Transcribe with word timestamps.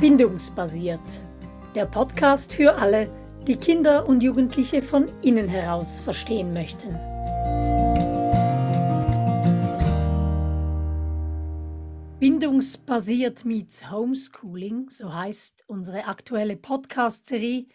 Bindungsbasiert. 0.00 1.00
Der 1.74 1.84
Podcast 1.84 2.52
für 2.52 2.72
alle, 2.76 3.10
die 3.48 3.56
Kinder 3.56 4.08
und 4.08 4.22
Jugendliche 4.22 4.80
von 4.80 5.06
innen 5.22 5.48
heraus 5.48 5.98
verstehen 5.98 6.52
möchten. 6.52 6.94
Bindungsbasiert 12.20 13.44
meets 13.44 13.90
Homeschooling, 13.90 14.88
so 14.88 15.12
heißt 15.12 15.64
unsere 15.66 16.06
aktuelle 16.06 16.56
Podcast-Serie, 16.56 17.66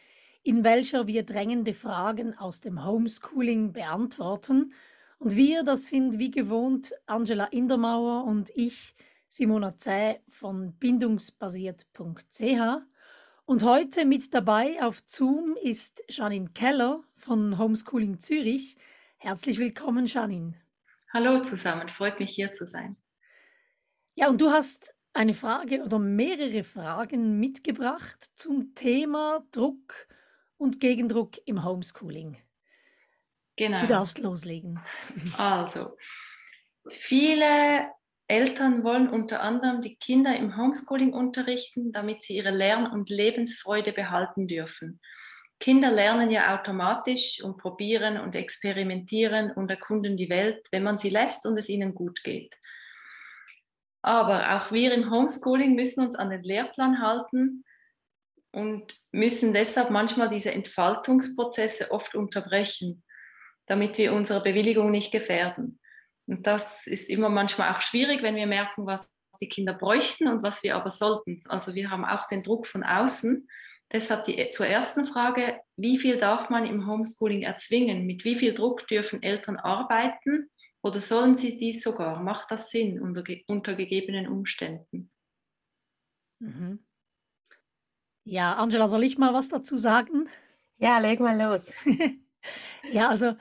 in 0.43 0.63
welcher 0.63 1.07
wir 1.07 1.23
drängende 1.23 1.73
Fragen 1.73 2.37
aus 2.37 2.61
dem 2.61 2.85
Homeschooling 2.85 3.73
beantworten. 3.73 4.71
Und 5.19 5.35
wir, 5.35 5.63
das 5.63 5.89
sind 5.89 6.19
wie 6.19 6.31
gewohnt 6.31 6.93
Angela 7.05 7.47
Indermauer 7.47 8.23
und 8.23 8.49
ich, 8.55 8.95
Simona 9.35 9.75
Zäh 9.75 10.19
von 10.29 10.77
bindungsbasiert.ch. 10.77 12.43
Und 13.45 13.63
heute 13.63 14.05
mit 14.05 14.31
dabei 14.31 14.79
auf 14.83 15.01
Zoom 15.07 15.57
ist 15.59 16.03
Janine 16.07 16.51
Keller 16.53 17.01
von 17.15 17.57
Homeschooling 17.57 18.19
Zürich. 18.19 18.77
Herzlich 19.17 19.57
willkommen, 19.57 20.05
Janine. 20.05 20.53
Hallo 21.11 21.41
zusammen, 21.41 21.89
freut 21.89 22.19
mich 22.19 22.35
hier 22.35 22.53
zu 22.53 22.67
sein. 22.67 22.95
Ja, 24.13 24.29
und 24.29 24.39
du 24.39 24.51
hast 24.51 24.93
eine 25.13 25.33
Frage 25.33 25.81
oder 25.81 25.97
mehrere 25.97 26.63
Fragen 26.63 27.39
mitgebracht 27.39 28.23
zum 28.35 28.75
Thema 28.75 29.43
Druck 29.51 30.07
und 30.57 30.79
Gegendruck 30.79 31.39
im 31.47 31.65
Homeschooling. 31.65 32.37
Genau. 33.55 33.81
Du 33.81 33.87
darfst 33.87 34.19
loslegen. 34.19 34.79
Also, 35.39 35.97
viele 36.87 37.89
Eltern 38.33 38.83
wollen 38.83 39.09
unter 39.09 39.43
anderem 39.43 39.83
die 39.83 39.95
Kinder 39.95 40.35
im 40.35 40.57
Homeschooling 40.57 41.13
unterrichten, 41.13 41.91
damit 41.91 42.23
sie 42.23 42.37
ihre 42.37 42.49
Lern- 42.49 42.91
und 42.91 43.11
Lebensfreude 43.11 43.93
behalten 43.93 44.47
dürfen. 44.47 44.99
Kinder 45.59 45.91
lernen 45.91 46.31
ja 46.31 46.57
automatisch 46.57 47.43
und 47.43 47.57
probieren 47.57 48.19
und 48.19 48.33
experimentieren 48.33 49.51
und 49.51 49.69
erkunden 49.69 50.17
die 50.17 50.31
Welt, 50.31 50.65
wenn 50.71 50.81
man 50.81 50.97
sie 50.97 51.11
lässt 51.11 51.45
und 51.45 51.59
es 51.59 51.69
ihnen 51.69 51.93
gut 51.93 52.23
geht. 52.23 52.55
Aber 54.01 54.55
auch 54.55 54.71
wir 54.71 54.91
im 54.95 55.11
Homeschooling 55.11 55.75
müssen 55.75 56.03
uns 56.03 56.15
an 56.15 56.31
den 56.31 56.41
Lehrplan 56.41 57.01
halten 57.03 57.63
und 58.51 58.99
müssen 59.11 59.53
deshalb 59.53 59.91
manchmal 59.91 60.29
diese 60.29 60.51
Entfaltungsprozesse 60.51 61.91
oft 61.91 62.15
unterbrechen, 62.15 63.03
damit 63.67 63.99
wir 63.99 64.11
unsere 64.11 64.41
Bewilligung 64.41 64.89
nicht 64.89 65.11
gefährden. 65.11 65.79
Und 66.27 66.47
das 66.47 66.87
ist 66.87 67.09
immer 67.09 67.29
manchmal 67.29 67.73
auch 67.73 67.81
schwierig, 67.81 68.23
wenn 68.23 68.35
wir 68.35 68.47
merken, 68.47 68.85
was 68.85 69.11
die 69.41 69.49
Kinder 69.49 69.73
bräuchten 69.73 70.27
und 70.27 70.43
was 70.43 70.63
wir 70.63 70.75
aber 70.75 70.89
sollten. 70.89 71.43
Also 71.47 71.75
wir 71.75 71.89
haben 71.89 72.05
auch 72.05 72.27
den 72.27 72.43
Druck 72.43 72.67
von 72.67 72.83
außen. 72.83 73.47
Deshalb 73.91 74.25
die, 74.25 74.49
zur 74.51 74.65
ersten 74.65 75.07
Frage, 75.07 75.61
wie 75.75 75.99
viel 75.99 76.17
darf 76.17 76.49
man 76.49 76.65
im 76.65 76.87
Homeschooling 76.87 77.43
erzwingen? 77.43 78.05
Mit 78.05 78.23
wie 78.23 78.35
viel 78.35 78.53
Druck 78.53 78.87
dürfen 78.87 79.21
Eltern 79.21 79.57
arbeiten 79.57 80.49
oder 80.81 80.99
sollen 80.99 81.37
sie 81.37 81.57
dies 81.57 81.83
sogar? 81.83 82.21
Macht 82.21 82.49
das 82.51 82.71
Sinn 82.71 83.01
unter, 83.01 83.23
unter 83.47 83.75
gegebenen 83.75 84.27
Umständen? 84.27 85.11
Mhm. 86.39 86.85
Ja, 88.25 88.53
Angela, 88.53 88.87
soll 88.87 89.03
ich 89.03 89.17
mal 89.17 89.33
was 89.33 89.49
dazu 89.49 89.77
sagen? 89.77 90.29
Ja, 90.77 90.99
leg 90.99 91.19
mal 91.19 91.39
los. 91.39 91.71
ja, 92.91 93.09
also 93.09 93.35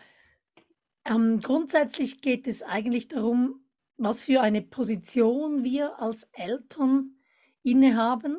ähm, 1.04 1.40
grundsätzlich 1.40 2.20
geht 2.20 2.46
es 2.46 2.62
eigentlich 2.62 3.08
darum, 3.08 3.64
was 3.96 4.22
für 4.22 4.40
eine 4.40 4.62
Position 4.62 5.64
wir 5.64 6.00
als 6.00 6.28
Eltern 6.32 7.16
innehaben. 7.62 8.38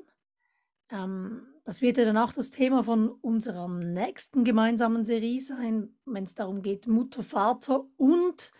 Ähm, 0.90 1.48
das 1.64 1.82
wird 1.82 1.98
ja 1.98 2.06
dann 2.06 2.18
auch 2.18 2.34
das 2.34 2.50
Thema 2.50 2.84
von 2.84 3.10
unserer 3.10 3.68
nächsten 3.70 4.44
gemeinsamen 4.44 5.06
Serie 5.06 5.40
sein, 5.40 5.96
wenn 6.06 6.26
es 6.26 6.36
darum 6.36 6.62
geht, 6.62 6.88
Mutter, 6.88 7.24
Vater 7.24 7.86
und 7.96 8.52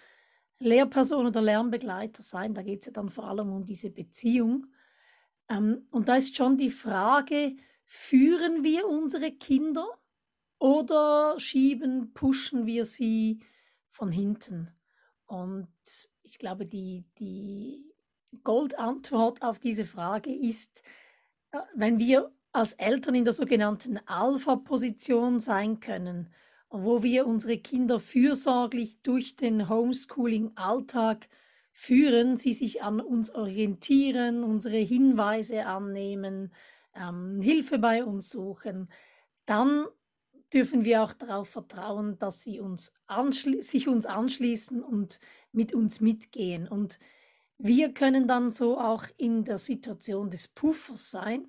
Lehrperson 0.60 1.26
oder 1.28 1.42
Lernbegleiter 1.42 2.24
sein. 2.24 2.54
Da 2.54 2.62
geht 2.62 2.80
es 2.80 2.86
ja 2.86 2.92
dann 2.94 3.10
vor 3.10 3.26
allem 3.26 3.52
um 3.52 3.66
diese 3.66 3.90
Beziehung. 3.90 4.68
Ähm, 5.50 5.88
und 5.92 6.08
da 6.08 6.16
ist 6.16 6.36
schon 6.36 6.58
die 6.58 6.72
Frage, 6.72 7.56
führen 7.84 8.64
wir 8.64 8.88
unsere 8.88 9.32
Kinder 9.32 9.86
oder 10.60 11.38
schieben, 11.40 12.14
pushen 12.14 12.66
wir 12.66 12.86
sie 12.86 13.42
von 13.94 14.12
hinten. 14.12 14.74
Und 15.28 15.70
ich 16.24 16.40
glaube, 16.40 16.66
die, 16.66 17.06
die 17.20 17.86
Goldantwort 18.44 19.44
auf 19.44 19.60
diese 19.60 19.86
Frage 19.86 20.34
ist, 20.34 20.82
äh, 21.52 21.60
wenn 21.76 22.00
wir 22.00 22.32
als 22.52 22.74
Eltern 22.74 23.16
in 23.16 23.24
der 23.24 23.34
sogenannten 23.34 24.00
Alpha-Position 24.06 25.40
sein 25.40 25.80
können, 25.80 26.34
wo 26.70 27.04
wir 27.04 27.28
unsere 27.28 27.60
Kinder 27.60 28.00
fürsorglich 28.00 29.02
durch 29.04 29.36
den 29.36 29.70
Homeschooling-Alltag 29.70 31.30
führen, 31.72 32.36
sie 32.38 32.54
sich 32.54 32.82
an 32.84 33.00
uns 33.00 33.34
orientieren, 33.34 34.44
unsere 34.44 34.78
Hinweise 34.78 35.66
annehmen, 35.66 36.52
ähm, 36.96 37.42
Hilfe 37.42 37.78
bei 37.78 38.04
uns 38.04 38.30
suchen, 38.30 38.90
dann 39.46 39.86
dürfen 40.54 40.86
wir 40.86 41.04
auch 41.04 41.14
darauf 41.14 41.50
vertrauen, 41.50 42.18
dass 42.20 42.44
sie 42.44 42.60
uns 42.60 42.94
sich 43.62 43.88
uns 43.88 44.06
anschließen 44.06 44.84
und 44.84 45.20
mit 45.52 45.74
uns 45.74 46.00
mitgehen. 46.02 46.68
Und 46.68 47.00
wir 47.58 47.94
können 47.94 48.28
dann 48.28 48.52
so 48.52 48.80
auch 48.80 49.06
in 49.18 49.44
der 49.44 49.58
Situation 49.58 50.30
des 50.30 50.48
Puffers 50.48 51.12
sein 51.12 51.48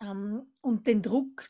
ähm, 0.00 0.46
und 0.60 0.86
den 0.86 1.02
Druck, 1.02 1.48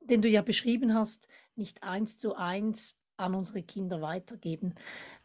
den 0.00 0.22
du 0.22 0.28
ja 0.28 0.42
beschrieben 0.42 0.94
hast, 0.94 1.28
nicht 1.54 1.82
eins 1.82 2.18
zu 2.18 2.34
eins 2.34 2.98
an 3.16 3.34
unsere 3.34 3.62
Kinder 3.62 4.00
weitergeben. 4.02 4.74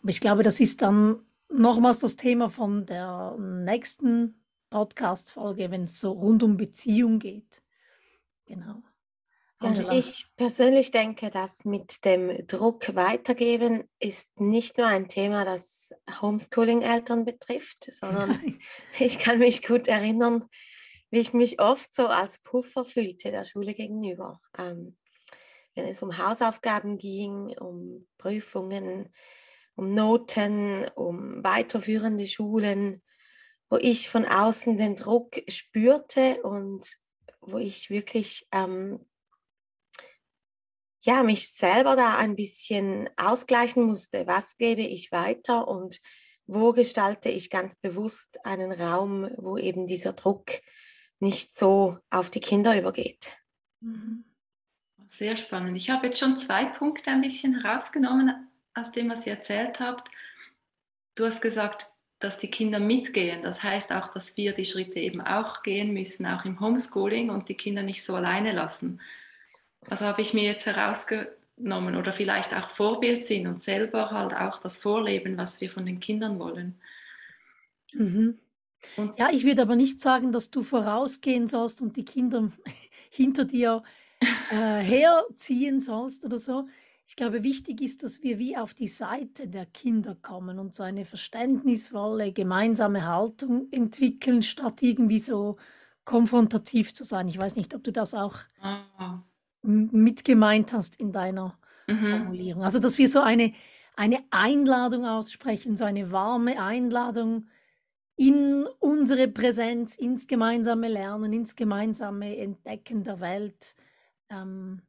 Aber 0.01 0.09
ich 0.09 0.21
glaube, 0.21 0.43
das 0.43 0.59
ist 0.59 0.81
dann 0.81 1.25
nochmals 1.49 1.99
das 1.99 2.15
Thema 2.15 2.49
von 2.49 2.85
der 2.85 3.35
nächsten 3.37 4.41
Podcast-Folge, 4.69 5.69
wenn 5.71 5.83
es 5.83 5.99
so 5.99 6.11
rund 6.11 6.43
um 6.43 6.57
Beziehung 6.57 7.19
geht. 7.19 7.61
Genau. 8.45 8.81
Ja, 9.61 9.91
ich 9.91 10.25
persönlich 10.37 10.89
denke, 10.89 11.29
dass 11.29 11.65
mit 11.65 12.03
dem 12.03 12.47
Druck 12.47 12.95
weitergeben 12.95 13.83
ist 13.99 14.27
nicht 14.39 14.79
nur 14.79 14.87
ein 14.87 15.07
Thema, 15.07 15.45
das 15.45 15.93
Homeschooling-Eltern 16.19 17.25
betrifft, 17.25 17.87
sondern 17.93 18.41
ich 18.99 19.19
kann 19.19 19.37
mich 19.37 19.65
gut 19.65 19.87
erinnern, 19.87 20.45
wie 21.11 21.19
ich 21.19 21.33
mich 21.33 21.61
oft 21.61 21.93
so 21.93 22.07
als 22.07 22.39
Puffer 22.39 22.85
fühlte 22.85 23.29
der 23.29 23.45
Schule 23.45 23.75
gegenüber. 23.75 24.41
Ähm, 24.57 24.97
wenn 25.75 25.85
es 25.85 26.01
um 26.01 26.17
Hausaufgaben 26.17 26.97
ging, 26.97 27.55
um 27.59 28.07
Prüfungen, 28.17 29.13
um 29.75 29.93
Noten, 29.93 30.87
um 30.95 31.43
weiterführende 31.43 32.25
Schulen, 32.25 33.03
wo 33.69 33.77
ich 33.77 34.09
von 34.09 34.25
außen 34.25 34.75
den 34.77 34.95
Druck 34.95 35.41
spürte 35.47 36.41
und 36.43 36.97
wo 37.41 37.57
ich 37.57 37.89
wirklich 37.89 38.47
ähm, 38.51 39.05
ja, 41.01 41.23
mich 41.23 41.49
selber 41.49 41.95
da 41.95 42.17
ein 42.17 42.35
bisschen 42.35 43.09
ausgleichen 43.17 43.83
musste. 43.83 44.27
Was 44.27 44.57
gebe 44.57 44.81
ich 44.81 45.11
weiter 45.11 45.67
und 45.67 45.99
wo 46.45 46.73
gestalte 46.73 47.29
ich 47.29 47.49
ganz 47.49 47.75
bewusst 47.75 48.43
einen 48.45 48.71
Raum, 48.71 49.29
wo 49.37 49.57
eben 49.57 49.87
dieser 49.87 50.13
Druck 50.13 50.51
nicht 51.21 51.57
so 51.57 51.97
auf 52.09 52.29
die 52.29 52.39
Kinder 52.39 52.77
übergeht. 52.77 53.37
Mhm. 53.79 54.25
Sehr 55.09 55.37
spannend. 55.37 55.77
Ich 55.77 55.89
habe 55.89 56.07
jetzt 56.07 56.19
schon 56.19 56.37
zwei 56.37 56.65
Punkte 56.65 57.11
ein 57.11 57.21
bisschen 57.21 57.61
herausgenommen 57.61 58.47
aus 58.73 58.91
dem, 58.91 59.09
was 59.09 59.27
ihr 59.27 59.33
erzählt 59.33 59.79
habt. 59.79 60.09
Du 61.15 61.25
hast 61.25 61.41
gesagt, 61.41 61.91
dass 62.19 62.39
die 62.39 62.49
Kinder 62.49 62.79
mitgehen. 62.79 63.43
Das 63.43 63.61
heißt 63.61 63.91
auch, 63.91 64.09
dass 64.13 64.37
wir 64.37 64.53
die 64.53 64.65
Schritte 64.65 64.99
eben 64.99 65.21
auch 65.21 65.63
gehen 65.63 65.93
müssen, 65.93 66.25
auch 66.25 66.45
im 66.45 66.59
Homeschooling 66.59 67.29
und 67.29 67.49
die 67.49 67.57
Kinder 67.57 67.83
nicht 67.83 68.03
so 68.03 68.15
alleine 68.15 68.53
lassen. 68.53 69.01
Also 69.89 70.05
habe 70.05 70.21
ich 70.21 70.33
mir 70.33 70.43
jetzt 70.43 70.65
herausgenommen 70.65 71.95
oder 71.95 72.13
vielleicht 72.13 72.53
auch 72.53 72.69
Vorbild 72.69 73.27
sind 73.27 73.47
und 73.47 73.63
selber 73.63 74.11
halt 74.11 74.33
auch 74.33 74.59
das 74.61 74.77
Vorleben, 74.77 75.37
was 75.37 75.59
wir 75.61 75.69
von 75.69 75.85
den 75.85 75.99
Kindern 75.99 76.39
wollen. 76.39 76.79
Mhm. 77.93 78.39
ja, 79.17 79.29
ich 79.31 79.43
würde 79.43 79.63
aber 79.63 79.75
nicht 79.75 80.01
sagen, 80.01 80.31
dass 80.31 80.49
du 80.49 80.63
vorausgehen 80.63 81.47
sollst 81.47 81.81
und 81.81 81.97
die 81.97 82.05
Kinder 82.05 82.51
hinter 83.09 83.45
dir 83.45 83.83
äh, 84.19 84.25
herziehen 84.55 85.79
sollst 85.79 86.23
oder 86.25 86.37
so. 86.37 86.67
Ich 87.05 87.17
glaube, 87.17 87.43
wichtig 87.43 87.81
ist, 87.81 88.03
dass 88.03 88.23
wir 88.23 88.39
wie 88.39 88.55
auf 88.55 88.73
die 88.73 88.87
Seite 88.87 89.49
der 89.49 89.65
Kinder 89.65 90.15
kommen 90.15 90.59
und 90.59 90.73
so 90.73 90.83
eine 90.83 91.03
verständnisvolle 91.03 92.31
gemeinsame 92.31 93.05
Haltung 93.05 93.67
entwickeln, 93.71 94.41
statt 94.41 94.81
irgendwie 94.81 95.19
so 95.19 95.57
konfrontativ 96.05 96.93
zu 96.93 97.03
sein. 97.03 97.27
Ich 97.27 97.37
weiß 97.37 97.57
nicht, 97.57 97.75
ob 97.75 97.83
du 97.83 97.91
das 97.91 98.13
auch 98.13 98.37
ah 98.61 99.21
mit 99.63 100.25
gemeint 100.25 100.73
hast 100.73 100.99
in 100.99 101.11
deiner 101.11 101.57
Mhm. 101.87 102.09
Formulierung. 102.09 102.63
Also, 102.63 102.79
dass 102.79 102.97
wir 102.97 103.07
so 103.07 103.21
eine 103.21 103.53
eine 103.95 104.19
Einladung 104.31 105.05
aussprechen, 105.05 105.77
so 105.77 105.83
eine 105.83 106.11
warme 106.11 106.61
Einladung 106.63 107.49
in 108.15 108.65
unsere 108.79 109.27
Präsenz, 109.27 109.95
ins 109.95 110.27
gemeinsame 110.27 110.87
Lernen, 110.87 111.33
ins 111.33 111.55
gemeinsame 111.55 112.37
Entdecken 112.37 113.03
der 113.03 113.19
Welt. 113.19 113.75
Ähm, 114.29 114.81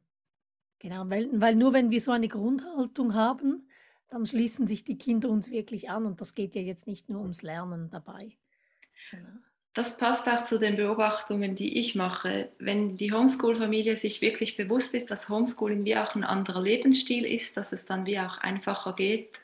genau, 0.79 1.09
weil, 1.09 1.29
weil 1.41 1.55
nur 1.55 1.73
wenn 1.73 1.91
wir 1.91 2.01
so 2.01 2.11
eine 2.11 2.27
Grundhaltung 2.27 3.13
haben, 3.13 3.67
dann 4.07 4.25
schließen 4.25 4.67
sich 4.67 4.83
die 4.83 4.97
Kinder 4.97 5.29
uns 5.29 5.49
wirklich 5.51 5.89
an 5.89 6.05
und 6.05 6.21
das 6.21 6.35
geht 6.35 6.55
ja 6.55 6.61
jetzt 6.61 6.87
nicht 6.87 7.09
nur 7.09 7.21
ums 7.21 7.41
Lernen 7.41 7.89
dabei. 7.89 8.37
Genau. 9.11 9.39
Das 9.73 9.97
passt 9.97 10.29
auch 10.29 10.43
zu 10.43 10.59
den 10.59 10.75
Beobachtungen, 10.75 11.55
die 11.55 11.79
ich 11.79 11.95
mache. 11.95 12.51
Wenn 12.59 12.95
die 12.95 13.11
Homeschool-Familie 13.11 13.97
sich 13.97 14.21
wirklich 14.21 14.55
bewusst 14.55 14.93
ist, 14.93 15.09
dass 15.09 15.29
Homeschooling 15.29 15.83
wie 15.83 15.97
auch 15.97 16.13
ein 16.13 16.23
anderer 16.23 16.61
Lebensstil 16.61 17.25
ist, 17.25 17.57
dass 17.57 17.73
es 17.73 17.85
dann 17.85 18.05
wie 18.05 18.19
auch 18.19 18.37
einfacher 18.37 18.93
geht, 18.93 19.39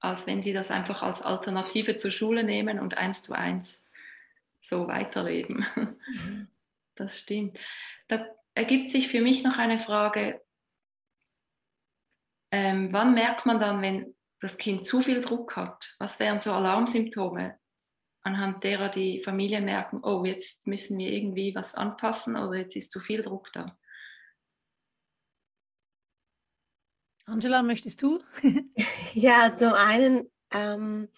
als 0.00 0.26
wenn 0.26 0.40
sie 0.40 0.54
das 0.54 0.70
einfach 0.70 1.02
als 1.02 1.20
Alternative 1.20 1.98
zur 1.98 2.10
Schule 2.10 2.44
nehmen 2.44 2.80
und 2.80 2.96
eins 2.96 3.22
zu 3.22 3.34
eins 3.34 3.86
so 4.62 4.88
weiterleben. 4.88 5.66
Mhm. 5.76 6.48
Das 6.94 7.18
stimmt. 7.18 7.58
Da 8.08 8.26
ergibt 8.54 8.90
sich 8.90 9.08
für 9.08 9.22
mich 9.22 9.44
noch 9.44 9.58
eine 9.58 9.80
Frage, 9.80 10.42
ähm, 12.50 12.92
wann 12.92 13.14
merkt 13.14 13.46
man 13.46 13.60
dann, 13.60 13.80
wenn 13.80 14.14
das 14.40 14.58
Kind 14.58 14.86
zu 14.86 15.00
viel 15.00 15.22
Druck 15.22 15.56
hat? 15.56 15.94
Was 15.98 16.20
wären 16.20 16.42
so 16.42 16.52
Alarmsymptome, 16.52 17.58
anhand 18.22 18.62
derer 18.64 18.88
die 18.88 19.22
Familien 19.22 19.64
merken, 19.64 20.00
oh, 20.02 20.24
jetzt 20.24 20.66
müssen 20.66 20.98
wir 20.98 21.10
irgendwie 21.10 21.54
was 21.54 21.74
anpassen 21.74 22.36
oder 22.36 22.58
jetzt 22.58 22.76
ist 22.76 22.92
zu 22.92 23.00
viel 23.00 23.22
Druck 23.22 23.52
da? 23.52 23.76
Angela, 27.24 27.62
möchtest 27.62 28.02
du? 28.02 28.20
ja, 29.14 29.56
zum 29.56 29.72
einen 29.72 30.30
ähm, 30.50 31.08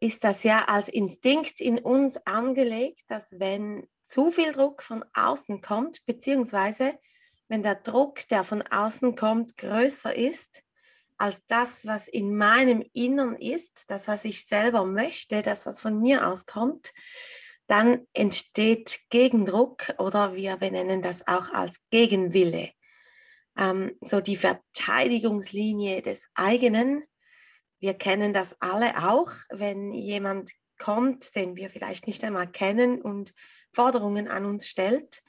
ist 0.00 0.24
das 0.24 0.42
ja 0.42 0.64
als 0.66 0.88
Instinkt 0.88 1.60
in 1.60 1.78
uns 1.78 2.16
angelegt, 2.26 3.02
dass 3.08 3.38
wenn 3.38 3.88
zu 4.06 4.30
viel 4.30 4.52
Druck 4.52 4.82
von 4.82 5.04
außen 5.14 5.60
kommt, 5.62 6.04
beziehungsweise 6.04 6.98
wenn 7.48 7.62
der 7.62 7.76
Druck, 7.76 8.26
der 8.28 8.44
von 8.44 8.62
außen 8.62 9.14
kommt, 9.16 9.56
größer 9.56 10.14
ist 10.14 10.64
als 11.20 11.44
das, 11.46 11.86
was 11.86 12.08
in 12.08 12.36
meinem 12.36 12.84
Innern 12.92 13.36
ist, 13.36 13.84
das, 13.88 14.08
was 14.08 14.24
ich 14.24 14.46
selber 14.46 14.84
möchte, 14.84 15.42
das, 15.42 15.66
was 15.66 15.80
von 15.80 16.00
mir 16.00 16.26
auskommt, 16.26 16.92
dann 17.66 18.06
entsteht 18.12 19.00
Gegendruck 19.10 19.94
oder 19.98 20.34
wir 20.34 20.56
benennen 20.56 21.02
das 21.02 21.26
auch 21.28 21.52
als 21.52 21.78
Gegenwille 21.90 22.70
ähm, 23.60 23.96
so 24.00 24.20
die 24.20 24.36
Verteidigungslinie 24.36 26.02
des 26.02 26.24
eigenen. 26.34 27.04
Wir 27.78 27.94
kennen 27.94 28.32
das 28.32 28.56
alle 28.60 29.08
auch, 29.08 29.30
wenn 29.50 29.92
jemand 29.92 30.52
kommt, 30.78 31.34
den 31.36 31.56
wir 31.56 31.70
vielleicht 31.70 32.06
nicht 32.06 32.24
einmal 32.24 32.50
kennen 32.50 33.00
und 33.00 33.34
Forderungen 33.72 34.28
an 34.28 34.46
uns 34.46 34.66
stellt, 34.66 35.22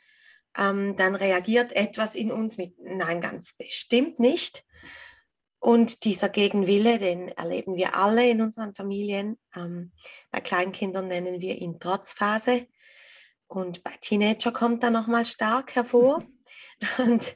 ähm, 0.57 0.95
dann 0.95 1.15
reagiert 1.15 1.73
etwas 1.73 2.15
in 2.15 2.31
uns 2.31 2.57
mit 2.57 2.73
Nein, 2.79 3.21
ganz 3.21 3.53
bestimmt 3.53 4.19
nicht. 4.19 4.65
Und 5.62 6.06
dieser 6.06 6.28
Gegenwille, 6.28 6.98
den 6.98 7.28
erleben 7.30 7.75
wir 7.75 7.96
alle 7.96 8.28
in 8.28 8.42
unseren 8.42 8.74
Familien. 8.74 9.38
Ähm, 9.56 9.92
bei 10.31 10.40
Kleinkindern 10.40 11.08
nennen 11.08 11.40
wir 11.40 11.56
ihn 11.56 11.80
Trotzphase. 11.80 12.66
Und 13.46 13.84
bei 13.84 13.92
Teenager 14.02 14.52
kommt 14.52 14.84
er 14.84 14.90
nochmal 14.90 15.24
stark 15.24 15.75
hervor. 15.75 16.25
Und 16.98 17.36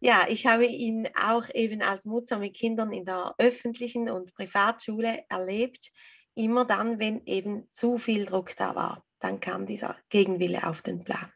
ja, 0.00 0.26
ich 0.28 0.44
habe 0.44 0.66
ihn 0.66 1.08
auch 1.14 1.48
eben 1.54 1.80
als 1.80 2.04
Mutter 2.04 2.38
mit 2.38 2.54
Kindern 2.54 2.92
in 2.92 3.06
der 3.06 3.34
öffentlichen 3.38 4.10
und 4.10 4.34
Privatschule 4.34 5.24
erlebt. 5.30 5.90
Immer 6.34 6.66
dann, 6.66 6.98
wenn 6.98 7.24
eben 7.24 7.70
zu 7.72 7.96
viel 7.96 8.26
Druck 8.26 8.54
da 8.56 8.74
war, 8.74 9.02
dann 9.20 9.40
kam 9.40 9.64
dieser 9.64 9.96
Gegenwille 10.10 10.68
auf 10.68 10.82
den 10.82 11.02
Plan. 11.02 11.32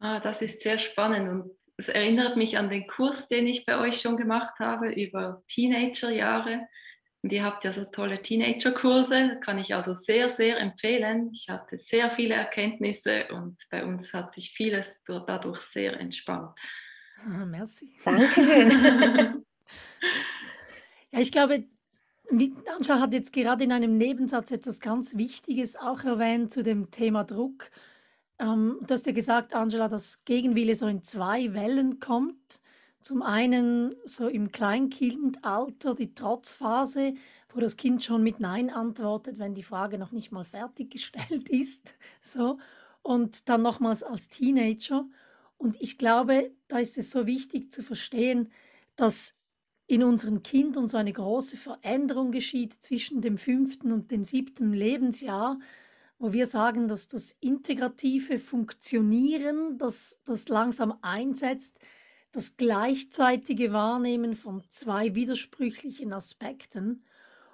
Ah, 0.00 0.20
das 0.20 0.42
ist 0.42 0.60
sehr 0.60 0.76
spannend 0.76 1.30
und 1.30 1.63
es 1.76 1.88
erinnert 1.88 2.36
mich 2.36 2.56
an 2.58 2.70
den 2.70 2.86
Kurs, 2.86 3.28
den 3.28 3.46
ich 3.46 3.66
bei 3.66 3.78
euch 3.78 4.00
schon 4.00 4.16
gemacht 4.16 4.58
habe 4.58 4.90
über 4.90 5.42
Teenagerjahre. 5.48 6.68
Und 7.22 7.32
ihr 7.32 7.42
habt 7.42 7.64
ja 7.64 7.72
so 7.72 7.84
tolle 7.86 8.20
Teenagerkurse, 8.20 9.40
kann 9.40 9.58
ich 9.58 9.74
also 9.74 9.94
sehr, 9.94 10.28
sehr 10.28 10.58
empfehlen. 10.58 11.30
Ich 11.32 11.48
hatte 11.48 11.78
sehr 11.78 12.10
viele 12.10 12.34
Erkenntnisse 12.34 13.28
und 13.28 13.56
bei 13.70 13.82
uns 13.84 14.12
hat 14.12 14.34
sich 14.34 14.50
vieles 14.50 15.02
dadurch 15.04 15.62
sehr 15.62 15.98
entspannt. 15.98 16.54
Ah, 17.24 17.46
merci. 17.46 17.96
Dankeschön. 18.04 18.70
ja, 21.12 21.20
ich 21.20 21.32
glaube, 21.32 21.64
Anja 22.30 23.00
hat 23.00 23.14
jetzt 23.14 23.32
gerade 23.32 23.64
in 23.64 23.72
einem 23.72 23.96
Nebensatz 23.96 24.50
etwas 24.50 24.80
ganz 24.80 25.16
Wichtiges 25.16 25.76
auch 25.76 26.04
erwähnt 26.04 26.52
zu 26.52 26.62
dem 26.62 26.90
Thema 26.90 27.24
Druck. 27.24 27.70
Ähm, 28.38 28.78
du 28.86 28.94
hast 28.94 29.06
ja 29.06 29.12
gesagt, 29.12 29.54
Angela, 29.54 29.88
dass 29.88 30.24
Gegenwille 30.24 30.74
so 30.74 30.86
in 30.86 31.02
zwei 31.02 31.54
Wellen 31.54 32.00
kommt. 32.00 32.60
Zum 33.00 33.22
einen 33.22 33.94
so 34.04 34.28
im 34.28 34.50
Kleinkindalter 34.50 35.94
die 35.94 36.14
Trotzphase, 36.14 37.14
wo 37.52 37.60
das 37.60 37.76
Kind 37.76 38.02
schon 38.02 38.22
mit 38.22 38.40
Nein 38.40 38.70
antwortet, 38.70 39.38
wenn 39.38 39.54
die 39.54 39.62
Frage 39.62 39.98
noch 39.98 40.10
nicht 40.10 40.32
mal 40.32 40.44
fertiggestellt 40.44 41.48
ist. 41.50 41.94
So. 42.20 42.58
Und 43.02 43.48
dann 43.48 43.62
nochmals 43.62 44.02
als 44.02 44.30
Teenager. 44.30 45.06
Und 45.58 45.80
ich 45.80 45.98
glaube, 45.98 46.50
da 46.68 46.78
ist 46.78 46.98
es 46.98 47.10
so 47.10 47.26
wichtig 47.26 47.70
zu 47.70 47.82
verstehen, 47.82 48.50
dass 48.96 49.34
in 49.86 50.02
unseren 50.02 50.42
Kindern 50.42 50.88
so 50.88 50.96
eine 50.96 51.12
große 51.12 51.56
Veränderung 51.56 52.32
geschieht 52.32 52.72
zwischen 52.82 53.20
dem 53.20 53.36
fünften 53.36 53.92
und 53.92 54.10
dem 54.10 54.24
siebten 54.24 54.72
Lebensjahr, 54.72 55.58
wo 56.18 56.32
wir 56.32 56.46
sagen, 56.46 56.88
dass 56.88 57.08
das 57.08 57.36
integrative 57.40 58.38
Funktionieren, 58.38 59.78
das, 59.78 60.20
das 60.24 60.48
langsam 60.48 60.94
einsetzt, 61.02 61.78
das 62.32 62.56
gleichzeitige 62.56 63.72
Wahrnehmen 63.72 64.34
von 64.34 64.62
zwei 64.68 65.14
widersprüchlichen 65.14 66.12
Aspekten. 66.12 67.04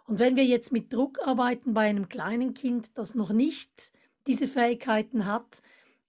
Und 0.07 0.19
wenn 0.19 0.37
wir 0.37 0.45
jetzt 0.45 0.73
mit 0.73 0.93
Druck 0.93 1.19
arbeiten 1.27 1.75
bei 1.75 1.89
einem 1.89 2.09
kleinen 2.09 2.55
Kind, 2.55 2.97
das 2.99 3.15
noch 3.15 3.31
nicht 3.31 3.93
diese 4.27 4.49
Fähigkeiten 4.49 5.27
hat, 5.27 5.63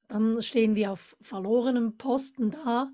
dann 0.07 0.41
stehen 0.41 0.75
wir 0.75 0.91
auf 0.91 1.17
verlorenem 1.21 1.97
Posten 1.97 2.51
da. 2.51 2.91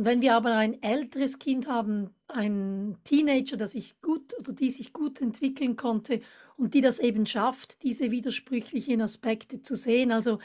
Und 0.00 0.06
wenn 0.06 0.22
wir 0.22 0.34
aber 0.34 0.56
ein 0.56 0.82
älteres 0.82 1.38
Kind 1.38 1.68
haben, 1.68 2.08
einen 2.26 2.96
Teenager, 3.04 3.58
der 3.58 3.68
sich 3.68 4.00
gut 4.00 4.32
oder 4.38 4.54
die 4.54 4.70
sich 4.70 4.94
gut 4.94 5.20
entwickeln 5.20 5.76
konnte 5.76 6.22
und 6.56 6.72
die 6.72 6.80
das 6.80 7.00
eben 7.00 7.26
schafft, 7.26 7.82
diese 7.82 8.10
widersprüchlichen 8.10 9.02
Aspekte 9.02 9.60
zu 9.60 9.76
sehen. 9.76 10.10
Also 10.10 10.38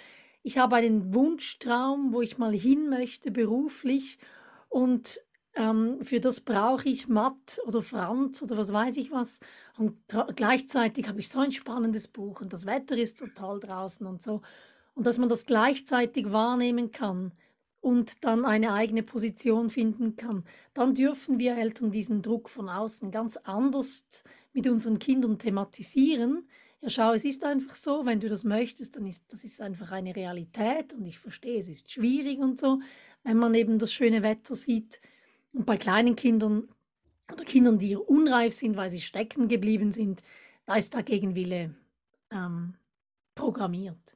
ich 0.44 0.58
habe 0.58 0.76
einen 0.76 1.14
Wunschtraum, 1.14 2.12
wo 2.12 2.22
ich 2.22 2.38
mal 2.38 2.52
hin 2.52 2.90
möchte 2.90 3.32
beruflich 3.32 4.20
und 4.68 5.22
ähm, 5.54 6.00
für 6.02 6.20
das 6.20 6.42
brauche 6.42 6.90
ich 6.90 7.08
Matt 7.08 7.62
oder 7.66 7.82
Franz 7.82 8.42
oder 8.42 8.58
was 8.58 8.74
weiß 8.74 8.98
ich 8.98 9.12
was. 9.12 9.40
Und 9.78 10.02
gleichzeitig 10.36 11.08
habe 11.08 11.22
ich 11.22 11.30
so 11.30 11.40
ein 11.40 11.54
spannendes 11.54 12.10
Buch 12.10 12.42
und 12.42 12.52
das 12.52 12.66
Wetter 12.66 12.98
ist 12.98 13.20
so 13.20 13.28
toll 13.28 13.62
draußen 13.62 14.06
und 14.06 14.22
so 14.22 14.42
und 14.96 15.08
dass 15.08 15.18
man 15.18 15.30
das 15.30 15.46
gleichzeitig 15.46 16.34
wahrnehmen 16.34 16.92
kann 16.92 17.32
und 17.86 18.26
dann 18.26 18.46
eine 18.46 18.74
eigene 18.74 19.04
Position 19.04 19.70
finden 19.70 20.16
kann, 20.16 20.44
dann 20.74 20.96
dürfen 20.96 21.38
wir 21.38 21.56
Eltern 21.56 21.92
diesen 21.92 22.24
Druck 22.24 22.50
von 22.50 22.68
außen 22.68 23.12
ganz 23.12 23.38
anders 23.38 24.24
mit 24.54 24.66
unseren 24.66 24.98
Kindern 24.98 25.38
thematisieren. 25.38 26.50
Ja, 26.82 26.90
schau, 26.90 27.14
es 27.14 27.24
ist 27.24 27.44
einfach 27.44 27.76
so, 27.76 28.04
wenn 28.08 28.20
du 28.20 28.28
das 28.28 28.44
möchtest, 28.44 28.96
dann 28.96 29.06
ist 29.06 29.32
das 29.32 29.44
ist 29.44 29.62
einfach 29.62 29.92
eine 29.92 30.16
Realität 30.16 30.96
und 30.96 31.06
ich 31.06 31.20
verstehe, 31.20 31.60
es 31.60 31.70
ist 31.70 31.92
schwierig 31.92 32.40
und 32.40 32.60
so, 32.60 32.80
wenn 33.22 33.38
man 33.38 33.54
eben 33.54 33.78
das 33.78 33.94
schöne 33.94 34.24
Wetter 34.24 34.56
sieht. 34.56 35.00
Und 35.54 35.68
bei 35.68 35.78
kleinen 35.78 36.16
Kindern 36.16 36.68
oder 37.32 37.46
Kindern, 37.46 37.78
die 37.78 37.96
unreif 37.96 38.56
sind, 38.56 38.78
weil 38.78 38.90
sie 38.90 39.02
stecken 39.02 39.48
geblieben 39.48 39.92
sind, 39.92 40.24
da 40.66 40.76
ist 40.76 40.96
der 40.96 41.04
Gegenwille 41.04 41.76
ähm, 42.32 42.74
programmiert. 43.36 44.15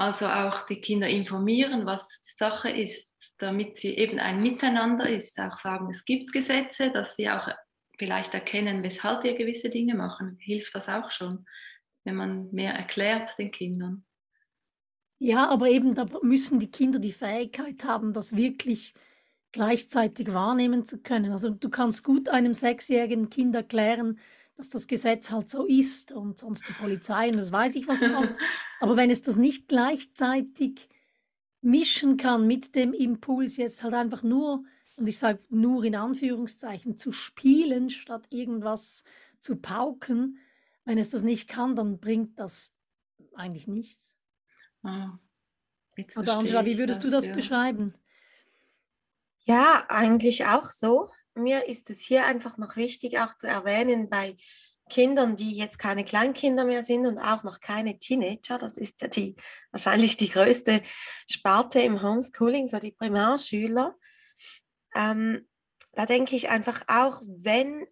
Also 0.00 0.28
auch 0.28 0.66
die 0.66 0.80
Kinder 0.80 1.06
informieren, 1.08 1.84
was 1.84 2.22
die 2.22 2.32
Sache 2.38 2.70
ist, 2.70 3.14
damit 3.36 3.76
sie 3.76 3.98
eben 3.98 4.18
ein 4.18 4.42
Miteinander 4.42 5.06
ist. 5.06 5.38
Auch 5.38 5.58
sagen, 5.58 5.90
es 5.90 6.06
gibt 6.06 6.32
Gesetze, 6.32 6.90
dass 6.90 7.16
sie 7.16 7.28
auch 7.28 7.48
vielleicht 7.98 8.32
erkennen, 8.32 8.82
weshalb 8.82 9.24
wir 9.24 9.34
gewisse 9.34 9.68
Dinge 9.68 9.94
machen. 9.94 10.38
Hilft 10.40 10.74
das 10.74 10.88
auch 10.88 11.10
schon, 11.10 11.44
wenn 12.04 12.14
man 12.14 12.50
mehr 12.50 12.72
erklärt 12.72 13.36
den 13.36 13.50
Kindern. 13.50 14.06
Ja, 15.18 15.50
aber 15.50 15.68
eben 15.68 15.94
da 15.94 16.06
müssen 16.22 16.60
die 16.60 16.70
Kinder 16.70 16.98
die 16.98 17.12
Fähigkeit 17.12 17.84
haben, 17.84 18.14
das 18.14 18.34
wirklich 18.34 18.94
gleichzeitig 19.52 20.32
wahrnehmen 20.32 20.86
zu 20.86 21.02
können. 21.02 21.32
Also 21.32 21.50
du 21.50 21.68
kannst 21.68 22.04
gut 22.04 22.30
einem 22.30 22.54
sechsjährigen 22.54 23.28
Kind 23.28 23.54
erklären, 23.54 24.18
dass 24.60 24.68
das 24.68 24.86
Gesetz 24.86 25.30
halt 25.30 25.48
so 25.48 25.64
ist 25.64 26.12
und 26.12 26.38
sonst 26.38 26.68
die 26.68 26.74
Polizei 26.74 27.30
und 27.30 27.38
das 27.38 27.50
weiß 27.50 27.74
ich, 27.76 27.88
was 27.88 28.00
kommt. 28.14 28.36
Aber 28.78 28.96
wenn 28.96 29.10
es 29.10 29.22
das 29.22 29.36
nicht 29.36 29.68
gleichzeitig 29.68 30.88
mischen 31.62 32.18
kann 32.18 32.46
mit 32.46 32.74
dem 32.74 32.92
Impuls, 32.92 33.56
jetzt 33.56 33.82
halt 33.82 33.94
einfach 33.94 34.22
nur, 34.22 34.64
und 34.96 35.08
ich 35.08 35.18
sage 35.18 35.40
nur 35.48 35.82
in 35.84 35.96
Anführungszeichen, 35.96 36.96
zu 36.96 37.10
spielen, 37.10 37.88
statt 37.88 38.26
irgendwas 38.30 39.04
zu 39.40 39.56
pauken, 39.56 40.38
wenn 40.84 40.98
es 40.98 41.10
das 41.10 41.22
nicht 41.22 41.48
kann, 41.48 41.74
dann 41.74 41.98
bringt 41.98 42.38
das 42.38 42.74
eigentlich 43.34 43.66
nichts. 43.66 44.16
Ah, 44.82 45.18
Oder 46.16 46.36
Angela, 46.36 46.66
wie 46.66 46.78
würdest 46.78 46.98
das, 46.98 47.04
du 47.04 47.10
das 47.10 47.26
ja. 47.26 47.34
beschreiben? 47.34 47.94
Ja, 49.44 49.86
eigentlich 49.88 50.44
auch 50.46 50.66
so. 50.66 51.08
Mir 51.42 51.66
ist 51.66 51.90
es 51.90 52.00
hier 52.00 52.26
einfach 52.26 52.56
noch 52.58 52.76
wichtig 52.76 53.18
auch 53.18 53.36
zu 53.36 53.46
erwähnen 53.46 54.08
bei 54.08 54.36
Kindern, 54.90 55.36
die 55.36 55.56
jetzt 55.56 55.78
keine 55.78 56.04
Kleinkinder 56.04 56.64
mehr 56.64 56.84
sind 56.84 57.06
und 57.06 57.18
auch 57.18 57.42
noch 57.44 57.60
keine 57.60 57.98
Teenager. 57.98 58.58
Das 58.58 58.76
ist 58.76 59.00
ja 59.00 59.08
die 59.08 59.36
wahrscheinlich 59.70 60.18
die 60.18 60.28
größte 60.28 60.82
Sparte 61.30 61.80
im 61.80 62.02
Homeschooling, 62.02 62.68
so 62.68 62.78
die 62.78 62.92
Primarschüler. 62.92 63.96
Ähm, 64.94 65.48
da 65.92 66.06
denke 66.06 66.36
ich 66.36 66.50
einfach 66.50 66.82
auch, 66.88 67.22
wenn 67.24 67.86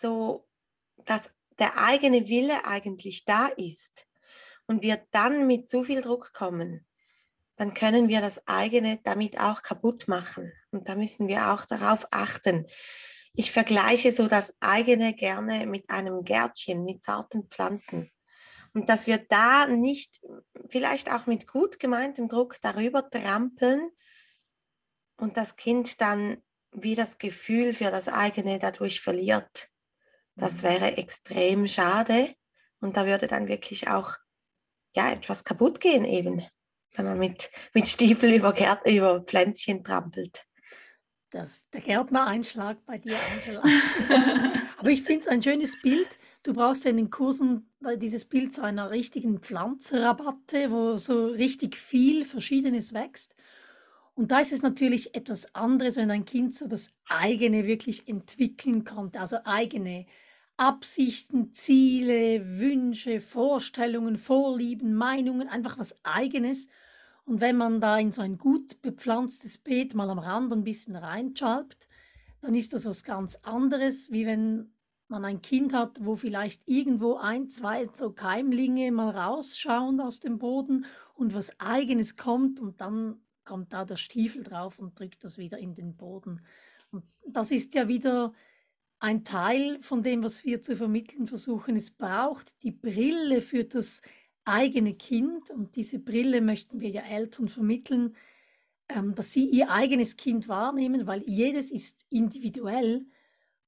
so 0.00 0.48
das, 1.04 1.30
der 1.58 1.78
eigene 1.78 2.28
Wille 2.28 2.66
eigentlich 2.66 3.24
da 3.24 3.46
ist 3.46 4.06
und 4.66 4.82
wir 4.82 5.06
dann 5.12 5.46
mit 5.46 5.68
zu 5.68 5.84
viel 5.84 6.02
Druck 6.02 6.32
kommen, 6.32 6.86
dann 7.56 7.74
können 7.74 8.08
wir 8.08 8.20
das 8.20 8.46
eigene 8.48 8.98
damit 9.04 9.38
auch 9.38 9.62
kaputt 9.62 10.08
machen. 10.08 10.52
Und 10.74 10.88
da 10.88 10.96
müssen 10.96 11.28
wir 11.28 11.52
auch 11.52 11.64
darauf 11.64 12.06
achten. 12.10 12.66
Ich 13.32 13.50
vergleiche 13.50 14.12
so 14.12 14.28
das 14.28 14.54
eigene 14.60 15.14
gerne 15.14 15.66
mit 15.66 15.88
einem 15.88 16.24
Gärtchen, 16.24 16.84
mit 16.84 17.02
zarten 17.02 17.48
Pflanzen. 17.48 18.10
Und 18.72 18.88
dass 18.88 19.06
wir 19.06 19.18
da 19.18 19.66
nicht, 19.66 20.20
vielleicht 20.68 21.12
auch 21.12 21.26
mit 21.26 21.46
gut 21.46 21.78
gemeintem 21.78 22.28
Druck 22.28 22.56
darüber 22.60 23.08
trampeln 23.08 23.90
und 25.16 25.36
das 25.36 25.56
Kind 25.56 26.00
dann 26.00 26.42
wie 26.72 26.96
das 26.96 27.18
Gefühl 27.18 27.72
für 27.72 27.92
das 27.92 28.08
eigene 28.08 28.58
dadurch 28.58 29.00
verliert. 29.00 29.68
Das 30.34 30.54
mhm. 30.54 30.62
wäre 30.62 30.96
extrem 30.96 31.68
schade 31.68 32.34
und 32.80 32.96
da 32.96 33.06
würde 33.06 33.28
dann 33.28 33.46
wirklich 33.46 33.86
auch 33.88 34.16
ja, 34.96 35.12
etwas 35.12 35.44
kaputt 35.44 35.78
gehen 35.78 36.04
eben 36.04 36.44
wenn 36.94 37.04
man 37.06 37.18
mit, 37.18 37.50
mit 37.72 37.88
Stiefel 37.88 38.32
über, 38.32 38.52
Gärt, 38.52 38.86
über 38.86 39.20
Pflänzchen 39.20 39.84
trampelt. 39.84 40.44
Das, 41.34 41.68
der 41.70 41.80
Gärtner-Einschlag 41.80 42.86
bei 42.86 42.98
dir, 42.98 43.16
Angela. 43.32 43.60
Aber 44.78 44.88
ich 44.90 45.02
finde 45.02 45.22
es 45.22 45.26
ein 45.26 45.42
schönes 45.42 45.76
Bild. 45.82 46.20
Du 46.44 46.52
brauchst 46.52 46.84
ja 46.84 46.92
in 46.92 46.96
den 46.96 47.10
Kursen 47.10 47.68
dieses 47.96 48.24
Bild 48.24 48.52
zu 48.52 48.62
einer 48.62 48.92
richtigen 48.92 49.40
Pflanzenrabatte, 49.40 50.70
wo 50.70 50.96
so 50.96 51.26
richtig 51.26 51.74
viel 51.74 52.24
Verschiedenes 52.24 52.94
wächst. 52.94 53.34
Und 54.14 54.30
da 54.30 54.38
ist 54.38 54.52
es 54.52 54.62
natürlich 54.62 55.16
etwas 55.16 55.56
anderes, 55.56 55.96
wenn 55.96 56.12
ein 56.12 56.24
Kind 56.24 56.54
so 56.54 56.68
das 56.68 56.94
eigene 57.08 57.66
wirklich 57.66 58.06
entwickeln 58.06 58.84
konnte, 58.84 59.18
also 59.18 59.38
eigene 59.44 60.06
Absichten, 60.56 61.52
Ziele, 61.52 62.60
Wünsche, 62.60 63.20
Vorstellungen, 63.20 64.18
Vorlieben, 64.18 64.94
Meinungen, 64.94 65.48
einfach 65.48 65.78
was 65.78 65.98
eigenes. 66.04 66.68
Und 67.24 67.40
wenn 67.40 67.56
man 67.56 67.80
da 67.80 67.98
in 67.98 68.12
so 68.12 68.20
ein 68.20 68.38
gut 68.38 68.82
bepflanztes 68.82 69.58
Beet 69.58 69.94
mal 69.94 70.10
am 70.10 70.18
Rand 70.18 70.52
ein 70.52 70.64
bisschen 70.64 70.96
reinschalbt, 70.96 71.88
dann 72.40 72.54
ist 72.54 72.74
das 72.74 72.84
was 72.84 73.04
ganz 73.04 73.36
anderes, 73.36 74.10
wie 74.10 74.26
wenn 74.26 74.74
man 75.08 75.24
ein 75.24 75.42
Kind 75.42 75.72
hat, 75.72 76.04
wo 76.04 76.16
vielleicht 76.16 76.62
irgendwo 76.68 77.16
ein, 77.16 77.48
zwei 77.48 77.88
so 77.92 78.12
Keimlinge 78.12 78.92
mal 78.92 79.10
rausschauen 79.10 80.00
aus 80.00 80.20
dem 80.20 80.38
Boden 80.38 80.86
und 81.14 81.34
was 81.34 81.58
eigenes 81.60 82.16
kommt 82.16 82.60
und 82.60 82.80
dann 82.80 83.20
kommt 83.44 83.72
da 83.72 83.84
der 83.84 83.96
Stiefel 83.96 84.42
drauf 84.42 84.78
und 84.78 84.98
drückt 84.98 85.24
das 85.24 85.38
wieder 85.38 85.58
in 85.58 85.74
den 85.74 85.96
Boden. 85.96 86.44
Und 86.90 87.04
das 87.26 87.50
ist 87.50 87.74
ja 87.74 87.88
wieder 87.88 88.32
ein 88.98 89.24
Teil 89.24 89.78
von 89.80 90.02
dem, 90.02 90.22
was 90.22 90.44
wir 90.44 90.62
zu 90.62 90.76
vermitteln 90.76 91.26
versuchen. 91.26 91.76
Es 91.76 91.90
braucht 91.90 92.62
die 92.62 92.70
Brille 92.70 93.42
für 93.42 93.64
das 93.64 94.00
eigene 94.44 94.94
Kind 94.94 95.50
und 95.50 95.76
diese 95.76 95.98
Brille 95.98 96.40
möchten 96.40 96.80
wir 96.80 96.90
ja 96.90 97.02
Eltern 97.02 97.48
vermitteln, 97.48 98.14
ähm, 98.88 99.14
dass 99.14 99.32
sie 99.32 99.46
ihr 99.46 99.70
eigenes 99.70 100.16
Kind 100.16 100.48
wahrnehmen, 100.48 101.06
weil 101.06 101.22
jedes 101.26 101.70
ist 101.70 102.06
individuell 102.10 103.06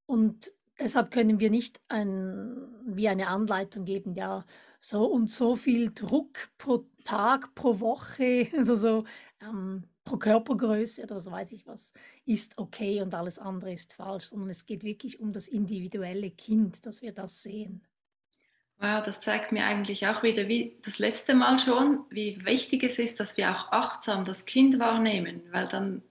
und 0.06 0.52
deshalb 0.78 1.10
können 1.10 1.40
wir 1.40 1.50
nicht 1.50 1.80
ein, 1.88 2.56
wie 2.84 3.08
eine 3.08 3.28
Anleitung 3.28 3.84
geben, 3.84 4.14
ja, 4.14 4.44
so 4.78 5.06
und 5.06 5.30
so 5.30 5.56
viel 5.56 5.92
Druck 5.92 6.50
pro 6.58 6.86
Tag, 7.04 7.54
pro 7.54 7.80
Woche, 7.80 8.48
also 8.56 8.76
so 8.76 9.04
ähm, 9.40 9.84
pro 10.04 10.16
Körpergröße 10.18 11.02
oder 11.02 11.20
so 11.20 11.30
weiß 11.30 11.52
ich 11.52 11.66
was, 11.66 11.92
ist 12.24 12.58
okay 12.58 13.00
und 13.02 13.14
alles 13.14 13.38
andere 13.38 13.72
ist 13.72 13.92
falsch, 13.94 14.26
sondern 14.26 14.50
es 14.50 14.66
geht 14.66 14.84
wirklich 14.84 15.20
um 15.20 15.32
das 15.32 15.48
individuelle 15.48 16.30
Kind, 16.30 16.86
dass 16.86 17.02
wir 17.02 17.12
das 17.12 17.42
sehen. 17.42 17.82
Wow, 18.78 19.02
das 19.04 19.22
zeigt 19.22 19.52
mir 19.52 19.64
eigentlich 19.64 20.06
auch 20.06 20.22
wieder, 20.22 20.48
wie 20.48 20.76
das 20.84 20.98
letzte 20.98 21.34
Mal 21.34 21.58
schon, 21.58 22.04
wie 22.10 22.44
wichtig 22.44 22.82
es 22.82 22.98
ist, 22.98 23.20
dass 23.20 23.36
wir 23.38 23.50
auch 23.50 23.72
achtsam 23.72 24.24
das 24.24 24.44
Kind 24.44 24.78
wahrnehmen, 24.78 25.42
weil 25.50 25.66
dann 25.66 26.02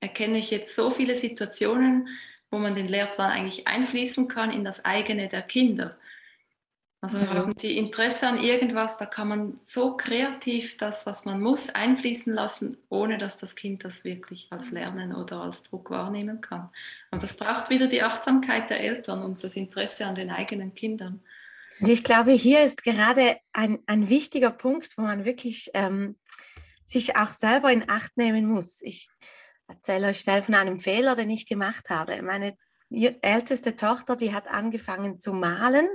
erkenne 0.00 0.38
ich 0.38 0.50
jetzt 0.50 0.76
so 0.76 0.90
viele 0.92 1.16
Situationen, 1.16 2.08
wo 2.50 2.58
man 2.58 2.76
den 2.76 2.86
Lehrplan 2.86 3.30
eigentlich 3.30 3.66
einfließen 3.66 4.28
kann 4.28 4.52
in 4.52 4.64
das 4.64 4.84
eigene 4.84 5.28
der 5.28 5.42
Kinder. 5.42 5.96
Also 7.00 7.18
mhm. 7.18 7.28
haben 7.28 7.54
Sie 7.58 7.76
Interesse 7.76 8.28
an 8.28 8.42
irgendwas, 8.42 8.96
da 8.96 9.04
kann 9.04 9.28
man 9.28 9.60
so 9.66 9.94
kreativ 9.96 10.78
das, 10.78 11.04
was 11.04 11.26
man 11.26 11.38
muss, 11.38 11.68
einfließen 11.68 12.32
lassen, 12.32 12.78
ohne 12.88 13.18
dass 13.18 13.36
das 13.36 13.56
Kind 13.56 13.84
das 13.84 14.04
wirklich 14.04 14.46
als 14.50 14.70
Lernen 14.70 15.14
oder 15.14 15.42
als 15.42 15.64
Druck 15.64 15.90
wahrnehmen 15.90 16.40
kann. 16.40 16.70
Und 17.10 17.22
das 17.22 17.36
braucht 17.36 17.68
wieder 17.68 17.88
die 17.88 18.02
Achtsamkeit 18.02 18.70
der 18.70 18.80
Eltern 18.80 19.22
und 19.22 19.44
das 19.44 19.56
Interesse 19.56 20.06
an 20.06 20.14
den 20.14 20.30
eigenen 20.30 20.74
Kindern. 20.74 21.20
Und 21.80 21.88
ich 21.88 22.04
glaube, 22.04 22.32
hier 22.32 22.62
ist 22.62 22.82
gerade 22.82 23.36
ein, 23.52 23.78
ein 23.86 24.08
wichtiger 24.08 24.50
Punkt, 24.50 24.96
wo 24.96 25.02
man 25.02 25.24
wirklich 25.24 25.70
ähm, 25.74 26.16
sich 26.86 27.16
auch 27.16 27.28
selber 27.28 27.72
in 27.72 27.88
Acht 27.88 28.16
nehmen 28.16 28.46
muss. 28.46 28.80
Ich 28.82 29.08
erzähle 29.66 30.08
euch 30.08 30.20
schnell 30.20 30.42
von 30.42 30.54
einem 30.54 30.80
Fehler, 30.80 31.16
den 31.16 31.30
ich 31.30 31.46
gemacht 31.46 31.90
habe. 31.90 32.22
Meine 32.22 32.56
älteste 32.90 33.76
Tochter, 33.76 34.16
die 34.16 34.32
hat 34.32 34.46
angefangen 34.48 35.20
zu 35.20 35.32
malen 35.32 35.88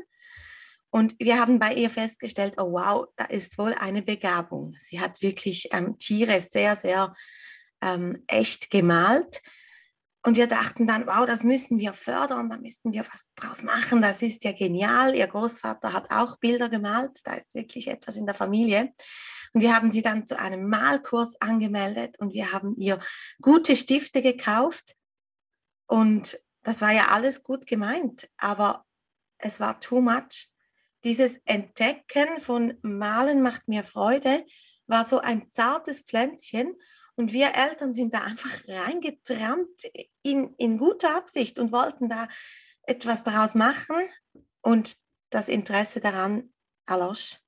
und 0.91 1.15
wir 1.19 1.39
haben 1.39 1.59
bei 1.59 1.73
ihr 1.73 1.89
festgestellt, 1.89 2.55
oh 2.57 2.71
wow, 2.71 3.07
da 3.15 3.25
ist 3.25 3.57
wohl 3.57 3.73
eine 3.73 4.01
Begabung. 4.01 4.75
Sie 4.79 4.99
hat 4.99 5.21
wirklich 5.21 5.69
ähm, 5.71 5.99
Tiere 5.99 6.41
sehr, 6.41 6.75
sehr 6.75 7.13
ähm, 7.81 8.23
echt 8.27 8.71
gemalt. 8.71 9.41
Und 10.21 10.35
wir 10.35 10.47
dachten 10.47 10.85
dann, 10.85 11.07
wow, 11.07 11.25
das 11.25 11.43
müssen 11.43 11.79
wir 11.79 11.93
fördern, 11.93 12.49
da 12.49 12.57
müssen 12.57 12.91
wir 12.91 13.05
was 13.05 13.25
draus 13.35 13.63
machen, 13.63 14.01
das 14.01 14.21
ist 14.21 14.43
ja 14.43 14.51
genial. 14.51 15.15
Ihr 15.15 15.27
Großvater 15.27 15.93
hat 15.93 16.11
auch 16.11 16.37
Bilder 16.39 16.67
gemalt, 16.67 17.19
da 17.23 17.35
ist 17.35 17.55
wirklich 17.55 17.87
etwas 17.87 18.17
in 18.17 18.25
der 18.25 18.35
Familie. 18.35 18.93
Und 19.53 19.61
wir 19.61 19.73
haben 19.73 19.91
sie 19.91 20.01
dann 20.01 20.27
zu 20.27 20.37
einem 20.37 20.67
Malkurs 20.67 21.39
angemeldet 21.41 22.19
und 22.19 22.33
wir 22.33 22.51
haben 22.51 22.75
ihr 22.75 22.99
gute 23.41 23.77
Stifte 23.77 24.21
gekauft. 24.21 24.95
Und 25.87 26.37
das 26.63 26.81
war 26.81 26.91
ja 26.91 27.07
alles 27.11 27.41
gut 27.41 27.65
gemeint, 27.65 28.29
aber 28.37 28.85
es 29.37 29.61
war 29.61 29.79
too 29.79 30.01
much. 30.01 30.51
Dieses 31.05 31.37
Entdecken 31.45 32.41
von 32.41 32.77
Malen 32.81 33.41
macht 33.41 33.69
mir 33.69 33.85
Freude, 33.85 34.45
war 34.85 35.05
so 35.05 35.19
ein 35.19 35.49
zartes 35.51 36.01
Pflänzchen 36.01 36.75
und 37.19 37.33
wir 37.33 37.53
Eltern 37.53 37.93
sind 37.93 38.15
da 38.15 38.21
einfach 38.21 38.65
reingetrampt 38.65 39.91
in, 40.21 40.53
in 40.53 40.77
guter 40.77 41.17
Absicht 41.17 41.59
und 41.59 41.73
wollten 41.73 42.07
da 42.07 42.29
etwas 42.83 43.23
daraus 43.23 43.55
machen. 43.55 43.97
Und 44.61 44.95
das 45.29 45.49
Interesse 45.49 45.99
daran 45.99 46.53
erlosch. 46.87 47.39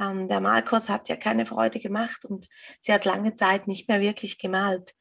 Ähm, 0.00 0.28
der 0.28 0.40
Malkurs 0.40 0.88
hat 0.88 1.10
ja 1.10 1.16
keine 1.16 1.44
Freude 1.44 1.78
gemacht 1.78 2.24
und 2.24 2.48
sie 2.80 2.90
hat 2.90 3.04
lange 3.04 3.36
Zeit 3.36 3.68
nicht 3.68 3.86
mehr 3.86 4.00
wirklich 4.00 4.38
gemalt. 4.38 4.94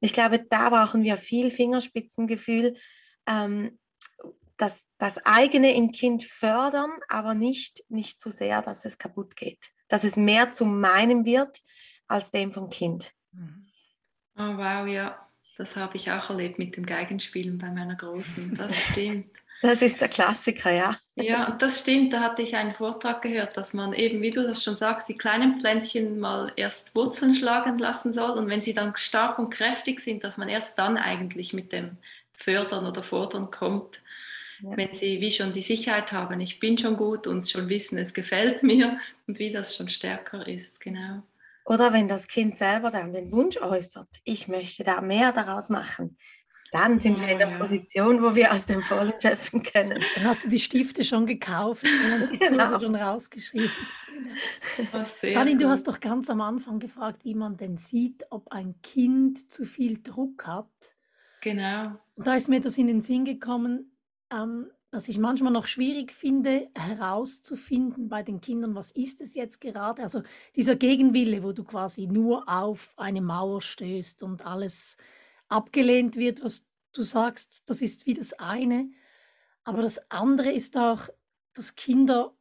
Und 0.00 0.06
ich 0.06 0.14
glaube, 0.14 0.38
da 0.48 0.70
brauchen 0.70 1.02
wir 1.02 1.18
viel 1.18 1.50
Fingerspitzengefühl, 1.50 2.74
ähm, 3.26 3.78
das, 4.56 4.86
das 4.96 5.18
eigene 5.26 5.74
im 5.74 5.92
Kind 5.92 6.24
fördern, 6.24 6.92
aber 7.08 7.34
nicht, 7.34 7.84
nicht 7.90 8.22
zu 8.22 8.30
sehr, 8.30 8.62
dass 8.62 8.86
es 8.86 8.96
kaputt 8.96 9.36
geht. 9.36 9.72
Dass 9.88 10.04
es 10.04 10.16
mehr 10.16 10.54
zu 10.54 10.64
meinem 10.64 11.26
wird 11.26 11.60
als 12.06 12.30
dem 12.30 12.50
vom 12.50 12.70
Kind. 12.70 13.12
Oh, 14.38 14.56
wow, 14.56 14.86
ja. 14.86 15.18
Das 15.56 15.74
habe 15.74 15.96
ich 15.96 16.10
auch 16.10 16.30
erlebt 16.30 16.58
mit 16.58 16.76
dem 16.76 16.86
Geigenspielen 16.86 17.58
bei 17.58 17.68
meiner 17.68 17.96
Großen. 17.96 18.56
Das 18.56 18.76
stimmt. 18.90 19.26
Das 19.60 19.82
ist 19.82 20.00
der 20.00 20.08
Klassiker, 20.08 20.72
ja. 20.72 20.96
Ja, 21.16 21.50
das 21.50 21.80
stimmt. 21.80 22.12
Da 22.12 22.20
hatte 22.20 22.42
ich 22.42 22.54
einen 22.54 22.74
Vortrag 22.74 23.22
gehört, 23.22 23.56
dass 23.56 23.74
man 23.74 23.92
eben, 23.92 24.22
wie 24.22 24.30
du 24.30 24.44
das 24.44 24.62
schon 24.62 24.76
sagst, 24.76 25.08
die 25.08 25.18
kleinen 25.18 25.58
Pflänzchen 25.58 26.20
mal 26.20 26.52
erst 26.54 26.94
Wurzeln 26.94 27.34
schlagen 27.34 27.76
lassen 27.78 28.12
soll. 28.12 28.38
Und 28.38 28.48
wenn 28.48 28.62
sie 28.62 28.72
dann 28.72 28.94
stark 28.94 29.40
und 29.40 29.50
kräftig 29.50 29.98
sind, 29.98 30.22
dass 30.22 30.36
man 30.36 30.48
erst 30.48 30.78
dann 30.78 30.96
eigentlich 30.96 31.52
mit 31.52 31.72
dem 31.72 31.96
Fördern 32.32 32.86
oder 32.86 33.02
Fordern 33.02 33.50
kommt. 33.50 34.00
Ja. 34.62 34.76
Wenn 34.76 34.94
sie 34.94 35.20
wie 35.20 35.32
schon 35.32 35.52
die 35.52 35.62
Sicherheit 35.62 36.12
haben, 36.12 36.38
ich 36.40 36.60
bin 36.60 36.78
schon 36.78 36.96
gut 36.96 37.26
und 37.26 37.48
schon 37.48 37.68
wissen, 37.68 37.98
es 37.98 38.14
gefällt 38.14 38.62
mir 38.62 39.00
und 39.26 39.40
wie 39.40 39.50
das 39.50 39.76
schon 39.76 39.88
stärker 39.88 40.46
ist, 40.46 40.80
genau. 40.80 41.22
Oder 41.68 41.92
wenn 41.92 42.08
das 42.08 42.26
Kind 42.28 42.56
selber 42.56 42.90
dann 42.90 43.12
den 43.12 43.30
Wunsch 43.30 43.58
äußert, 43.58 44.08
ich 44.24 44.48
möchte 44.48 44.84
da 44.84 45.02
mehr 45.02 45.32
daraus 45.32 45.68
machen, 45.68 46.16
dann 46.72 46.98
sind 46.98 47.20
wir 47.20 47.28
in 47.28 47.38
der 47.38 47.58
Position, 47.58 48.22
wo 48.22 48.34
wir 48.34 48.52
aus 48.52 48.64
dem 48.64 48.82
Vollen 48.82 49.12
schöpfen 49.20 49.62
können. 49.62 50.02
Dann 50.14 50.24
hast 50.24 50.46
du 50.46 50.48
die 50.48 50.58
Stifte 50.58 51.04
schon 51.04 51.26
gekauft 51.26 51.84
und 51.84 52.30
die 52.30 52.38
genau. 52.38 52.64
Kurse 52.64 52.84
schon 52.84 52.94
rausgeschrieben. 52.94 53.70
Genau. 54.76 55.06
Janine, 55.22 55.58
du 55.58 55.68
hast 55.68 55.86
doch 55.88 56.00
ganz 56.00 56.30
am 56.30 56.40
Anfang 56.40 56.78
gefragt, 56.78 57.26
wie 57.26 57.34
man 57.34 57.58
denn 57.58 57.76
sieht, 57.76 58.26
ob 58.30 58.50
ein 58.50 58.80
Kind 58.82 59.50
zu 59.50 59.66
viel 59.66 60.02
Druck 60.02 60.46
hat. 60.46 60.70
Genau. 61.42 61.98
Und 62.16 62.26
da 62.26 62.34
ist 62.34 62.48
mir 62.48 62.60
das 62.60 62.78
in 62.78 62.86
den 62.86 63.02
Sinn 63.02 63.26
gekommen, 63.26 63.94
ähm, 64.32 64.70
dass 64.90 65.08
ich 65.08 65.18
manchmal 65.18 65.52
noch 65.52 65.66
schwierig 65.66 66.12
finde, 66.12 66.70
herauszufinden 66.74 68.08
bei 68.08 68.22
den 68.22 68.40
Kindern, 68.40 68.74
was 68.74 68.90
ist 68.90 69.20
es 69.20 69.34
jetzt 69.34 69.60
gerade? 69.60 70.02
Also 70.02 70.22
dieser 70.56 70.76
Gegenwille, 70.76 71.42
wo 71.42 71.52
du 71.52 71.64
quasi 71.64 72.06
nur 72.06 72.48
auf 72.48 72.94
eine 72.96 73.20
Mauer 73.20 73.60
stößt 73.60 74.22
und 74.22 74.46
alles 74.46 74.96
abgelehnt 75.48 76.16
wird, 76.16 76.42
was 76.42 76.66
du 76.92 77.02
sagst, 77.02 77.68
das 77.68 77.82
ist 77.82 78.06
wie 78.06 78.14
das 78.14 78.32
eine. 78.34 78.90
Aber 79.64 79.82
das 79.82 80.10
andere 80.10 80.50
ist 80.50 80.76
auch, 80.78 81.08
dass 81.52 81.74
Kinder 81.74 82.34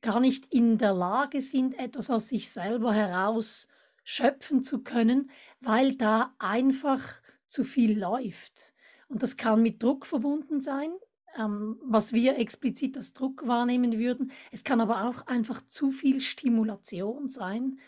gar 0.00 0.20
nicht 0.20 0.54
in 0.54 0.78
der 0.78 0.94
Lage 0.94 1.42
sind, 1.42 1.78
etwas 1.78 2.08
aus 2.08 2.28
sich 2.28 2.50
selber 2.50 2.94
heraus 2.94 3.68
schöpfen 4.04 4.62
zu 4.62 4.82
können, 4.82 5.30
weil 5.60 5.96
da 5.96 6.34
einfach 6.38 7.20
zu 7.48 7.64
viel 7.64 7.98
läuft. 7.98 8.72
Und 9.08 9.22
das 9.22 9.36
kann 9.36 9.60
mit 9.60 9.82
Druck 9.82 10.06
verbunden 10.06 10.62
sein, 10.62 10.90
ähm, 11.38 11.78
was 11.82 12.12
wir 12.12 12.38
explizit 12.38 12.96
als 12.96 13.12
Druck 13.12 13.46
wahrnehmen 13.46 13.98
würden. 13.98 14.32
Es 14.50 14.64
kann 14.64 14.80
aber 14.80 15.08
auch 15.08 15.26
einfach 15.26 15.62
zu 15.68 15.90
viel 15.90 16.20
Stimulation 16.20 17.28
sein 17.28 17.78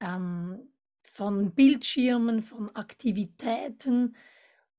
ähm, 0.00 0.58
von 1.02 1.52
Bildschirmen, 1.52 2.42
von 2.42 2.74
Aktivitäten. 2.74 4.16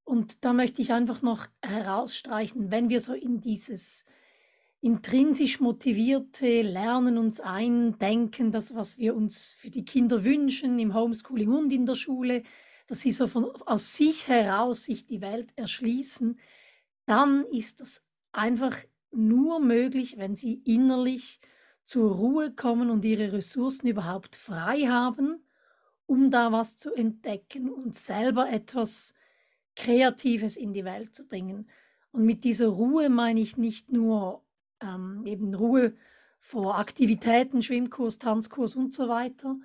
Und 0.04 0.44
da 0.44 0.54
möchte 0.54 0.82
ich 0.82 0.92
einfach 0.92 1.22
noch 1.22 1.48
herausstreichen, 1.64 2.72
wenn 2.72 2.90
wir 2.90 3.00
so 3.00 3.14
in 3.14 3.42
dieses 3.42 4.06
intrinsisch 4.82 5.60
motivierte 5.60 6.62
Lernen 6.62 7.18
uns 7.18 7.42
eindenken, 7.42 8.52
das, 8.52 8.76
was 8.76 8.98
wir 8.98 9.16
uns 9.16 9.56
für 9.56 9.70
die 9.70 9.84
Kinder 9.84 10.24
wünschen 10.24 10.80
im 10.80 10.94
Homeschooling 10.94 11.50
und 11.50 11.74
in 11.74 11.86
der 11.86 11.96
Schule, 11.96 12.44
dass 12.88 13.02
sie 13.02 13.12
so 13.12 13.28
von, 13.28 13.46
aus 13.68 13.96
sich 13.96 14.28
heraus 14.28 14.86
sich 14.86 15.06
die 15.06 15.22
Welt 15.22 15.52
erschließen, 15.58 16.40
dann 17.06 17.46
ist 17.46 17.82
das 17.82 18.06
einfach 18.32 18.78
nur 19.12 19.60
möglich, 19.60 20.18
wenn 20.18 20.36
sie 20.36 20.62
innerlich 20.66 21.40
zur 21.86 22.16
Ruhe 22.16 22.52
kommen 22.52 22.90
und 22.90 23.04
ihre 23.04 23.34
Ressourcen 23.34 23.88
überhaupt 23.88 24.36
frei 24.36 24.82
haben, 24.88 25.44
um 26.06 26.30
da 26.30 26.52
was 26.52 26.78
zu 26.78 26.94
entdecken 26.94 27.70
und 27.70 27.96
selber 27.96 28.50
etwas 28.50 29.16
Kreatives 29.76 30.58
in 30.58 30.74
die 30.74 30.86
Welt 30.86 31.16
zu 31.16 31.28
bringen. 31.28 31.70
Und 32.12 32.26
mit 32.26 32.44
dieser 32.44 32.68
Ruhe 32.68 33.10
meine 33.10 33.40
ich 33.40 33.58
nicht 33.58 33.92
nur 33.92 34.44
ähm, 34.82 35.24
eben 35.26 35.54
Ruhe 35.54 35.96
vor 36.40 36.80
Aktivitäten, 36.80 37.62
Schwimmkurs, 37.62 38.18
Tanzkurs 38.18 38.76
und 38.76 38.94
so 38.94 39.08
weiter, 39.10 39.58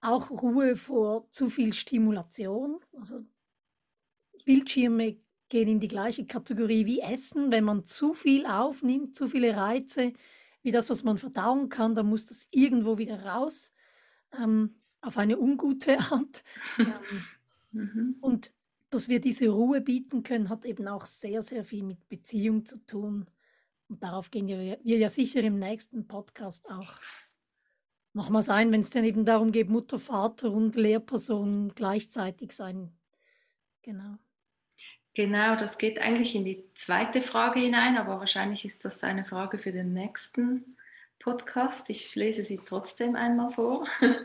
auch 0.00 0.30
Ruhe 0.30 0.76
vor 0.76 1.28
zu 1.30 1.48
viel 1.48 1.72
Stimulation. 1.72 2.80
Also 2.96 3.18
Bildschirme 4.44 5.16
gehen 5.54 5.68
in 5.68 5.78
die 5.78 5.86
gleiche 5.86 6.26
Kategorie 6.26 6.84
wie 6.84 6.98
Essen. 6.98 7.52
Wenn 7.52 7.62
man 7.62 7.84
zu 7.84 8.12
viel 8.12 8.44
aufnimmt, 8.44 9.14
zu 9.14 9.28
viele 9.28 9.56
Reize, 9.56 10.12
wie 10.62 10.72
das, 10.72 10.90
was 10.90 11.04
man 11.04 11.16
verdauen 11.16 11.68
kann, 11.68 11.94
dann 11.94 12.06
muss 12.06 12.26
das 12.26 12.48
irgendwo 12.50 12.98
wieder 12.98 13.24
raus, 13.24 13.72
ähm, 14.36 14.74
auf 15.00 15.16
eine 15.16 15.38
ungute 15.38 15.96
Art. 16.10 16.42
Ähm, 16.76 16.94
mhm. 17.70 18.16
Und 18.20 18.52
dass 18.90 19.08
wir 19.08 19.20
diese 19.20 19.48
Ruhe 19.48 19.80
bieten 19.80 20.24
können, 20.24 20.48
hat 20.48 20.64
eben 20.64 20.88
auch 20.88 21.06
sehr, 21.06 21.40
sehr 21.40 21.64
viel 21.64 21.84
mit 21.84 22.08
Beziehung 22.08 22.66
zu 22.66 22.84
tun. 22.84 23.30
Und 23.88 24.02
darauf 24.02 24.32
gehen 24.32 24.48
wir, 24.48 24.80
wir 24.82 24.98
ja 24.98 25.08
sicher 25.08 25.40
im 25.40 25.60
nächsten 25.60 26.08
Podcast 26.08 26.68
auch 26.68 26.96
nochmals 28.12 28.48
ein, 28.48 28.72
wenn 28.72 28.80
es 28.80 28.90
dann 28.90 29.04
eben 29.04 29.24
darum 29.24 29.52
geht, 29.52 29.68
Mutter, 29.68 30.00
Vater 30.00 30.50
und 30.50 30.74
Lehrperson 30.74 31.72
gleichzeitig 31.76 32.50
sein. 32.50 32.92
Genau. 33.82 34.18
Genau, 35.14 35.54
das 35.54 35.78
geht 35.78 36.00
eigentlich 36.00 36.34
in 36.34 36.44
die 36.44 36.64
zweite 36.76 37.22
Frage 37.22 37.60
hinein, 37.60 37.96
aber 37.96 38.18
wahrscheinlich 38.18 38.64
ist 38.64 38.84
das 38.84 39.04
eine 39.04 39.24
Frage 39.24 39.58
für 39.58 39.70
den 39.70 39.92
nächsten 39.92 40.76
Podcast. 41.20 41.88
Ich 41.88 42.16
lese 42.16 42.42
sie 42.42 42.58
trotzdem 42.58 43.16
einmal 43.16 43.50
vor. 43.52 43.86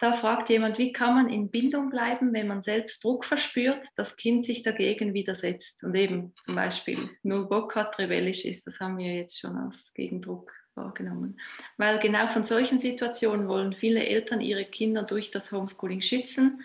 Da 0.00 0.12
fragt 0.12 0.50
jemand, 0.50 0.76
wie 0.76 0.92
kann 0.92 1.14
man 1.14 1.28
in 1.30 1.50
Bindung 1.50 1.88
bleiben, 1.88 2.34
wenn 2.34 2.48
man 2.48 2.62
selbst 2.62 3.02
Druck 3.02 3.24
verspürt, 3.24 3.86
das 3.94 4.16
Kind 4.16 4.44
sich 4.44 4.62
dagegen 4.62 5.14
widersetzt 5.14 5.84
und 5.84 5.94
eben 5.94 6.34
zum 6.42 6.56
Beispiel 6.56 6.98
nur 7.22 7.48
Bock 7.48 7.76
hat, 7.76 7.96
rebellisch 7.98 8.44
ist. 8.44 8.66
Das 8.66 8.80
haben 8.80 8.98
wir 8.98 9.14
jetzt 9.14 9.38
schon 9.38 9.56
als 9.56 9.94
Gegendruck 9.94 10.52
wahrgenommen. 10.74 11.40
Weil 11.78 12.00
genau 12.00 12.26
von 12.26 12.44
solchen 12.44 12.80
Situationen 12.80 13.46
wollen 13.46 13.72
viele 13.72 14.04
Eltern 14.04 14.40
ihre 14.40 14.64
Kinder 14.64 15.04
durch 15.04 15.30
das 15.30 15.52
Homeschooling 15.52 16.02
schützen 16.02 16.60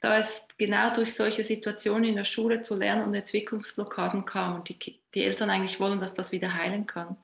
da 0.00 0.18
es 0.18 0.46
genau 0.58 0.94
durch 0.94 1.14
solche 1.14 1.44
Situationen 1.44 2.04
in 2.04 2.16
der 2.16 2.24
Schule 2.24 2.62
zu 2.62 2.76
Lern- 2.76 3.02
und 3.02 3.14
Entwicklungsblockaden 3.14 4.24
kam 4.24 4.56
und 4.56 4.68
die, 4.68 5.00
die 5.14 5.22
Eltern 5.22 5.50
eigentlich 5.50 5.80
wollen, 5.80 6.00
dass 6.00 6.14
das 6.14 6.32
wieder 6.32 6.54
heilen 6.54 6.86
kann. 6.86 7.16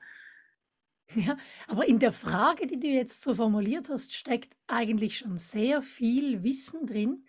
Ja, 1.13 1.37
aber 1.67 1.87
in 1.87 1.99
der 1.99 2.11
Frage, 2.11 2.65
die 2.65 2.79
du 2.79 2.87
jetzt 2.87 3.21
so 3.21 3.35
formuliert 3.35 3.89
hast, 3.89 4.13
steckt 4.13 4.57
eigentlich 4.67 5.19
schon 5.19 5.37
sehr 5.37 5.83
viel 5.83 6.43
Wissen 6.43 6.87
drin, 6.87 7.25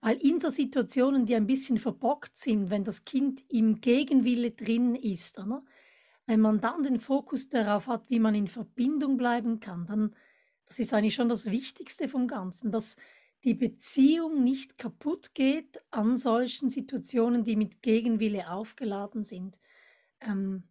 weil 0.00 0.16
in 0.18 0.38
so 0.38 0.48
Situationen, 0.48 1.26
die 1.26 1.34
ein 1.34 1.48
bisschen 1.48 1.78
verbockt 1.78 2.38
sind, 2.38 2.70
wenn 2.70 2.84
das 2.84 3.04
Kind 3.04 3.42
im 3.48 3.80
Gegenwille 3.80 4.52
drin 4.52 4.94
ist, 4.94 5.40
oder? 5.40 5.64
wenn 6.26 6.40
man 6.40 6.60
dann 6.60 6.82
den 6.82 6.98
Fokus 6.98 7.48
darauf 7.48 7.86
hat, 7.86 8.10
wie 8.10 8.18
man 8.18 8.34
in 8.34 8.48
Verbindung 8.48 9.16
bleiben 9.16 9.60
kann, 9.60 9.86
dann 9.86 10.14
das 10.66 10.80
ist 10.80 10.92
eigentlich 10.92 11.14
schon 11.14 11.28
das 11.28 11.48
Wichtigste 11.52 12.08
vom 12.08 12.26
Ganzen, 12.26 12.72
dass 12.72 12.96
die 13.46 13.54
Beziehung 13.54 14.42
nicht 14.42 14.76
kaputt 14.76 15.32
geht 15.32 15.80
an 15.92 16.16
solchen 16.16 16.68
Situationen, 16.68 17.44
die 17.44 17.54
mit 17.54 17.80
Gegenwille 17.80 18.50
aufgeladen 18.50 19.22
sind. 19.22 19.60
Ähm, 20.20 20.64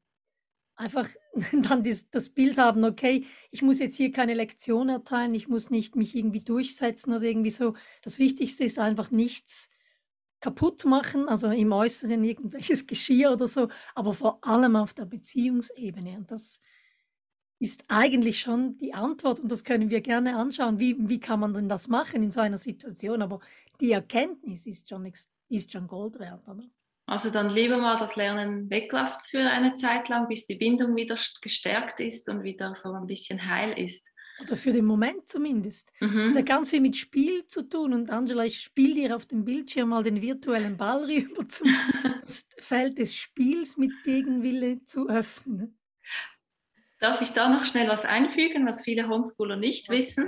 einfach 0.76 1.08
dann 1.54 1.86
das, 1.86 2.10
das, 2.10 2.28
Bild 2.28 2.58
haben, 2.58 2.84
okay, 2.84 3.26
ich 3.50 3.62
muss 3.62 3.80
jetzt 3.80 3.96
hier 3.96 4.12
keine 4.12 4.34
Lektion 4.34 4.90
erteilen, 4.90 5.34
ich 5.34 5.48
muss 5.48 5.70
nicht 5.70 5.96
mich 5.96 6.18
irgendwie 6.18 6.44
durchsetzen 6.44 7.14
oder 7.14 7.24
irgendwie 7.24 7.50
so. 7.50 7.76
Das 8.02 8.20
Wichtigste 8.20 8.66
ist 8.66 8.78
einfach 8.78 9.10
nichts 9.10 9.70
kaputt 10.42 10.84
machen, 10.84 11.30
also 11.30 11.50
im 11.52 11.72
Äußeren 11.72 12.26
irgendwelches 12.26 12.88
Geschirr 12.88 13.32
oder 13.32 13.48
so, 13.48 13.70
aber 13.96 14.14
vor 14.14 14.46
allem 14.46 14.76
auf 14.76 14.94
der 14.94 15.06
Beziehungsebene. 15.06 16.18
Und 16.18 16.30
das 16.30 16.62
ist 17.60 17.86
eigentlich 17.88 18.40
schon 18.40 18.78
die 18.78 18.94
Antwort 18.94 19.40
und 19.40 19.52
das 19.52 19.64
können 19.64 19.90
wir 19.90 20.02
gerne 20.02 20.36
anschauen. 20.36 20.80
Wie, 20.80 20.96
wie 20.98 21.20
kann 21.20 21.40
man 21.40 21.54
denn 21.54 21.70
das 21.70 21.88
machen 21.88 22.24
in 22.24 22.32
so 22.32 22.42
einer 22.42 22.58
Situation? 22.58 23.22
Aber 23.22 23.40
die 23.80 23.92
Erkenntnis 23.92 24.68
ist 24.68 24.90
schon, 24.90 25.12
ist 25.50 25.72
schon 25.72 25.88
Gold 25.88 26.20
wert, 26.20 26.48
oder? 26.48 26.64
Also 27.08 27.30
dann 27.30 27.50
lieber 27.50 27.78
mal 27.78 27.98
das 27.98 28.16
Lernen 28.16 28.70
weglasst 28.70 29.30
für 29.30 29.40
eine 29.40 29.76
Zeit 29.76 30.10
lang, 30.10 30.28
bis 30.28 30.48
die 30.48 30.56
Bindung 30.56 30.96
wieder 30.96 31.18
gestärkt 31.42 32.00
ist 32.00 32.28
und 32.30 32.44
wieder 32.44 32.74
so 32.74 32.94
ein 32.94 33.06
bisschen 33.06 33.48
heil 33.48 33.78
ist. 33.78 34.04
Oder 34.42 34.56
für 34.56 34.74
den 34.74 34.86
Moment 34.86 35.30
zumindest. 35.30 35.92
Mhm. 36.02 36.30
Das 36.30 36.38
hat 36.38 36.46
ganz 36.48 36.70
viel 36.72 36.82
mit 36.82 36.96
Spiel 36.96 37.46
zu 37.46 37.70
tun. 37.70 37.94
Und 37.94 38.10
Angela, 38.10 38.44
ich 38.44 38.60
spiele 38.60 38.96
dir 38.96 39.16
auf 39.16 39.26
dem 39.28 39.46
Bildschirm 39.46 39.90
mal 39.90 40.04
den 40.04 40.22
virtuellen 40.22 40.78
Ball 40.78 41.04
rüber 41.10 41.48
zum 41.48 41.70
Feld 42.58 42.98
des 42.98 43.16
Spiels 43.16 43.78
mit 43.78 43.92
Gegenwille 44.04 44.84
zu 44.84 45.08
öffnen. 45.08 45.78
Darf 47.00 47.22
ich 47.22 47.32
da 47.32 47.50
noch 47.50 47.66
schnell 47.66 47.90
was 47.90 48.06
einfügen, 48.06 48.66
was 48.66 48.84
viele 48.84 49.08
Homeschooler 49.08 49.58
nicht 49.58 49.90
wissen? 49.90 50.26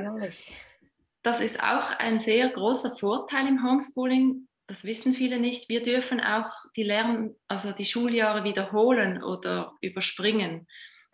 Das 1.23 1.41
ist 1.41 1.62
auch 1.62 1.91
ein 1.97 2.19
sehr 2.19 2.49
großer 2.49 2.95
Vorteil 2.95 3.47
im 3.47 3.63
Homeschooling. 3.63 4.47
Das 4.67 4.84
wissen 4.84 5.13
viele 5.13 5.39
nicht. 5.39 5.69
Wir 5.69 5.82
dürfen 5.82 6.19
auch 6.19 6.51
die 6.75 6.84
Lern-, 6.84 7.36
also 7.47 7.71
die 7.71 7.86
Schuljahre 7.86 8.43
wiederholen 8.43 9.23
oder 9.23 9.73
überspringen. 9.82 10.67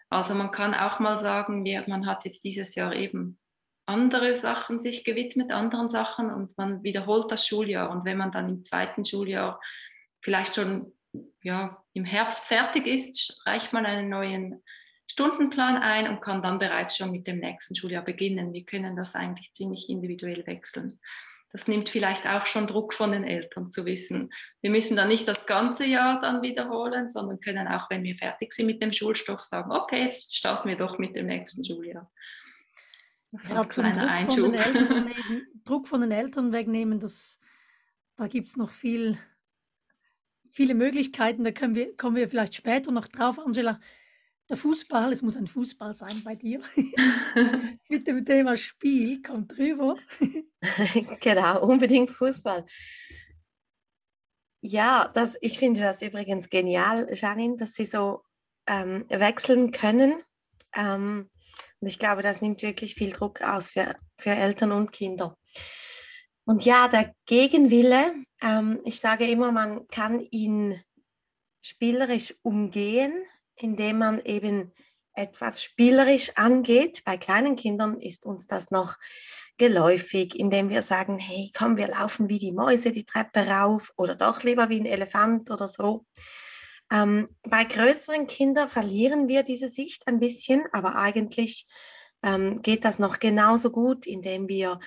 Also 0.09 0.33
man 0.35 0.51
kann 0.51 0.73
auch 0.73 0.99
mal 0.99 1.17
sagen, 1.17 1.63
man 1.87 2.05
hat 2.05 2.25
jetzt 2.25 2.43
dieses 2.43 2.75
Jahr 2.75 2.93
eben 2.93 3.39
andere 3.85 4.35
Sachen 4.35 4.79
sich 4.79 5.03
gewidmet, 5.03 5.51
anderen 5.51 5.89
Sachen 5.89 6.31
und 6.31 6.57
man 6.57 6.83
wiederholt 6.83 7.31
das 7.31 7.47
Schuljahr. 7.47 7.89
Und 7.89 8.05
wenn 8.05 8.17
man 8.17 8.31
dann 8.31 8.49
im 8.49 8.63
zweiten 8.63 9.05
Schuljahr 9.05 9.59
vielleicht 10.21 10.55
schon 10.55 10.93
ja, 11.41 11.83
im 11.93 12.05
Herbst 12.05 12.45
fertig 12.47 12.87
ist, 12.87 13.41
reicht 13.45 13.73
man 13.73 13.85
einen 13.85 14.09
neuen 14.09 14.63
Stundenplan 15.07 15.77
ein 15.77 16.07
und 16.07 16.21
kann 16.21 16.41
dann 16.41 16.59
bereits 16.59 16.97
schon 16.97 17.11
mit 17.11 17.27
dem 17.27 17.39
nächsten 17.39 17.75
Schuljahr 17.75 18.03
beginnen. 18.03 18.53
Wir 18.53 18.65
können 18.65 18.95
das 18.95 19.15
eigentlich 19.15 19.53
ziemlich 19.53 19.89
individuell 19.89 20.45
wechseln. 20.47 20.99
Das 21.51 21.67
nimmt 21.67 21.89
vielleicht 21.89 22.25
auch 22.25 22.47
schon 22.47 22.65
Druck 22.65 22.95
von 22.95 23.11
den 23.11 23.23
Eltern 23.23 23.71
zu 23.71 23.85
wissen, 23.85 24.33
wir 24.61 24.71
müssen 24.71 24.97
dann 24.97 25.07
nicht 25.07 25.27
das 25.27 25.45
ganze 25.45 25.85
Jahr 25.85 26.19
dann 26.19 26.41
wiederholen, 26.41 27.11
sondern 27.11 27.39
können 27.39 27.67
auch, 27.67 27.91
wenn 27.91 28.03
wir 28.03 28.15
fertig 28.15 28.53
sind 28.53 28.65
mit 28.65 28.81
dem 28.81 28.91
Schulstoff, 28.91 29.41
sagen, 29.41 29.71
okay, 29.71 30.05
jetzt 30.05 30.35
starten 30.35 30.67
wir 30.67 30.77
doch 30.77 30.97
mit 30.97 31.15
dem 31.15 31.27
nächsten 31.27 31.63
Schuljahr. 31.63 32.11
Das 33.31 33.47
ja, 33.47 33.69
zum 33.69 33.93
Druck 33.93 34.33
von, 34.33 34.51
den 34.51 34.55
Eltern 34.55 35.11
Druck 35.63 35.87
von 35.87 36.01
den 36.01 36.11
Eltern 36.11 36.51
wegnehmen, 36.53 36.99
das, 36.99 37.39
da 38.15 38.27
gibt 38.27 38.49
es 38.49 38.57
noch 38.57 38.71
viel 38.71 39.19
viele 40.53 40.75
Möglichkeiten, 40.75 41.43
da 41.43 41.51
können 41.51 41.75
wir, 41.75 41.97
kommen 41.97 42.15
wir 42.15 42.29
vielleicht 42.29 42.53
später 42.55 42.91
noch 42.91 43.07
drauf, 43.07 43.39
Angela. 43.39 43.79
Der 44.49 44.58
Fußball, 44.58 45.13
es 45.13 45.21
muss 45.21 45.38
ein 45.38 45.47
Fußball 45.47 45.95
sein 45.95 46.21
bei 46.23 46.36
dir, 46.36 46.62
mit 47.89 48.08
dem 48.08 48.25
Thema 48.25 48.58
Spiel 48.58 49.21
kommt 49.21 49.58
drüber. 49.58 49.97
genau, 51.21 51.63
unbedingt 51.63 52.12
Fußball. 52.12 52.65
Ja, 54.62 55.10
das, 55.13 55.36
ich 55.41 55.60
finde 55.60 55.82
das 55.82 56.01
übrigens 56.01 56.49
genial, 56.49 57.10
Janine, 57.13 57.58
dass 57.58 57.73
Sie 57.73 57.86
so 57.86 58.23
ähm, 58.67 59.06
wechseln 59.10 59.71
können. 59.71 60.21
Ähm, 60.73 61.29
und 61.79 61.88
ich 61.88 61.99
glaube, 61.99 62.21
das 62.21 62.41
nimmt 62.41 62.62
wirklich 62.62 62.95
viel 62.95 63.12
Druck 63.12 63.41
aus 63.41 63.71
für, 63.71 63.95
für 64.17 64.29
Eltern 64.29 64.71
und 64.71 64.91
Kinder. 64.91 65.38
Und 66.45 66.65
ja, 66.65 66.88
der 66.88 67.13
Gegenwille, 67.25 68.13
ähm, 68.41 68.82
ich 68.86 68.99
sage 68.99 69.27
immer, 69.27 69.51
man 69.51 69.88
kann 69.88 70.21
ihn 70.32 70.82
spielerisch 71.62 72.36
umgehen, 72.41 73.13
indem 73.55 73.99
man 73.99 74.21
eben 74.25 74.71
etwas 75.15 75.61
spielerisch 75.61 76.31
angeht. 76.35 77.03
Bei 77.05 77.17
kleinen 77.17 77.55
Kindern 77.55 77.99
ist 77.99 78.25
uns 78.25 78.47
das 78.47 78.71
noch 78.71 78.97
geläufig, 79.57 80.37
indem 80.37 80.69
wir 80.69 80.81
sagen, 80.81 81.19
hey, 81.19 81.51
komm, 81.55 81.77
wir 81.77 81.87
laufen 81.87 82.29
wie 82.29 82.39
die 82.39 82.51
Mäuse 82.51 82.91
die 82.91 83.05
Treppe 83.05 83.47
rauf 83.47 83.93
oder 83.97 84.15
doch 84.15 84.43
lieber 84.43 84.69
wie 84.69 84.79
ein 84.79 84.85
Elefant 84.85 85.51
oder 85.51 85.67
so. 85.67 86.05
Ähm, 86.91 87.29
bei 87.43 87.63
größeren 87.63 88.27
Kindern 88.27 88.69
verlieren 88.69 89.27
wir 89.27 89.43
diese 89.43 89.69
Sicht 89.69 90.07
ein 90.07 90.19
bisschen, 90.19 90.63
aber 90.73 90.95
eigentlich 90.95 91.67
ähm, 92.23 92.61
geht 92.61 92.83
das 92.85 92.99
noch 92.99 93.19
genauso 93.19 93.69
gut, 93.69 94.07
indem 94.07 94.47
wir 94.47 94.79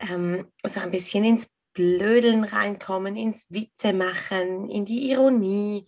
ähm, 0.00 0.50
so 0.66 0.80
ein 0.80 0.90
bisschen 0.90 1.24
ins 1.24 1.48
Blödeln 1.72 2.44
reinkommen, 2.44 3.16
ins 3.16 3.46
Witze 3.48 3.92
machen, 3.92 4.68
in 4.68 4.84
die 4.84 5.10
Ironie. 5.10 5.86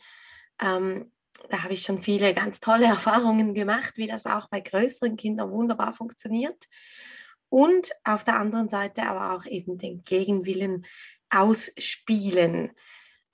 Ähm, 0.60 1.12
da 1.50 1.62
habe 1.62 1.74
ich 1.74 1.82
schon 1.82 2.02
viele 2.02 2.34
ganz 2.34 2.60
tolle 2.60 2.86
Erfahrungen 2.86 3.54
gemacht, 3.54 3.94
wie 3.96 4.06
das 4.06 4.26
auch 4.26 4.48
bei 4.48 4.60
größeren 4.60 5.16
Kindern 5.16 5.50
wunderbar 5.50 5.92
funktioniert. 5.92 6.68
Und 7.48 7.90
auf 8.04 8.24
der 8.24 8.38
anderen 8.38 8.70
Seite 8.70 9.02
aber 9.02 9.36
auch 9.36 9.44
eben 9.44 9.76
den 9.76 10.04
Gegenwillen 10.04 10.86
ausspielen. 11.28 12.72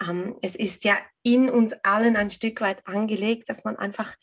Ähm, 0.03 0.37
es 0.43 0.57
ist 0.57 0.85
ja 0.85 0.97
in 1.23 1.51
uns 1.51 1.75
allen 1.83 2.17
ein 2.17 2.31
Stück 2.31 2.61
weit 2.61 2.87
angelegt, 2.87 3.49
dass 3.49 3.65
man 3.65 3.77
einfach 3.77 4.17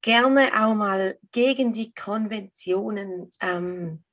gerne 0.00 0.50
auch 0.54 0.74
mal 0.74 1.18
gegen 1.32 1.72
die 1.72 1.94
Konventionen 1.94 3.32
ähm, 3.40 4.04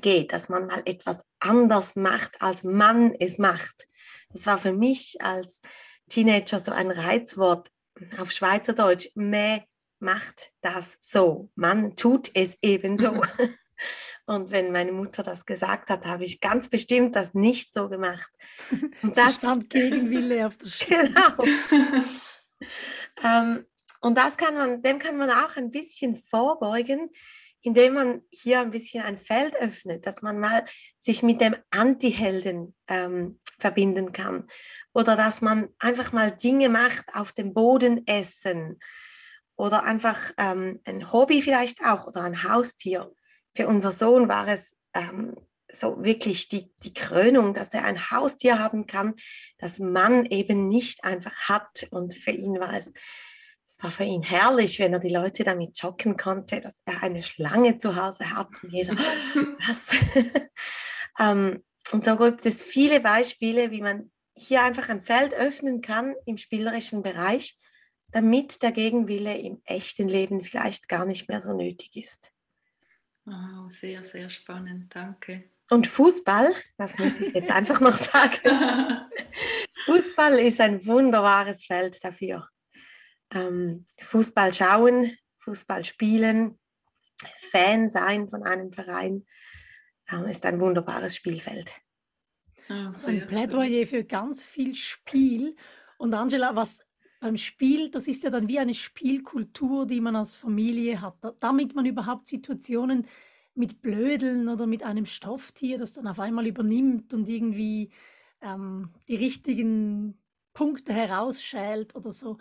geht, 0.00 0.32
dass 0.32 0.48
man 0.48 0.66
mal 0.66 0.82
etwas 0.84 1.22
anders 1.38 1.96
macht, 1.96 2.40
als 2.42 2.64
man 2.64 3.14
es 3.14 3.38
macht. 3.38 3.86
Das 4.30 4.46
war 4.46 4.58
für 4.58 4.72
mich 4.72 5.20
als 5.20 5.60
Teenager 6.08 6.60
so 6.60 6.72
ein 6.72 6.90
Reizwort 6.90 7.70
auf 8.18 8.30
Schweizerdeutsch. 8.32 9.10
Mäh 9.14 9.62
macht 9.98 10.52
das 10.62 10.98
so. 11.00 11.50
Man 11.54 11.96
tut 11.96 12.30
es 12.34 12.56
ebenso. 12.62 13.22
Und 14.26 14.50
wenn 14.52 14.70
meine 14.70 14.92
Mutter 14.92 15.22
das 15.22 15.44
gesagt 15.44 15.90
hat, 15.90 16.04
habe 16.04 16.24
ich 16.24 16.40
ganz 16.40 16.68
bestimmt 16.68 17.16
das 17.16 17.34
nicht 17.34 17.74
so 17.74 17.88
gemacht. 17.88 18.30
Und 19.02 19.16
das 19.16 19.34
stand 19.36 19.70
Gegenwille 19.70 20.46
auf 20.46 20.56
der 20.56 20.66
Stelle. 20.68 21.14
Genau. 21.68 22.04
ähm, 23.24 23.66
und 24.00 24.16
das 24.16 24.36
kann 24.36 24.54
man, 24.54 24.82
dem 24.82 24.98
kann 24.98 25.16
man 25.16 25.30
auch 25.30 25.56
ein 25.56 25.70
bisschen 25.70 26.16
vorbeugen, 26.16 27.10
indem 27.62 27.94
man 27.94 28.22
hier 28.30 28.60
ein 28.60 28.70
bisschen 28.70 29.02
ein 29.02 29.18
Feld 29.18 29.54
öffnet, 29.56 30.06
dass 30.06 30.22
man 30.22 30.38
mal 30.38 30.64
sich 31.00 31.22
mit 31.22 31.40
dem 31.40 31.56
Anti-Helden 31.70 32.74
ähm, 32.88 33.39
verbinden 33.60 34.12
kann. 34.12 34.46
Oder 34.92 35.16
dass 35.16 35.40
man 35.40 35.68
einfach 35.78 36.12
mal 36.12 36.30
Dinge 36.30 36.68
macht, 36.68 37.14
auf 37.14 37.32
dem 37.32 37.54
Boden 37.54 38.06
essen. 38.06 38.78
Oder 39.56 39.84
einfach 39.84 40.18
ähm, 40.38 40.80
ein 40.84 41.12
Hobby 41.12 41.42
vielleicht 41.42 41.84
auch 41.84 42.06
oder 42.06 42.22
ein 42.22 42.44
Haustier. 42.44 43.12
Für 43.54 43.68
unser 43.68 43.92
Sohn 43.92 44.28
war 44.28 44.48
es 44.48 44.76
ähm, 44.94 45.36
so 45.72 46.02
wirklich 46.02 46.48
die, 46.48 46.72
die 46.82 46.94
Krönung, 46.94 47.54
dass 47.54 47.72
er 47.74 47.84
ein 47.84 48.10
Haustier 48.10 48.58
haben 48.58 48.86
kann, 48.86 49.14
das 49.58 49.78
man 49.78 50.26
eben 50.26 50.68
nicht 50.68 51.04
einfach 51.04 51.48
hat. 51.48 51.86
Und 51.90 52.14
für 52.14 52.32
ihn 52.32 52.58
war 52.58 52.74
es 52.74 52.92
es 53.70 53.84
war 53.84 53.92
für 53.92 54.04
ihn 54.04 54.24
herrlich, 54.24 54.80
wenn 54.80 54.92
er 54.92 54.98
die 54.98 55.14
Leute 55.14 55.44
damit 55.44 55.78
schocken 55.78 56.16
konnte, 56.16 56.60
dass 56.60 56.74
er 56.86 57.04
eine 57.04 57.22
Schlange 57.22 57.78
zu 57.78 57.94
Hause 57.94 58.34
hat 58.34 58.48
und 58.64 58.72
jeder, 58.72 58.96
was? 59.66 59.78
ähm, 61.20 61.62
und 61.92 62.04
so 62.04 62.16
gibt 62.16 62.46
es 62.46 62.62
viele 62.62 63.00
Beispiele, 63.00 63.70
wie 63.70 63.82
man 63.82 64.10
hier 64.36 64.62
einfach 64.62 64.88
ein 64.88 65.02
Feld 65.02 65.34
öffnen 65.34 65.80
kann 65.80 66.14
im 66.26 66.38
spielerischen 66.38 67.02
Bereich, 67.02 67.58
damit 68.12 68.62
der 68.62 68.72
Gegenwille 68.72 69.36
im 69.38 69.60
echten 69.64 70.08
Leben 70.08 70.42
vielleicht 70.42 70.88
gar 70.88 71.04
nicht 71.04 71.28
mehr 71.28 71.42
so 71.42 71.56
nötig 71.56 71.96
ist. 71.96 72.30
Oh, 73.26 73.68
sehr, 73.68 74.04
sehr 74.04 74.30
spannend, 74.30 74.94
danke. 74.94 75.50
Und 75.70 75.86
Fußball, 75.86 76.52
das 76.78 76.98
muss 76.98 77.20
ich 77.20 77.34
jetzt 77.34 77.50
einfach 77.50 77.80
noch 77.80 77.96
sagen. 77.96 78.38
Fußball 79.84 80.38
ist 80.40 80.60
ein 80.60 80.84
wunderbares 80.84 81.64
Feld 81.64 82.02
dafür 82.04 82.48
ähm, 83.32 83.86
Fußball 84.00 84.52
schauen, 84.52 85.16
Fußball 85.40 85.84
spielen, 85.84 86.58
Fan 87.50 87.90
sein 87.90 88.28
von 88.28 88.42
einem 88.42 88.72
Verein, 88.72 89.26
ist 90.28 90.44
ein 90.44 90.60
wunderbares 90.60 91.16
Spielfeld. 91.16 91.70
Ah, 92.68 92.92
so 92.94 93.08
ein 93.08 93.26
Plädoyer 93.26 93.86
für 93.86 94.04
ganz 94.04 94.46
viel 94.46 94.74
Spiel. 94.74 95.56
Und 95.98 96.14
Angela, 96.14 96.54
was 96.54 96.80
beim 97.20 97.36
Spiel, 97.36 97.90
das 97.90 98.08
ist 98.08 98.24
ja 98.24 98.30
dann 98.30 98.48
wie 98.48 98.58
eine 98.58 98.74
Spielkultur, 98.74 99.86
die 99.86 100.00
man 100.00 100.16
als 100.16 100.34
Familie 100.34 101.00
hat, 101.00 101.16
damit 101.40 101.74
man 101.74 101.84
überhaupt 101.84 102.26
Situationen 102.26 103.06
mit 103.54 103.82
Blödeln 103.82 104.48
oder 104.48 104.66
mit 104.66 104.82
einem 104.82 105.06
Stofftier, 105.06 105.78
das 105.78 105.92
dann 105.92 106.06
auf 106.06 106.20
einmal 106.20 106.46
übernimmt 106.46 107.12
und 107.12 107.28
irgendwie 107.28 107.90
ähm, 108.40 108.90
die 109.08 109.16
richtigen 109.16 110.18
Punkte 110.54 110.92
herausschält 110.92 111.94
oder 111.94 112.12
so 112.12 112.38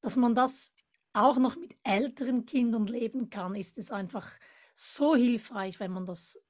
dass 0.00 0.16
man 0.16 0.34
das 0.34 0.72
auch 1.12 1.38
noch 1.38 1.56
mit 1.56 1.76
älteren 1.82 2.46
Kindern 2.46 2.86
leben 2.86 3.30
kann, 3.30 3.54
ist 3.54 3.78
es 3.78 3.90
einfach 3.90 4.30
so 4.74 5.16
hilfreich, 5.16 5.80
wenn 5.80 5.92
man 5.92 6.06
das 6.06 6.40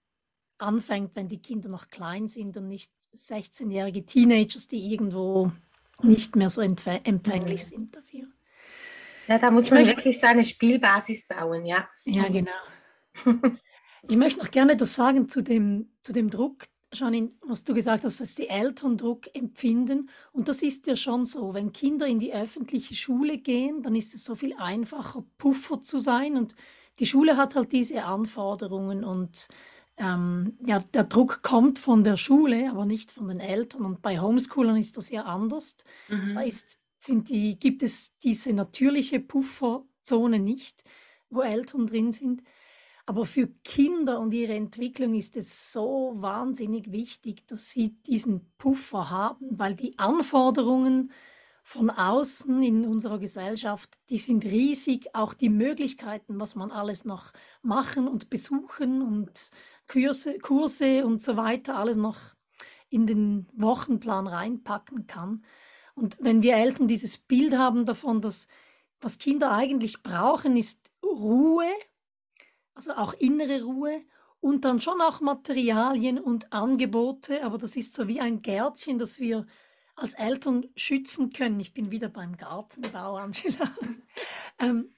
anfängt, 0.60 1.12
wenn 1.14 1.28
die 1.28 1.40
Kinder 1.40 1.68
noch 1.68 1.88
klein 1.88 2.28
sind 2.28 2.56
und 2.56 2.68
nicht 2.68 2.92
16-jährige 3.14 4.06
Teenagers, 4.06 4.68
die 4.68 4.92
irgendwo 4.92 5.52
nicht 6.02 6.36
mehr 6.36 6.50
so 6.50 6.60
empfänglich 6.60 7.66
sind 7.66 7.94
dafür. 7.94 8.26
Ja, 9.28 9.38
da 9.38 9.50
muss 9.50 9.66
ich 9.66 9.70
man 9.70 9.82
möchte, 9.82 9.96
wirklich 9.96 10.18
seine 10.18 10.44
Spielbasis 10.44 11.26
bauen, 11.26 11.64
ja. 11.64 11.88
Ja, 12.04 12.28
genau. 12.28 12.50
ich 14.08 14.16
möchte 14.16 14.40
noch 14.40 14.50
gerne 14.50 14.76
das 14.76 14.94
sagen 14.94 15.28
zu 15.28 15.42
dem, 15.42 15.90
zu 16.02 16.12
dem 16.12 16.30
Druck, 16.30 16.64
Janine, 16.92 17.30
was 17.42 17.62
du 17.62 17.72
gesagt 17.72 18.04
hast, 18.04 18.20
dass 18.20 18.34
die 18.34 18.48
Eltern 18.48 18.96
Druck 18.96 19.32
empfinden. 19.34 20.10
Und 20.32 20.48
das 20.48 20.62
ist 20.62 20.88
ja 20.88 20.96
schon 20.96 21.24
so. 21.24 21.54
Wenn 21.54 21.72
Kinder 21.72 22.06
in 22.06 22.18
die 22.18 22.32
öffentliche 22.32 22.96
Schule 22.96 23.38
gehen, 23.38 23.82
dann 23.82 23.94
ist 23.94 24.14
es 24.14 24.24
so 24.24 24.34
viel 24.34 24.54
einfacher, 24.54 25.24
Puffer 25.38 25.80
zu 25.80 26.00
sein. 26.00 26.36
Und 26.36 26.56
die 26.98 27.06
Schule 27.06 27.36
hat 27.36 27.54
halt 27.54 27.70
diese 27.70 28.04
Anforderungen. 28.04 29.04
Und 29.04 29.48
ähm, 30.00 30.56
ja, 30.64 30.80
der 30.94 31.04
Druck 31.04 31.42
kommt 31.42 31.78
von 31.78 32.02
der 32.02 32.16
Schule, 32.16 32.70
aber 32.70 32.86
nicht 32.86 33.12
von 33.12 33.28
den 33.28 33.38
Eltern. 33.38 33.84
Und 33.84 34.02
bei 34.02 34.18
Homeschoolern 34.18 34.76
ist 34.76 34.96
das 34.96 35.10
ja 35.10 35.24
anders. 35.24 35.76
Mhm. 36.08 36.34
Da 36.34 36.40
ist, 36.40 36.80
sind 36.98 37.28
die, 37.28 37.58
gibt 37.58 37.82
es 37.82 38.16
diese 38.18 38.52
natürliche 38.52 39.20
Pufferzone 39.20 40.38
nicht, 40.38 40.82
wo 41.28 41.42
Eltern 41.42 41.86
drin 41.86 42.12
sind. 42.12 42.42
Aber 43.06 43.26
für 43.26 43.48
Kinder 43.64 44.20
und 44.20 44.32
ihre 44.32 44.54
Entwicklung 44.54 45.14
ist 45.14 45.36
es 45.36 45.72
so 45.72 46.12
wahnsinnig 46.16 46.92
wichtig, 46.92 47.46
dass 47.46 47.70
sie 47.70 48.00
diesen 48.06 48.52
Puffer 48.56 49.10
haben, 49.10 49.58
weil 49.58 49.74
die 49.74 49.98
Anforderungen 49.98 51.12
von 51.62 51.90
außen 51.90 52.62
in 52.62 52.86
unserer 52.86 53.18
Gesellschaft, 53.18 53.98
die 54.08 54.18
sind 54.18 54.44
riesig. 54.44 55.14
Auch 55.14 55.34
die 55.34 55.48
Möglichkeiten, 55.48 56.40
was 56.40 56.54
man 56.54 56.70
alles 56.70 57.04
noch 57.04 57.32
machen 57.62 58.08
und 58.08 58.30
besuchen 58.30 59.02
und 59.02 59.50
Kurse, 59.90 60.38
Kurse 60.38 61.04
und 61.04 61.22
so 61.22 61.36
weiter, 61.36 61.76
alles 61.76 61.96
noch 61.96 62.18
in 62.88 63.06
den 63.06 63.48
Wochenplan 63.52 64.26
reinpacken 64.26 65.06
kann. 65.06 65.44
Und 65.94 66.16
wenn 66.20 66.42
wir 66.42 66.56
Eltern 66.56 66.88
dieses 66.88 67.18
Bild 67.18 67.56
haben 67.56 67.86
davon, 67.86 68.20
dass 68.20 68.48
was 69.00 69.18
Kinder 69.18 69.52
eigentlich 69.52 70.02
brauchen, 70.02 70.56
ist 70.56 70.90
Ruhe 71.02 71.66
also 72.80 72.92
auch 72.94 73.12
innere 73.14 73.62
Ruhe 73.62 74.02
und 74.40 74.64
dann 74.64 74.80
schon 74.80 75.02
auch 75.02 75.20
Materialien 75.20 76.18
und 76.18 76.50
Angebote, 76.50 77.44
aber 77.44 77.58
das 77.58 77.76
ist 77.76 77.92
so 77.92 78.08
wie 78.08 78.20
ein 78.20 78.40
Gärtchen, 78.40 78.96
das 78.96 79.20
wir 79.20 79.46
als 79.96 80.14
Eltern 80.14 80.66
schützen 80.76 81.30
können. 81.30 81.60
Ich 81.60 81.74
bin 81.74 81.90
wieder 81.90 82.08
beim 82.08 82.38
Gartenbau, 82.38 83.16
Angela. 83.16 83.70
ähm, 84.58 84.94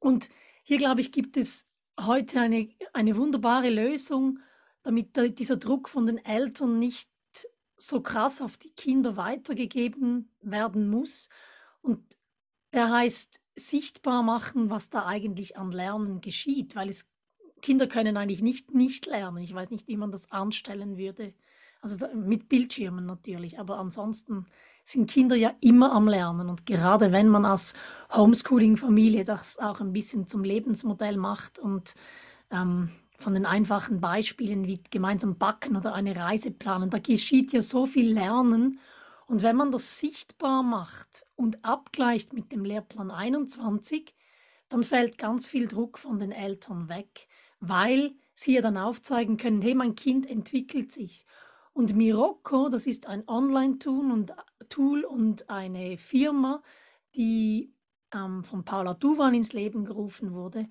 und 0.00 0.28
hier, 0.64 0.78
glaube 0.78 1.02
ich, 1.02 1.12
gibt 1.12 1.36
es 1.36 1.68
heute 2.00 2.40
eine, 2.40 2.68
eine 2.92 3.16
wunderbare 3.16 3.70
Lösung, 3.70 4.38
damit 4.82 5.16
dieser 5.38 5.56
Druck 5.56 5.88
von 5.88 6.06
den 6.06 6.18
Eltern 6.18 6.78
nicht 6.78 7.10
so 7.76 8.00
krass 8.00 8.40
auf 8.40 8.56
die 8.56 8.70
Kinder 8.70 9.16
weitergegeben 9.16 10.30
werden 10.40 10.88
muss. 10.88 11.28
Und 11.80 12.16
der 12.72 12.90
heißt 12.90 13.40
sichtbar 13.56 14.22
machen, 14.22 14.70
was 14.70 14.88
da 14.88 15.06
eigentlich 15.06 15.56
an 15.56 15.72
Lernen 15.72 16.20
geschieht, 16.20 16.74
weil 16.74 16.88
es 16.88 17.10
Kinder 17.60 17.86
können 17.86 18.16
eigentlich 18.16 18.42
nicht 18.42 18.74
nicht 18.74 19.06
lernen. 19.06 19.42
Ich 19.42 19.54
weiß 19.54 19.70
nicht, 19.70 19.86
wie 19.88 19.96
man 19.96 20.10
das 20.10 20.30
anstellen 20.32 20.96
würde. 20.96 21.34
Also 21.80 21.96
da, 21.96 22.12
mit 22.14 22.48
Bildschirmen 22.48 23.06
natürlich, 23.06 23.58
aber 23.58 23.78
ansonsten 23.78 24.46
sind 24.84 25.10
Kinder 25.10 25.36
ja 25.36 25.54
immer 25.60 25.92
am 25.92 26.08
Lernen 26.08 26.48
und 26.48 26.66
gerade 26.66 27.12
wenn 27.12 27.28
man 27.28 27.44
als 27.44 27.74
Homeschooling-Familie 28.12 29.24
das 29.24 29.58
auch 29.58 29.80
ein 29.80 29.92
bisschen 29.92 30.26
zum 30.26 30.44
Lebensmodell 30.44 31.16
macht 31.16 31.58
und 31.58 31.94
ähm, 32.50 32.90
von 33.16 33.34
den 33.34 33.46
einfachen 33.46 34.00
Beispielen 34.00 34.66
wie 34.66 34.80
gemeinsam 34.90 35.38
backen 35.38 35.76
oder 35.76 35.94
eine 35.94 36.16
Reise 36.16 36.50
planen, 36.50 36.90
da 36.90 36.98
geschieht 36.98 37.52
ja 37.52 37.62
so 37.62 37.86
viel 37.86 38.12
Lernen 38.12 38.80
und 39.26 39.42
wenn 39.42 39.56
man 39.56 39.70
das 39.70 39.98
sichtbar 39.98 40.62
macht 40.62 41.24
und 41.36 41.64
abgleicht 41.64 42.32
mit 42.32 42.52
dem 42.52 42.64
Lehrplan 42.64 43.10
21, 43.10 44.14
dann 44.68 44.84
fällt 44.84 45.16
ganz 45.18 45.48
viel 45.48 45.68
Druck 45.68 45.98
von 45.98 46.18
den 46.18 46.32
Eltern 46.32 46.88
weg, 46.88 47.28
weil 47.60 48.14
sie 48.34 48.54
ja 48.54 48.60
dann 48.60 48.76
aufzeigen 48.76 49.36
können, 49.36 49.62
hey, 49.62 49.74
mein 49.74 49.94
Kind 49.94 50.28
entwickelt 50.28 50.90
sich. 50.90 51.24
Und 51.72 51.94
Mirocco, 51.96 52.68
das 52.68 52.86
ist 52.86 53.06
ein 53.06 53.26
Online-Tool 53.26 54.10
und, 54.12 54.32
Tool 54.68 55.04
und 55.04 55.48
eine 55.48 55.96
Firma, 55.96 56.62
die 57.14 57.74
ähm, 58.12 58.44
von 58.44 58.64
Paula 58.64 58.94
Duvan 58.94 59.34
ins 59.34 59.52
Leben 59.52 59.84
gerufen 59.84 60.34
wurde. 60.34 60.68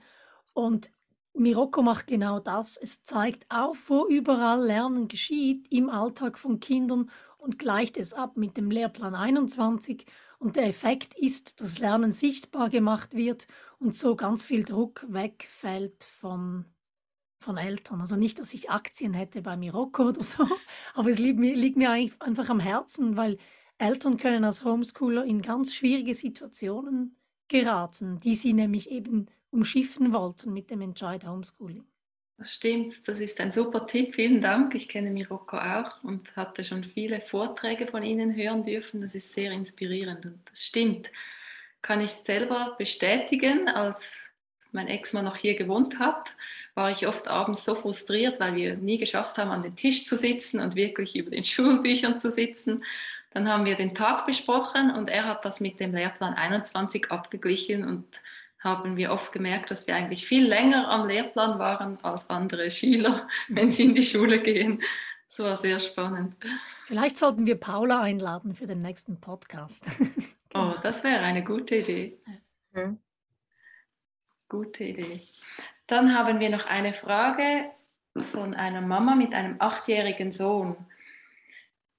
Und 0.53 0.91
Mirocco 1.33 1.81
macht 1.81 2.07
genau 2.07 2.39
das. 2.39 2.77
Es 2.77 3.03
zeigt 3.03 3.45
auf, 3.49 3.89
wo 3.89 4.05
überall 4.07 4.63
Lernen 4.63 5.07
geschieht 5.07 5.71
im 5.71 5.89
Alltag 5.89 6.37
von 6.37 6.59
Kindern 6.59 7.09
und 7.37 7.57
gleicht 7.57 7.97
es 7.97 8.13
ab 8.13 8.37
mit 8.37 8.57
dem 8.57 8.69
Lehrplan 8.69 9.15
21. 9.15 10.05
Und 10.39 10.55
der 10.55 10.67
Effekt 10.67 11.17
ist, 11.17 11.61
dass 11.61 11.79
Lernen 11.79 12.11
sichtbar 12.11 12.69
gemacht 12.69 13.15
wird 13.15 13.47
und 13.79 13.95
so 13.95 14.15
ganz 14.15 14.45
viel 14.45 14.63
Druck 14.63 15.05
wegfällt 15.07 16.03
von, 16.03 16.65
von 17.41 17.57
Eltern. 17.57 18.01
Also 18.01 18.15
nicht, 18.15 18.39
dass 18.39 18.53
ich 18.53 18.69
Aktien 18.69 19.13
hätte 19.13 19.41
bei 19.41 19.57
Mirocco 19.57 20.03
oder 20.09 20.23
so, 20.23 20.47
aber 20.93 21.09
es 21.09 21.19
liegt 21.19 21.39
mir, 21.39 21.55
liegt 21.55 21.77
mir 21.77 21.91
einfach 21.91 22.49
am 22.49 22.59
Herzen, 22.59 23.17
weil 23.17 23.37
Eltern 23.77 24.17
können 24.17 24.43
als 24.43 24.63
Homeschooler 24.63 25.25
in 25.25 25.41
ganz 25.41 25.73
schwierige 25.73 26.13
Situationen 26.13 27.15
geraten, 27.47 28.19
die 28.19 28.35
sie 28.35 28.53
nämlich 28.53 28.91
eben 28.91 29.27
umschiffen 29.49 30.13
wollten 30.13 30.53
mit 30.53 30.69
dem 30.69 30.81
Entscheid 30.81 31.25
Homeschooling. 31.25 31.83
Das 32.37 32.53
stimmt, 32.53 33.07
das 33.07 33.19
ist 33.19 33.39
ein 33.39 33.51
super 33.51 33.85
Tipp. 33.85 34.15
Vielen 34.15 34.41
Dank. 34.41 34.73
Ich 34.73 34.89
kenne 34.89 35.11
Miroko 35.11 35.57
auch 35.57 36.03
und 36.03 36.35
hatte 36.35 36.63
schon 36.63 36.83
viele 36.83 37.21
Vorträge 37.21 37.85
von 37.85 38.01
Ihnen 38.01 38.35
hören 38.35 38.63
dürfen. 38.63 39.01
Das 39.01 39.13
ist 39.13 39.33
sehr 39.33 39.51
inspirierend 39.51 40.25
und 40.25 40.39
das 40.49 40.63
stimmt. 40.65 41.11
Kann 41.83 42.01
ich 42.01 42.11
selber 42.11 42.75
bestätigen, 42.79 43.67
als 43.67 44.31
mein 44.71 44.87
Ex-Mann 44.87 45.25
noch 45.25 45.35
hier 45.35 45.55
gewohnt 45.55 45.99
hat, 45.99 46.29
war 46.75 46.91
ich 46.91 47.07
oft 47.07 47.27
abends 47.27 47.65
so 47.65 47.75
frustriert, 47.75 48.39
weil 48.39 48.55
wir 48.55 48.75
nie 48.75 48.97
geschafft 48.97 49.37
haben, 49.37 49.51
an 49.51 49.63
den 49.63 49.75
Tisch 49.75 50.05
zu 50.05 50.15
sitzen 50.15 50.59
und 50.59 50.75
wirklich 50.75 51.15
über 51.15 51.31
den 51.31 51.43
Schulbüchern 51.45 52.19
zu 52.19 52.31
sitzen. 52.31 52.83
Dann 53.31 53.47
haben 53.49 53.65
wir 53.65 53.75
den 53.75 53.95
Tag 53.95 54.25
besprochen 54.25 54.91
und 54.91 55.09
er 55.09 55.25
hat 55.25 55.45
das 55.45 55.61
mit 55.61 55.79
dem 55.79 55.93
Lehrplan 55.93 56.33
21 56.33 57.11
abgeglichen 57.11 57.87
und 57.87 58.05
haben 58.59 58.95
wir 58.95 59.11
oft 59.11 59.31
gemerkt, 59.31 59.71
dass 59.71 59.87
wir 59.87 59.95
eigentlich 59.95 60.27
viel 60.27 60.45
länger 60.45 60.87
am 60.89 61.07
Lehrplan 61.07 61.57
waren 61.57 61.97
als 62.03 62.29
andere 62.29 62.69
Schüler, 62.69 63.27
wenn 63.47 63.71
sie 63.71 63.85
in 63.85 63.95
die 63.95 64.03
Schule 64.03 64.39
gehen. 64.41 64.81
Das 65.27 65.39
war 65.39 65.57
sehr 65.57 65.79
spannend. 65.79 66.35
Vielleicht 66.85 67.17
sollten 67.17 67.45
wir 67.45 67.55
Paula 67.55 68.01
einladen 68.01 68.53
für 68.53 68.65
den 68.65 68.81
nächsten 68.81 69.19
Podcast. 69.19 69.85
genau. 69.97 70.11
Oh, 70.53 70.73
das 70.83 71.05
wäre 71.05 71.21
eine 71.21 71.45
gute 71.45 71.77
Idee. 71.77 72.19
Mhm. 72.73 72.99
Gute 74.49 74.83
Idee. 74.83 75.21
Dann 75.91 76.17
haben 76.17 76.39
wir 76.39 76.49
noch 76.49 76.67
eine 76.67 76.93
Frage 76.93 77.69
von 78.31 78.53
einer 78.53 78.79
Mama 78.79 79.13
mit 79.13 79.33
einem 79.33 79.57
achtjährigen 79.59 80.31
Sohn. 80.31 80.77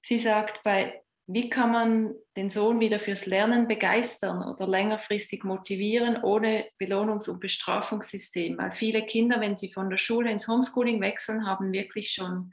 Sie 0.01 0.17
sagt, 0.17 0.63
bei 0.63 1.03
wie 1.27 1.47
kann 1.47 1.71
man 1.71 2.15
den 2.35 2.49
Sohn 2.49 2.79
wieder 2.79 2.97
fürs 2.97 3.27
Lernen 3.27 3.67
begeistern 3.67 4.51
oder 4.51 4.67
längerfristig 4.67 5.43
motivieren 5.43 6.23
ohne 6.23 6.65
Belohnungs- 6.81 7.29
und 7.29 7.39
Bestrafungssystem? 7.39 8.57
Weil 8.57 8.71
viele 8.71 9.05
Kinder, 9.05 9.39
wenn 9.39 9.57
sie 9.57 9.71
von 9.71 9.91
der 9.91 9.97
Schule 9.97 10.31
ins 10.31 10.47
Homeschooling 10.47 10.99
wechseln, 10.99 11.45
haben 11.45 11.71
wirklich 11.71 12.13
schon 12.13 12.51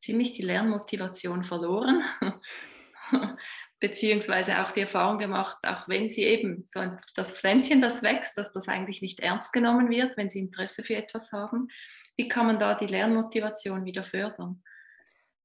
ziemlich 0.00 0.32
die 0.32 0.42
Lernmotivation 0.42 1.44
verloren. 1.44 2.02
Beziehungsweise 3.80 4.60
auch 4.60 4.72
die 4.72 4.80
Erfahrung 4.80 5.18
gemacht, 5.18 5.56
auch 5.62 5.88
wenn 5.88 6.10
sie 6.10 6.24
eben 6.24 6.64
so 6.66 6.80
ein, 6.80 6.98
das 7.14 7.32
Pflänzchen, 7.32 7.80
das 7.80 8.02
wächst, 8.02 8.36
dass 8.36 8.52
das 8.52 8.66
eigentlich 8.66 9.02
nicht 9.02 9.20
ernst 9.20 9.52
genommen 9.52 9.88
wird, 9.88 10.16
wenn 10.16 10.28
sie 10.28 10.40
Interesse 10.40 10.82
für 10.82 10.96
etwas 10.96 11.30
haben. 11.30 11.68
Wie 12.16 12.28
kann 12.28 12.46
man 12.46 12.58
da 12.58 12.74
die 12.74 12.86
Lernmotivation 12.86 13.84
wieder 13.84 14.02
fördern? 14.02 14.62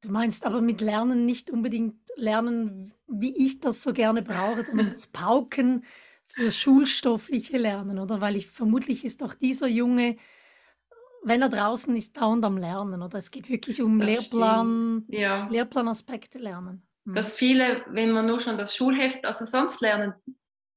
Du 0.02 0.10
meinst 0.10 0.46
aber 0.46 0.62
mit 0.62 0.82
Lernen 0.82 1.26
nicht 1.26 1.52
unbedingt 1.52 1.96
lernen, 2.16 2.94
wie 3.08 3.36
ich 3.38 3.60
das 3.60 3.84
so 3.84 3.94
gerne 3.94 4.22
brauche, 4.22 4.64
sondern 4.64 4.90
das 4.92 5.08
Pauken 5.08 5.86
für 6.26 6.52
schulstoffliche 6.52 7.58
Lernen, 7.58 8.00
oder? 8.00 8.20
Weil 8.20 8.36
ich 8.36 8.48
vermutlich 8.48 9.06
ist 9.06 9.24
auch 9.24 9.36
dieser 9.36 9.68
Junge, 9.68 10.18
wenn 11.24 11.42
er 11.42 11.50
draußen 11.50 11.96
ist, 11.96 12.18
dauernd 12.18 12.44
am 12.44 12.58
Lernen, 12.58 13.02
oder? 13.02 13.18
Es 13.18 13.32
geht 13.32 13.50
wirklich 13.50 13.82
um 13.82 14.00
das 14.00 14.08
Lehrplan, 14.10 15.06
ja. 15.08 15.48
Lehrplanaspekte 15.50 16.40
lernen. 16.40 16.86
Hm. 17.06 17.16
Dass 17.16 17.34
viele, 17.34 17.84
wenn 17.88 18.12
man 18.12 18.26
nur 18.26 18.40
schon 18.40 18.58
das 18.58 18.76
Schulheft, 18.76 19.26
also 19.26 19.46
sonst 19.46 19.82
lernen, 19.82 20.14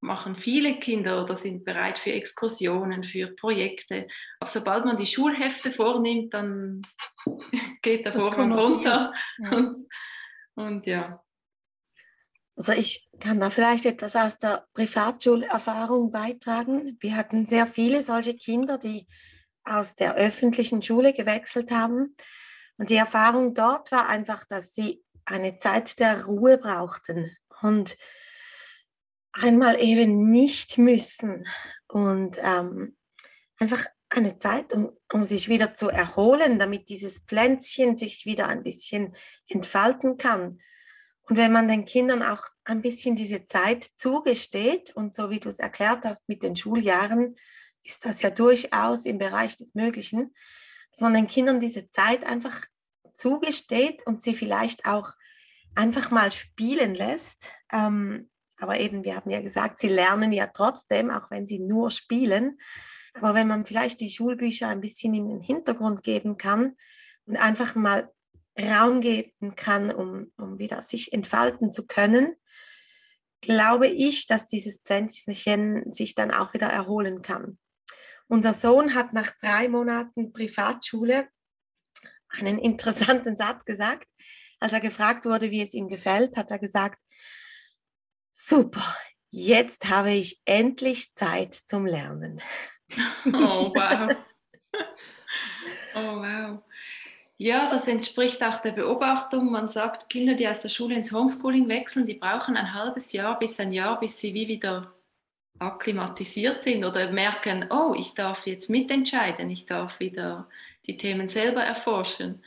machen 0.01 0.37
viele 0.37 0.79
Kinder 0.79 1.23
oder 1.23 1.37
sind 1.37 1.65
bereit 1.65 1.99
für 1.99 2.12
Exkursionen, 2.12 3.05
für 3.05 3.29
Projekte. 3.29 4.07
Aber 4.41 4.51
sobald 4.51 4.85
man 4.85 4.97
die 4.97 5.07
Schulhefte 5.07 5.73
vornimmt, 5.73 6.35
dann 6.35 6.83
geht 7.83 8.07
der 8.07 8.12
Vorhang 8.12 8.53
runter. 8.53 9.12
Ja. 9.39 9.51
Und, 9.51 9.77
und 10.55 10.87
ja. 10.87 11.23
Also 12.57 12.73
ich 12.73 13.09
kann 13.21 13.39
da 13.39 13.51
vielleicht 13.51 13.85
etwas 13.85 14.17
aus 14.17 14.39
der 14.39 14.67
Privatschulerfahrung 14.73 16.11
beitragen. 16.11 16.97
Wir 17.01 17.17
hatten 17.17 17.47
sehr 17.47 17.67
viele 17.67 18.03
solche 18.03 18.35
Kinder, 18.35 18.79
die 18.79 19.07
aus 19.65 19.95
der 19.95 20.15
öffentlichen 20.15 20.81
Schule 20.81 21.12
gewechselt 21.12 21.71
haben. 21.71 22.17
Und 22.79 22.89
die 22.91 22.97
Erfahrung 22.97 23.55
dort 23.55 23.93
war 23.93 24.09
einfach, 24.09 24.45
dass 24.47 24.75
sie 24.75 25.03
eine 25.27 25.59
Zeit 25.59 25.99
der 25.99 26.25
Ruhe 26.25 26.59
brauchten. 26.59 27.37
Und 27.62 27.97
einmal 29.33 29.81
eben 29.81 30.31
nicht 30.31 30.79
müssen 30.79 31.47
und 31.89 32.39
ähm, 32.43 32.97
einfach 33.59 33.87
eine 34.09 34.39
Zeit, 34.39 34.73
um, 34.73 34.97
um 35.12 35.27
sich 35.27 35.49
wieder 35.49 35.75
zu 35.75 35.89
erholen, 35.89 36.59
damit 36.59 36.89
dieses 36.89 37.19
Pflänzchen 37.19 37.97
sich 37.97 38.25
wieder 38.25 38.49
ein 38.49 38.62
bisschen 38.62 39.15
entfalten 39.49 40.17
kann. 40.17 40.61
Und 41.23 41.37
wenn 41.37 41.53
man 41.53 41.67
den 41.67 41.85
Kindern 41.85 42.23
auch 42.23 42.45
ein 42.65 42.83
bisschen 42.83 43.17
diese 43.17 43.47
Zeit 43.47 43.89
zugesteht, 43.97 44.95
und 44.95 45.15
so 45.15 45.29
wie 45.31 45.41
du 45.41 45.49
es 45.49 45.59
erklärt 45.59 46.05
hast 46.05 46.29
mit 46.29 46.43
den 46.43 46.55
Schuljahren, 46.55 47.37
ist 47.83 48.05
das 48.05 48.23
ja 48.23 48.31
durchaus 48.31 49.05
im 49.05 49.19
Bereich 49.19 49.57
des 49.57 49.75
Möglichen, 49.75 50.35
dass 50.93 51.01
man 51.01 51.15
den 51.15 51.27
Kindern 51.27 51.61
diese 51.61 51.91
Zeit 51.91 52.25
einfach 52.25 52.65
zugesteht 53.16 54.07
und 54.07 54.22
sie 54.22 54.35
vielleicht 54.35 54.87
auch 54.87 55.12
einfach 55.74 56.11
mal 56.11 56.33
spielen 56.33 56.94
lässt, 56.94 57.50
ähm, 57.72 58.31
aber 58.59 58.81
eben, 58.81 59.05
wir 59.05 59.16
haben 59.16 59.31
ja 59.31 59.40
gesagt, 59.40 59.81
sie 59.81 59.88
lernen 59.88 60.33
ja 60.33 60.46
trotzdem, 60.46 61.11
auch 61.11 61.31
wenn 61.31 61.46
sie 61.46 61.59
nur 61.59 61.90
spielen. 61.90 62.59
Aber 63.14 63.35
wenn 63.35 63.48
man 63.48 63.66
vielleicht 63.66 64.00
die 64.00 64.11
Schulbücher 64.11 64.68
ein 64.68 64.81
bisschen 64.81 65.14
in 65.14 65.29
den 65.29 65.40
Hintergrund 65.40 66.02
geben 66.02 66.37
kann 66.37 66.76
und 67.26 67.37
einfach 67.37 67.74
mal 67.74 68.11
Raum 68.59 69.00
geben 69.00 69.55
kann, 69.57 69.90
um, 69.90 70.33
um 70.38 70.59
wieder 70.59 70.83
sich 70.83 71.12
entfalten 71.12 71.72
zu 71.72 71.87
können, 71.87 72.35
glaube 73.42 73.87
ich, 73.87 74.26
dass 74.26 74.46
dieses 74.46 74.79
Pflänzchen 74.79 75.92
sich 75.92 76.14
dann 76.14 76.31
auch 76.31 76.55
wieder 76.55 76.68
erholen 76.68 77.20
kann. 77.20 77.59
Unser 78.29 78.55
Sohn 78.55 78.94
hat 78.94 79.12
nach 79.12 79.31
drei 79.40 79.68
Monaten 79.68 80.33
Privatschule 80.33 81.29
einen 82.40 82.59
interessanten 82.59 83.37
Satz 83.37 83.64
gesagt. 83.64 84.09
Als 84.61 84.72
er 84.72 84.81
gefragt 84.81 85.27
wurde, 85.27 85.51
wie 85.51 85.62
es 85.62 85.75
ihm 85.75 85.88
gefällt, 85.88 86.37
hat 86.37 86.51
er 86.51 86.59
gesagt, 86.59 86.99
super, 88.33 88.96
jetzt 89.31 89.88
habe 89.88 90.12
ich 90.12 90.40
endlich 90.44 91.14
Zeit 91.14 91.55
zum 91.55 91.87
Lernen. 91.87 92.40
Oh, 93.27 93.72
wow. 93.75 94.16
Oh, 95.94 96.20
wow. 96.20 96.62
Ja, 97.38 97.70
das 97.70 97.88
entspricht 97.88 98.42
auch 98.42 98.61
der 98.61 98.72
Beobachtung. 98.72 99.51
Man 99.51 99.68
sagt, 99.70 100.11
Kinder, 100.11 100.35
die 100.35 100.46
aus 100.46 100.61
der 100.61 100.68
Schule 100.68 100.94
ins 100.94 101.12
Homeschooling 101.12 101.68
wechseln, 101.68 102.07
die 102.07 102.14
brauchen 102.14 102.57
ein 102.57 102.75
halbes 102.75 103.12
Jahr 103.12 103.38
bis 103.38 103.59
ein 103.61 103.72
Jahr, 103.72 103.99
bis 103.99 104.18
sie 104.18 104.35
wie 104.35 104.46
wieder 104.46 104.94
akklimatisiert 105.59 106.64
sind 106.64 106.85
oder 106.85 107.11
merken, 107.11 107.66
oh, 107.70 107.94
ich 107.96 108.14
darf 108.14 108.46
jetzt 108.46 108.68
mitentscheiden, 108.68 109.51
ich 109.51 109.66
darf 109.66 110.01
wieder 110.01 110.49
die 110.87 110.96
Themen 110.96 111.29
selber 111.29 111.62
erforschen. 111.62 112.42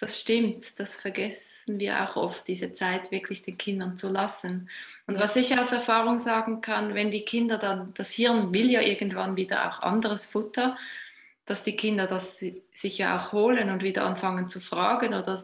das 0.00 0.20
stimmt. 0.20 0.78
Das 0.78 0.96
vergessen 0.96 1.78
wir 1.78 2.02
auch 2.02 2.16
oft, 2.16 2.46
diese 2.48 2.74
Zeit 2.74 3.10
wirklich 3.10 3.42
den 3.42 3.58
Kindern 3.58 3.96
zu 3.96 4.08
lassen. 4.08 4.70
Und 5.06 5.18
was 5.18 5.36
ich 5.36 5.58
aus 5.58 5.72
Erfahrung 5.72 6.18
sagen 6.18 6.60
kann, 6.60 6.94
wenn 6.94 7.10
die 7.10 7.24
Kinder 7.24 7.58
dann, 7.58 7.94
das 7.94 8.10
Hirn 8.12 8.52
will 8.52 8.70
ja 8.70 8.82
irgendwann 8.82 9.36
wieder 9.36 9.68
auch 9.68 9.80
anderes 9.80 10.26
Futter, 10.26 10.76
dass 11.46 11.64
die 11.64 11.76
Kinder 11.76 12.06
das 12.06 12.38
sich 12.38 12.98
ja 12.98 13.18
auch 13.18 13.32
holen 13.32 13.70
und 13.70 13.82
wieder 13.82 14.04
anfangen 14.04 14.50
zu 14.50 14.60
fragen 14.60 15.14
oder 15.14 15.42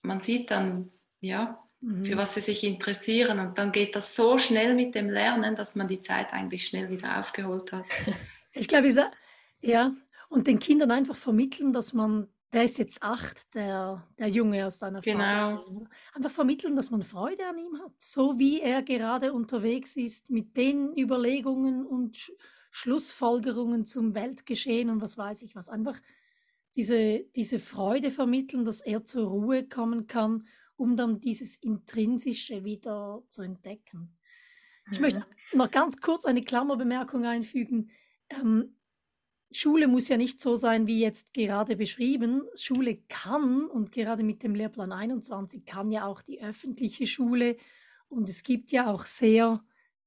man 0.00 0.22
sieht 0.22 0.50
dann, 0.50 0.90
ja, 1.20 1.62
mhm. 1.80 2.06
für 2.06 2.16
was 2.16 2.34
sie 2.34 2.40
sich 2.40 2.64
interessieren 2.64 3.38
und 3.38 3.58
dann 3.58 3.70
geht 3.70 3.94
das 3.94 4.16
so 4.16 4.38
schnell 4.38 4.74
mit 4.74 4.94
dem 4.94 5.10
Lernen, 5.10 5.54
dass 5.54 5.74
man 5.74 5.88
die 5.88 6.00
Zeit 6.00 6.32
eigentlich 6.32 6.66
schnell 6.66 6.88
wieder 6.88 7.20
aufgeholt 7.20 7.72
hat. 7.72 7.84
Ich 8.54 8.68
glaube, 8.68 8.86
ja, 9.62 9.92
und 10.32 10.46
den 10.46 10.58
Kindern 10.58 10.90
einfach 10.90 11.16
vermitteln, 11.16 11.72
dass 11.72 11.92
man 11.92 12.28
der 12.52 12.64
ist 12.64 12.78
jetzt 12.78 13.02
acht, 13.02 13.54
der, 13.54 14.06
der 14.18 14.28
Junge 14.28 14.66
aus 14.66 14.78
deiner 14.78 15.00
genau. 15.00 15.86
Einfach 16.12 16.30
vermitteln, 16.30 16.76
dass 16.76 16.90
man 16.90 17.02
Freude 17.02 17.46
an 17.46 17.56
ihm 17.56 17.78
hat. 17.82 17.92
So 17.98 18.38
wie 18.38 18.60
er 18.60 18.82
gerade 18.82 19.32
unterwegs 19.32 19.96
ist 19.96 20.28
mit 20.28 20.54
den 20.56 20.94
Überlegungen 20.96 21.86
und 21.86 22.16
Sch 22.16 22.32
Schlussfolgerungen 22.74 23.84
zum 23.84 24.14
Weltgeschehen 24.14 24.88
und 24.88 25.02
was 25.02 25.18
weiß 25.18 25.42
ich 25.42 25.54
was. 25.54 25.68
Einfach 25.68 25.98
diese, 26.74 27.20
diese 27.36 27.58
Freude 27.58 28.10
vermitteln, 28.10 28.64
dass 28.64 28.80
er 28.80 29.04
zur 29.04 29.28
Ruhe 29.28 29.68
kommen 29.68 30.06
kann, 30.06 30.46
um 30.76 30.96
dann 30.96 31.20
dieses 31.20 31.58
Intrinsische 31.58 32.64
wieder 32.64 33.22
zu 33.28 33.42
entdecken. 33.42 34.16
Ich 34.90 35.00
möchte 35.00 35.20
mhm. 35.20 35.58
noch 35.58 35.70
ganz 35.70 35.98
kurz 35.98 36.24
eine 36.24 36.42
Klammerbemerkung 36.42 37.26
einfügen. 37.26 37.90
Ähm, 38.30 38.74
Schule 39.54 39.88
muss 39.88 40.08
ja 40.08 40.16
nicht 40.16 40.40
so 40.40 40.56
sein, 40.56 40.86
wie 40.86 41.00
jetzt 41.00 41.34
gerade 41.34 41.76
beschrieben. 41.76 42.42
Schule 42.54 42.98
kann, 43.08 43.66
und 43.66 43.92
gerade 43.92 44.22
mit 44.22 44.42
dem 44.42 44.54
Lehrplan 44.54 44.92
21 44.92 45.64
kann 45.64 45.90
ja 45.90 46.06
auch 46.06 46.22
die 46.22 46.42
öffentliche 46.42 47.06
Schule, 47.06 47.56
und 48.08 48.28
es 48.28 48.42
gibt 48.42 48.72
ja 48.72 48.92
auch 48.92 49.06
sehr 49.06 49.64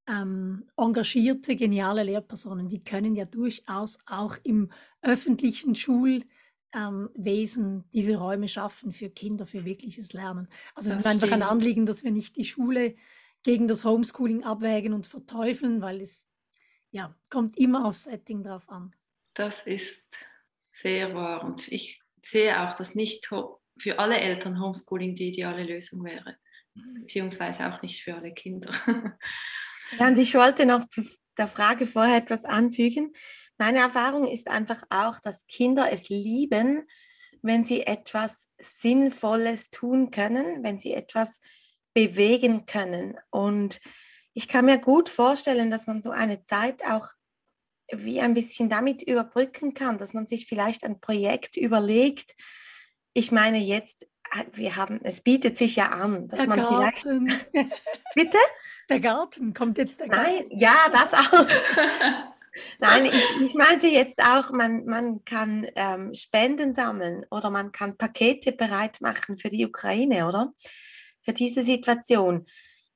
ähm, 0.07 0.65
engagierte, 0.77 1.55
geniale 1.55 2.03
Lehrpersonen, 2.03 2.69
die 2.69 2.83
können 2.83 3.15
ja 3.15 3.25
durchaus 3.25 3.99
auch 4.05 4.37
im 4.43 4.69
öffentlichen 5.01 5.73
Schulwesen 5.75 6.25
ähm, 6.73 7.83
diese 7.93 8.17
Räume 8.17 8.47
schaffen 8.47 8.91
für 8.91 9.09
Kinder, 9.09 9.45
für 9.45 9.65
wirkliches 9.65 10.13
Lernen. 10.13 10.47
Also 10.75 10.91
es 10.91 10.97
ist 10.97 11.07
einfach 11.07 11.31
ein 11.31 11.41
Anliegen, 11.41 11.85
dass 11.85 12.03
wir 12.03 12.11
nicht 12.11 12.35
die 12.37 12.45
Schule 12.45 12.95
gegen 13.41 13.67
das 13.67 13.85
Homeschooling 13.85 14.43
abwägen 14.43 14.93
und 14.93 15.07
verteufeln, 15.07 15.81
weil 15.81 16.01
es 16.01 16.27
ja, 16.91 17.13
kommt 17.29 17.57
immer 17.57 17.85
aufs 17.85 18.05
Setting 18.05 18.43
drauf 18.43 18.69
an. 18.69 18.95
Das 19.35 19.67
ist 19.67 20.03
sehr 20.71 21.13
wahr. 21.13 21.43
Und 21.43 21.71
ich 21.71 22.01
sehe 22.23 22.59
auch, 22.61 22.73
dass 22.73 22.95
nicht 22.95 23.27
für 23.27 23.99
alle 23.99 24.17
Eltern 24.17 24.59
Homeschooling 24.59 25.15
die 25.15 25.29
ideale 25.29 25.63
Lösung 25.63 26.03
wäre, 26.03 26.37
beziehungsweise 26.73 27.71
auch 27.71 27.81
nicht 27.81 28.03
für 28.03 28.15
alle 28.15 28.33
Kinder. 28.33 28.73
Ja, 29.99 30.07
und 30.07 30.17
ich 30.17 30.33
wollte 30.33 30.65
noch 30.65 30.89
zu 30.89 31.05
der 31.37 31.47
Frage 31.47 31.85
vorher 31.85 32.17
etwas 32.17 32.43
anfügen. 32.43 33.13
Meine 33.57 33.79
Erfahrung 33.79 34.27
ist 34.27 34.47
einfach 34.47 34.83
auch, 34.89 35.19
dass 35.19 35.45
Kinder 35.47 35.91
es 35.91 36.09
lieben, 36.09 36.87
wenn 37.41 37.63
sie 37.63 37.85
etwas 37.85 38.47
Sinnvolles 38.57 39.69
tun 39.69 40.11
können, 40.11 40.63
wenn 40.63 40.79
sie 40.79 40.93
etwas 40.93 41.39
bewegen 41.93 42.65
können. 42.65 43.17
Und 43.29 43.79
ich 44.33 44.47
kann 44.47 44.65
mir 44.65 44.79
gut 44.79 45.07
vorstellen, 45.07 45.69
dass 45.69 45.87
man 45.87 46.01
so 46.01 46.09
eine 46.09 46.43
Zeit 46.43 46.83
auch 46.85 47.07
wie 47.91 48.21
ein 48.21 48.33
bisschen 48.33 48.69
damit 48.69 49.01
überbrücken 49.01 49.73
kann, 49.73 49.97
dass 49.97 50.13
man 50.13 50.27
sich 50.27 50.47
vielleicht 50.47 50.83
ein 50.83 50.99
Projekt 50.99 51.57
überlegt. 51.57 52.35
Ich 53.13 53.31
meine 53.31 53.59
jetzt, 53.59 54.03
äh, 54.33 54.45
wir 54.53 54.75
haben, 54.75 54.99
es 55.03 55.21
bietet 55.21 55.57
sich 55.57 55.75
ja 55.75 55.89
an, 55.89 56.27
dass 56.27 56.39
der 56.39 56.47
man 56.47 56.59
Garten. 56.59 57.29
vielleicht. 57.29 57.73
Bitte? 58.15 58.37
Der 58.89 58.99
Garten, 58.99 59.53
kommt 59.53 59.77
jetzt 59.77 59.99
der 59.99 60.09
Garten? 60.09 60.31
Nein, 60.31 60.45
ja, 60.51 60.75
das 60.91 61.13
auch. 61.13 61.47
Nein, 62.79 63.05
ich, 63.05 63.41
ich 63.41 63.53
meinte 63.53 63.87
jetzt 63.87 64.19
auch, 64.19 64.51
man, 64.51 64.85
man 64.85 65.25
kann 65.25 65.67
ähm, 65.75 66.13
Spenden 66.13 66.73
sammeln 66.73 67.25
oder 67.29 67.49
man 67.49 67.71
kann 67.71 67.97
Pakete 67.97 68.53
bereit 68.53 69.01
machen 69.01 69.37
für 69.37 69.49
die 69.49 69.65
Ukraine, 69.65 70.27
oder? 70.27 70.53
Für 71.21 71.33
diese 71.33 71.63
Situation. 71.63 72.45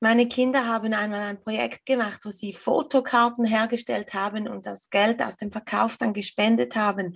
Meine 0.00 0.26
Kinder 0.28 0.66
haben 0.66 0.94
einmal 0.94 1.20
ein 1.20 1.42
Projekt 1.42 1.84
gemacht, 1.84 2.20
wo 2.24 2.30
sie 2.30 2.54
Fotokarten 2.54 3.44
hergestellt 3.44 4.14
haben 4.14 4.48
und 4.48 4.64
das 4.64 4.88
Geld 4.88 5.22
aus 5.22 5.36
dem 5.36 5.52
Verkauf 5.52 5.98
dann 5.98 6.14
gespendet 6.14 6.74
haben. 6.74 7.12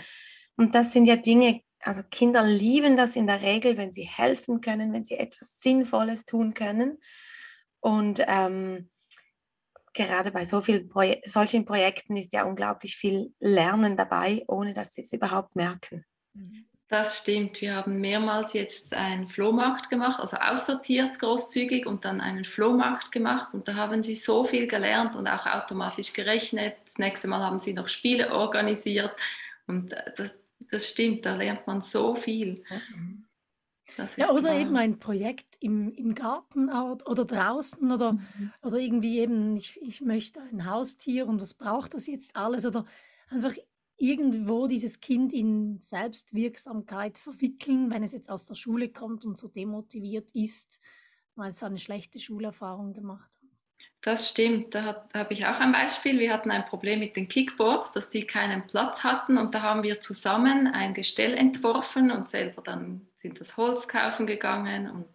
Und 0.56 0.74
das 0.74 0.92
sind 0.92 1.06
ja 1.06 1.16
Dinge, 1.16 1.62
also 1.80 2.02
Kinder 2.10 2.42
lieben 2.42 2.96
das 2.98 3.16
in 3.16 3.26
der 3.26 3.40
Regel, 3.40 3.78
wenn 3.78 3.94
sie 3.94 4.04
helfen 4.04 4.60
können, 4.60 4.92
wenn 4.92 5.06
sie 5.06 5.16
etwas 5.16 5.54
Sinnvolles 5.58 6.26
tun 6.26 6.52
können. 6.52 6.98
Und 7.80 8.22
ähm, 8.26 8.90
gerade 9.94 10.30
bei 10.30 10.44
so 10.44 10.60
vielen 10.60 10.88
Proje 10.88 11.22
solchen 11.24 11.64
Projekten 11.64 12.16
ist 12.16 12.34
ja 12.34 12.44
unglaublich 12.44 12.96
viel 12.96 13.32
Lernen 13.40 13.96
dabei, 13.96 14.44
ohne 14.46 14.74
dass 14.74 14.92
sie 14.92 15.02
es 15.02 15.12
überhaupt 15.12 15.56
merken. 15.56 16.04
Mhm. 16.34 16.66
Das 16.88 17.18
stimmt. 17.18 17.62
Wir 17.62 17.76
haben 17.76 18.00
mehrmals 18.00 18.52
jetzt 18.52 18.92
einen 18.92 19.26
Flohmarkt 19.26 19.88
gemacht, 19.88 20.20
also 20.20 20.36
aussortiert 20.36 21.18
großzügig 21.18 21.86
und 21.86 22.04
dann 22.04 22.20
einen 22.20 22.44
Flohmarkt 22.44 23.10
gemacht. 23.10 23.54
Und 23.54 23.66
da 23.66 23.74
haben 23.74 24.02
sie 24.02 24.14
so 24.14 24.44
viel 24.44 24.66
gelernt 24.66 25.16
und 25.16 25.26
auch 25.26 25.46
automatisch 25.46 26.12
gerechnet. 26.12 26.76
Das 26.84 26.98
nächste 26.98 27.26
Mal 27.26 27.40
haben 27.40 27.58
sie 27.58 27.72
noch 27.72 27.88
Spiele 27.88 28.32
organisiert. 28.32 29.12
Und 29.66 29.92
äh, 29.94 30.12
das, 30.16 30.30
das 30.70 30.88
stimmt, 30.90 31.24
da 31.24 31.34
lernt 31.36 31.66
man 31.66 31.80
so 31.80 32.16
viel. 32.16 32.62
Ja, 34.16 34.30
oder 34.30 34.50
wahr. 34.50 34.58
eben 34.58 34.76
ein 34.76 34.98
Projekt 34.98 35.56
im, 35.60 35.90
im 35.92 36.14
Garten 36.14 36.68
oder 36.70 37.24
draußen 37.24 37.92
oder, 37.92 38.14
mhm. 38.14 38.52
oder 38.62 38.78
irgendwie 38.78 39.20
eben, 39.20 39.56
ich, 39.56 39.80
ich 39.80 40.00
möchte 40.00 40.40
ein 40.40 40.68
Haustier 40.68 41.26
und 41.26 41.40
was 41.40 41.54
braucht 41.54 41.94
das 41.94 42.06
jetzt 42.06 42.34
alles? 42.36 42.66
Oder 42.66 42.84
einfach 43.30 43.54
irgendwo 43.96 44.66
dieses 44.66 45.00
Kind 45.00 45.32
in 45.32 45.80
Selbstwirksamkeit 45.80 47.18
verwickeln, 47.18 47.90
wenn 47.90 48.02
es 48.02 48.12
jetzt 48.12 48.30
aus 48.30 48.46
der 48.46 48.54
Schule 48.54 48.88
kommt 48.88 49.24
und 49.24 49.38
so 49.38 49.48
demotiviert 49.48 50.30
ist, 50.34 50.80
weil 51.36 51.50
es 51.50 51.62
eine 51.62 51.78
schlechte 51.78 52.18
Schulerfahrung 52.18 52.92
gemacht 52.92 53.30
hat. 53.30 53.44
Das 54.02 54.28
stimmt, 54.28 54.74
da, 54.74 55.08
habe 55.14 55.32
ich 55.32 55.46
auch 55.46 55.58
ein 55.58 55.72
Beispiel. 55.72 56.18
Wir 56.18 56.32
hatten 56.32 56.50
ein 56.50 56.66
Problem 56.66 57.00
mit 57.00 57.16
den 57.16 57.26
Kickboards, 57.26 57.92
dass 57.92 58.10
die 58.10 58.26
keinen 58.26 58.66
Platz 58.66 59.02
hatten 59.02 59.38
und 59.38 59.54
da 59.54 59.62
haben 59.62 59.82
wir 59.82 60.00
zusammen 60.00 60.66
ein 60.66 60.92
Gestell 60.92 61.32
entworfen 61.32 62.10
und 62.10 62.28
selber 62.28 62.60
dann 62.60 63.08
sind 63.16 63.40
das 63.40 63.56
Holz 63.56 63.88
kaufen 63.88 64.26
gegangen 64.26 64.90
und 64.90 65.06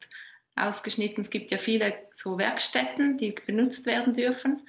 ausgeschnitten. 0.55 1.21
Es 1.21 1.29
gibt 1.29 1.51
ja 1.51 1.59
viele 1.59 1.93
so 2.13 2.39
Werkstätten, 2.39 3.19
die 3.19 3.31
benutzt 3.31 3.85
werden 3.85 4.15
dürfen 4.15 4.67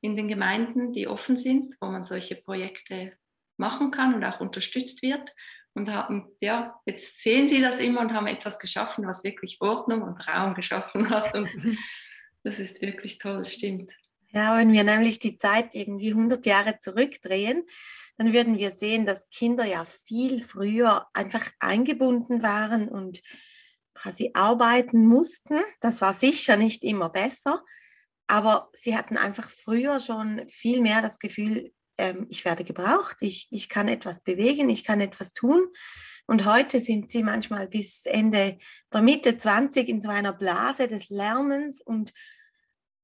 in 0.00 0.16
den 0.16 0.26
Gemeinden, 0.26 0.92
die 0.92 1.06
offen 1.06 1.36
sind, 1.36 1.76
wo 1.80 1.86
man 1.86 2.04
solche 2.04 2.34
Projekte 2.34 3.12
machen 3.56 3.90
kann 3.90 4.14
und 4.14 4.24
auch 4.24 4.40
unterstützt 4.40 5.02
wird. 5.02 5.32
Und 5.74 5.90
haben, 5.92 6.30
ja, 6.40 6.80
jetzt 6.86 7.20
sehen 7.20 7.48
Sie 7.48 7.60
das 7.60 7.80
immer 7.80 8.00
und 8.00 8.14
haben 8.14 8.26
etwas 8.26 8.58
geschaffen, 8.58 9.06
was 9.06 9.24
wirklich 9.24 9.58
Ordnung 9.60 10.02
und 10.02 10.26
Raum 10.26 10.54
geschaffen 10.54 11.10
hat. 11.10 11.34
Und 11.34 11.50
das 12.44 12.58
ist 12.58 12.80
wirklich 12.80 13.18
toll, 13.18 13.44
stimmt. 13.44 13.92
Ja, 14.28 14.56
wenn 14.56 14.72
wir 14.72 14.84
nämlich 14.84 15.18
die 15.18 15.36
Zeit 15.36 15.74
irgendwie 15.74 16.10
100 16.10 16.44
Jahre 16.46 16.78
zurückdrehen, 16.78 17.64
dann 18.16 18.32
würden 18.32 18.58
wir 18.58 18.70
sehen, 18.70 19.06
dass 19.06 19.28
Kinder 19.30 19.64
ja 19.64 19.84
viel 20.06 20.42
früher 20.42 21.06
einfach 21.12 21.50
eingebunden 21.58 22.42
waren 22.42 22.88
und 22.88 23.22
quasi 23.94 24.30
arbeiten 24.34 25.06
mussten. 25.06 25.60
Das 25.80 26.00
war 26.00 26.14
sicher 26.14 26.56
nicht 26.56 26.82
immer 26.84 27.10
besser, 27.10 27.62
aber 28.26 28.70
sie 28.72 28.96
hatten 28.96 29.16
einfach 29.16 29.50
früher 29.50 30.00
schon 30.00 30.48
viel 30.48 30.80
mehr 30.80 31.02
das 31.02 31.18
Gefühl, 31.18 31.72
ähm, 31.98 32.26
ich 32.30 32.44
werde 32.44 32.64
gebraucht, 32.64 33.16
ich, 33.20 33.48
ich 33.50 33.68
kann 33.68 33.88
etwas 33.88 34.22
bewegen, 34.22 34.70
ich 34.70 34.84
kann 34.84 35.00
etwas 35.00 35.32
tun. 35.32 35.66
Und 36.26 36.44
heute 36.44 36.80
sind 36.80 37.10
sie 37.10 37.22
manchmal 37.22 37.68
bis 37.68 38.04
Ende 38.04 38.58
der 38.92 39.02
Mitte 39.02 39.38
20 39.38 39.88
in 39.88 40.00
so 40.00 40.08
einer 40.08 40.32
Blase 40.32 40.88
des 40.88 41.08
Lernens. 41.08 41.80
Und 41.80 42.12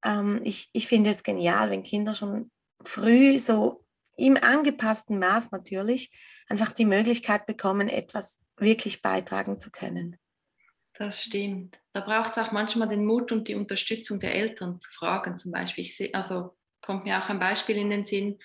ähm, 0.05 0.41
ich, 0.45 0.71
ich 0.73 0.89
finde 0.89 1.11
es 1.11 1.23
genial, 1.23 1.71
wenn 1.71 1.85
Kinder 1.85 2.15
schon 2.15 2.51
früh 2.85 3.39
so 3.39 3.85
im 4.17 4.37
angepassten 4.37 5.19
Maß 5.19 5.53
natürlich 5.53 6.11
einfach 6.49 6.73
die 6.73 6.85
Möglichkeit 6.85 7.47
bekommen, 7.47 7.89
etwas 7.89 8.41
wirklich 8.57 9.03
beitragen 9.03 9.61
zu 9.61 9.71
können. 9.71 10.19
Das 10.95 11.23
stimmt. 11.23 11.81
Da 11.93 12.01
braucht 12.01 12.33
es 12.33 12.39
auch 12.39 12.53
manchmal 12.53 12.89
den 12.89 13.07
Mut 13.07 13.33
und 13.33 13.49
die 13.49 13.55
Unterstützung 13.55 14.21
der 14.21 14.35
Eltern 14.35 14.81
zu 14.81 14.91
fragen. 14.91 15.39
Zum 15.39 15.53
Beispiel, 15.53 15.85
ich 15.85 15.97
seh, 15.97 16.13
also 16.13 16.57
kommt 16.83 17.05
mir 17.05 17.19
auch 17.19 17.29
ein 17.29 17.39
Beispiel 17.39 17.77
in 17.77 17.91
den 17.91 18.05
Sinn. 18.05 18.39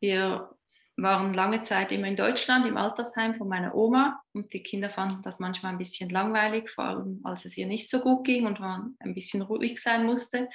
Wir 0.00 0.50
waren 0.96 1.32
lange 1.32 1.62
Zeit 1.62 1.92
immer 1.92 2.08
in 2.08 2.16
Deutschland 2.16 2.66
im 2.66 2.76
Altersheim 2.76 3.34
von 3.34 3.48
meiner 3.48 3.74
Oma 3.74 4.20
und 4.32 4.52
die 4.52 4.62
Kinder 4.62 4.90
fanden 4.90 5.22
das 5.22 5.38
manchmal 5.38 5.72
ein 5.72 5.78
bisschen 5.78 6.10
langweilig, 6.10 6.70
vor 6.70 6.84
allem 6.84 7.20
als 7.24 7.44
es 7.44 7.56
ihr 7.56 7.66
nicht 7.66 7.88
so 7.88 8.00
gut 8.00 8.24
ging 8.24 8.46
und 8.46 8.58
man 8.58 8.96
ein 8.98 9.14
bisschen 9.14 9.42
ruhig 9.42 9.80
sein 9.80 10.04
musste. 10.06 10.48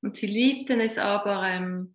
Und 0.00 0.16
sie 0.16 0.26
liebten 0.26 0.80
es 0.80 0.96
aber, 0.96 1.46
ähm, 1.46 1.94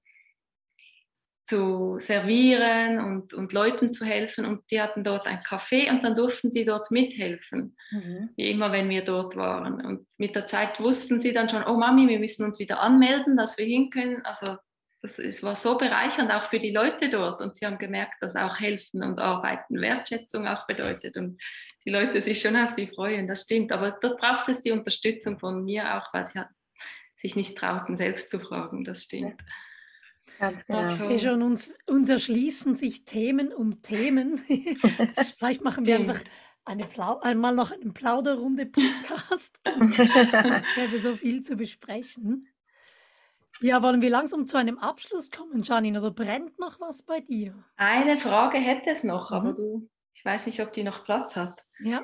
zu 1.45 1.97
servieren 1.99 2.99
und, 2.99 3.33
und 3.35 3.53
Leuten 3.53 3.93
zu 3.93 4.03
helfen. 4.03 4.45
Und 4.45 4.63
die 4.71 4.81
hatten 4.81 5.03
dort 5.03 5.27
ein 5.27 5.43
Café 5.43 5.91
und 5.91 6.03
dann 6.03 6.15
durften 6.15 6.51
sie 6.51 6.65
dort 6.65 6.89
mithelfen, 6.89 7.77
mhm. 7.91 8.29
wie 8.35 8.49
immer, 8.49 8.71
wenn 8.71 8.89
wir 8.89 9.05
dort 9.05 9.35
waren. 9.35 9.85
Und 9.85 10.07
mit 10.17 10.35
der 10.35 10.47
Zeit 10.47 10.79
wussten 10.79 11.21
sie 11.21 11.33
dann 11.33 11.47
schon, 11.47 11.63
oh 11.63 11.77
Mami, 11.77 12.07
wir 12.07 12.19
müssen 12.19 12.45
uns 12.45 12.57
wieder 12.57 12.81
anmelden, 12.81 13.37
dass 13.37 13.59
wir 13.59 13.65
hin 13.65 13.91
können. 13.91 14.25
Also 14.25 14.57
das 15.05 15.19
ist, 15.19 15.43
war 15.43 15.55
so 15.55 15.77
bereichernd 15.77 16.31
auch 16.31 16.45
für 16.45 16.57
die 16.57 16.71
Leute 16.71 17.09
dort. 17.09 17.39
Und 17.39 17.55
sie 17.55 17.67
haben 17.67 17.77
gemerkt, 17.77 18.15
dass 18.21 18.35
auch 18.35 18.59
Helfen 18.59 19.03
und 19.03 19.19
Arbeiten 19.19 19.79
Wertschätzung 19.79 20.47
auch 20.47 20.65
bedeutet. 20.65 21.15
Und 21.15 21.39
die 21.85 21.91
Leute 21.91 22.21
sich 22.23 22.41
schon 22.41 22.55
auf 22.55 22.71
sie 22.71 22.87
freuen, 22.87 23.27
das 23.27 23.43
stimmt. 23.43 23.71
Aber 23.71 23.91
dort 23.91 24.19
braucht 24.19 24.49
es 24.49 24.63
die 24.63 24.71
Unterstützung 24.71 25.37
von 25.37 25.63
mir 25.63 25.95
auch, 25.95 26.11
weil 26.11 26.25
sie 26.25 26.41
sich 27.17 27.35
nicht 27.35 27.55
trauten, 27.55 27.95
selbst 27.95 28.31
zu 28.31 28.39
fragen. 28.39 28.83
Das 28.83 29.03
stimmt. 29.03 29.41
Ja. 30.39 30.49
Ganz 30.49 30.65
genau. 30.65 30.89
Ich 30.89 30.95
sehe 30.95 31.19
schon, 31.19 31.43
uns, 31.43 31.71
uns 31.85 32.09
erschließen 32.09 32.75
sich 32.75 33.05
Themen 33.05 33.53
um 33.53 33.83
Themen. 33.83 34.39
Vielleicht 35.37 35.63
machen 35.63 35.85
wir 35.85 35.97
einfach 35.97 36.19
eine 36.65 36.83
Plau 36.83 37.19
einmal 37.19 37.53
noch 37.53 37.71
einen 37.71 37.93
Plauderrunde-Podcast. 37.93 39.59
es 39.65 40.75
gäbe 40.75 40.99
so 40.99 41.15
viel 41.15 41.41
zu 41.41 41.55
besprechen. 41.55 42.47
Ja, 43.61 43.81
wollen 43.81 44.01
wir 44.01 44.09
langsam 44.09 44.45
zu 44.45 44.57
einem 44.57 44.77
Abschluss 44.77 45.31
kommen, 45.31 45.63
Janine, 45.63 45.99
oder 45.99 46.11
brennt 46.11 46.59
noch 46.59 46.79
was 46.79 47.03
bei 47.03 47.21
dir? 47.21 47.55
Eine 47.77 48.17
Frage 48.17 48.57
hätte 48.57 48.89
es 48.89 49.03
noch, 49.03 49.31
mhm. 49.31 49.37
aber 49.37 49.53
du, 49.53 49.89
ich 50.13 50.25
weiß 50.25 50.45
nicht, 50.45 50.59
ob 50.59 50.73
die 50.73 50.83
noch 50.83 51.05
Platz 51.05 51.35
hat. 51.35 51.61
Ja. 51.79 52.03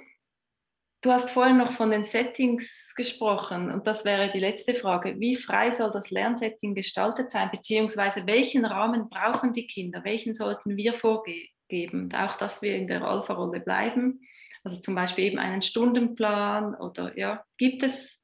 Du 1.04 1.12
hast 1.12 1.32
vorhin 1.32 1.58
noch 1.58 1.72
von 1.72 1.90
den 1.90 2.04
Settings 2.04 2.94
gesprochen 2.96 3.72
und 3.72 3.88
das 3.88 4.06
wäre 4.06 4.32
die 4.32 4.40
letzte 4.40 4.76
Frage. 4.76 5.20
Wie 5.20 5.36
frei 5.36 5.72
soll 5.72 5.92
das 5.92 6.12
Lernsetting 6.12 6.76
gestaltet 6.76 7.32
sein, 7.32 7.50
beziehungsweise 7.52 8.28
welchen 8.28 8.66
Rahmen 8.66 9.10
brauchen 9.10 9.52
die 9.52 9.66
Kinder? 9.66 10.04
Welchen 10.04 10.36
sollten 10.36 10.78
wir 10.78 10.94
vorgeben? 10.94 12.14
Auch, 12.14 12.36
dass 12.38 12.62
wir 12.62 12.76
in 12.76 12.88
der 12.88 13.02
Alpha-Rolle 13.02 13.62
bleiben. 13.62 14.22
Also 14.64 14.80
zum 14.80 14.94
Beispiel 14.94 15.26
eben 15.26 15.40
einen 15.40 15.64
Stundenplan 15.64 16.76
oder 16.76 17.18
ja, 17.18 17.44
gibt 17.58 17.82
es 17.82 18.20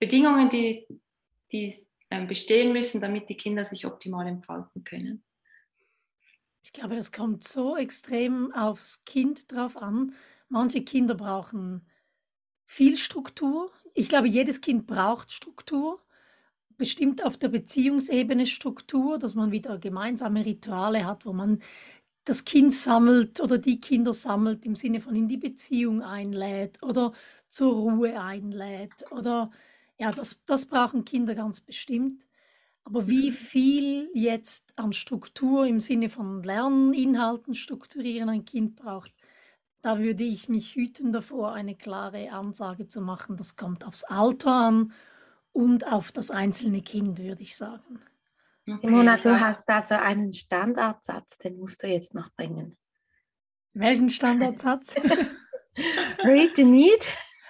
Bedingungen, 0.00 0.48
die, 0.48 0.88
die 1.52 1.87
bestehen 2.26 2.72
müssen, 2.72 3.00
damit 3.00 3.28
die 3.28 3.36
Kinder 3.36 3.64
sich 3.64 3.86
optimal 3.86 4.26
entfalten 4.26 4.84
können? 4.84 5.22
Ich 6.62 6.72
glaube, 6.72 6.96
das 6.96 7.12
kommt 7.12 7.44
so 7.44 7.76
extrem 7.76 8.52
aufs 8.52 9.04
Kind 9.04 9.52
drauf 9.52 9.76
an. 9.76 10.14
Manche 10.48 10.82
Kinder 10.82 11.14
brauchen 11.14 11.86
viel 12.64 12.96
Struktur. 12.96 13.72
Ich 13.94 14.08
glaube, 14.08 14.28
jedes 14.28 14.60
Kind 14.60 14.86
braucht 14.86 15.32
Struktur. 15.32 16.02
Bestimmt 16.76 17.24
auf 17.24 17.36
der 17.36 17.48
Beziehungsebene 17.48 18.46
Struktur, 18.46 19.18
dass 19.18 19.34
man 19.34 19.50
wieder 19.50 19.78
gemeinsame 19.78 20.44
Rituale 20.44 21.06
hat, 21.06 21.26
wo 21.26 21.32
man 21.32 21.60
das 22.24 22.44
Kind 22.44 22.74
sammelt 22.74 23.40
oder 23.40 23.58
die 23.58 23.80
Kinder 23.80 24.12
sammelt, 24.12 24.66
im 24.66 24.76
Sinne 24.76 25.00
von 25.00 25.16
in 25.16 25.28
die 25.28 25.38
Beziehung 25.38 26.02
einlädt 26.02 26.82
oder 26.82 27.12
zur 27.48 27.72
Ruhe 27.72 28.20
einlädt. 28.20 29.10
Oder 29.10 29.50
ja, 29.98 30.12
das, 30.12 30.42
das 30.46 30.66
brauchen 30.66 31.04
Kinder 31.04 31.34
ganz 31.34 31.60
bestimmt. 31.60 32.26
Aber 32.84 33.06
wie 33.08 33.30
mhm. 33.30 33.34
viel 33.34 34.10
jetzt 34.14 34.72
an 34.78 34.92
Struktur 34.92 35.66
im 35.66 35.80
Sinne 35.80 36.08
von 36.08 36.42
Lerninhalten 36.42 37.54
strukturieren 37.54 38.30
ein 38.30 38.44
Kind 38.44 38.76
braucht, 38.76 39.12
da 39.82 39.98
würde 39.98 40.24
ich 40.24 40.48
mich 40.48 40.74
hüten 40.74 41.12
davor, 41.12 41.52
eine 41.52 41.76
klare 41.76 42.32
Ansage 42.32 42.88
zu 42.88 43.00
machen. 43.00 43.36
Das 43.36 43.56
kommt 43.56 43.86
aufs 43.86 44.04
Alter 44.04 44.52
an 44.52 44.92
und 45.52 45.86
auf 45.92 46.12
das 46.12 46.30
einzelne 46.30 46.82
Kind, 46.82 47.18
würde 47.18 47.42
ich 47.42 47.56
sagen. 47.56 48.00
Okay. 48.66 48.86
Simona, 48.86 49.16
du 49.16 49.38
hast 49.38 49.68
da 49.68 49.82
so 49.82 49.94
einen 49.94 50.32
Standardsatz, 50.32 51.38
den 51.38 51.58
musst 51.58 51.82
du 51.82 51.86
jetzt 51.86 52.14
noch 52.14 52.30
bringen. 52.34 52.76
Welchen 53.72 54.10
Standardsatz? 54.10 54.96
Read 56.24 56.56
the 56.56 56.64
need. 56.64 57.06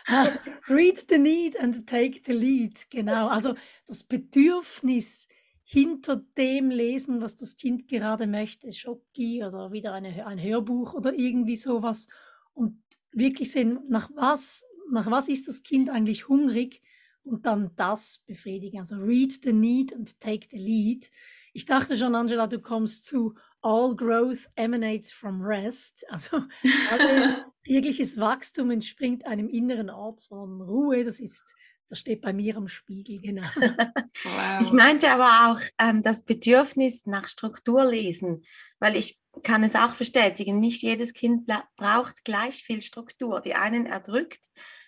Read 0.68 0.98
the 1.08 1.18
need 1.18 1.56
and 1.58 1.86
take 1.86 2.20
the 2.24 2.32
lead. 2.32 2.86
Genau. 2.90 3.28
Also 3.28 3.54
das 3.86 4.04
Bedürfnis 4.04 5.28
hinter 5.64 6.16
dem 6.36 6.70
lesen, 6.70 7.20
was 7.20 7.36
das 7.36 7.56
Kind 7.56 7.88
gerade 7.88 8.26
möchte, 8.26 8.72
Schocki 8.72 9.44
oder 9.44 9.70
wieder 9.70 9.92
eine, 9.92 10.26
ein 10.26 10.42
Hörbuch 10.42 10.94
oder 10.94 11.12
irgendwie 11.12 11.56
sowas 11.56 12.08
und 12.54 12.82
wirklich 13.12 13.52
sehen, 13.52 13.80
nach 13.88 14.10
was, 14.14 14.64
nach 14.90 15.10
was 15.10 15.28
ist 15.28 15.46
das 15.46 15.62
Kind 15.62 15.90
eigentlich 15.90 16.28
hungrig 16.28 16.80
und 17.22 17.44
dann 17.44 17.72
das 17.76 18.24
befriedigen. 18.26 18.80
Also 18.80 18.96
read 18.96 19.32
the 19.44 19.52
need 19.52 19.94
and 19.94 20.18
take 20.20 20.48
the 20.50 20.56
lead. 20.56 21.10
Ich 21.52 21.66
dachte 21.66 21.96
schon, 21.96 22.14
Angela, 22.14 22.46
du 22.46 22.60
kommst 22.60 23.04
zu 23.04 23.34
All 23.60 23.94
Growth 23.94 24.48
emanates 24.54 25.12
from 25.12 25.42
rest. 25.42 26.04
Also 26.08 26.42
alle, 26.90 27.44
jegliches 27.64 28.18
Wachstum 28.18 28.70
entspringt 28.70 29.26
einem 29.26 29.48
inneren 29.48 29.90
Ort 29.90 30.20
von 30.20 30.60
Ruhe. 30.60 31.04
Das 31.04 31.20
ist 31.20 31.54
das 31.88 32.00
steht 32.00 32.20
bei 32.20 32.32
mir 32.32 32.56
am 32.56 32.68
Spiegel, 32.68 33.20
genau. 33.20 33.46
Wow. 34.24 34.66
Ich 34.66 34.72
meinte 34.72 35.10
aber 35.10 35.52
auch 35.52 35.60
ähm, 35.78 36.02
das 36.02 36.22
Bedürfnis 36.22 37.06
nach 37.06 37.28
Struktur 37.28 37.84
lesen, 37.84 38.42
weil 38.78 38.96
ich 38.96 39.18
kann 39.42 39.62
es 39.62 39.74
auch 39.74 39.94
bestätigen, 39.94 40.58
nicht 40.58 40.82
jedes 40.82 41.12
Kind 41.12 41.48
braucht 41.76 42.24
gleich 42.24 42.64
viel 42.64 42.82
Struktur. 42.82 43.40
Die 43.40 43.54
einen 43.54 43.86
erdrückt 43.86 44.40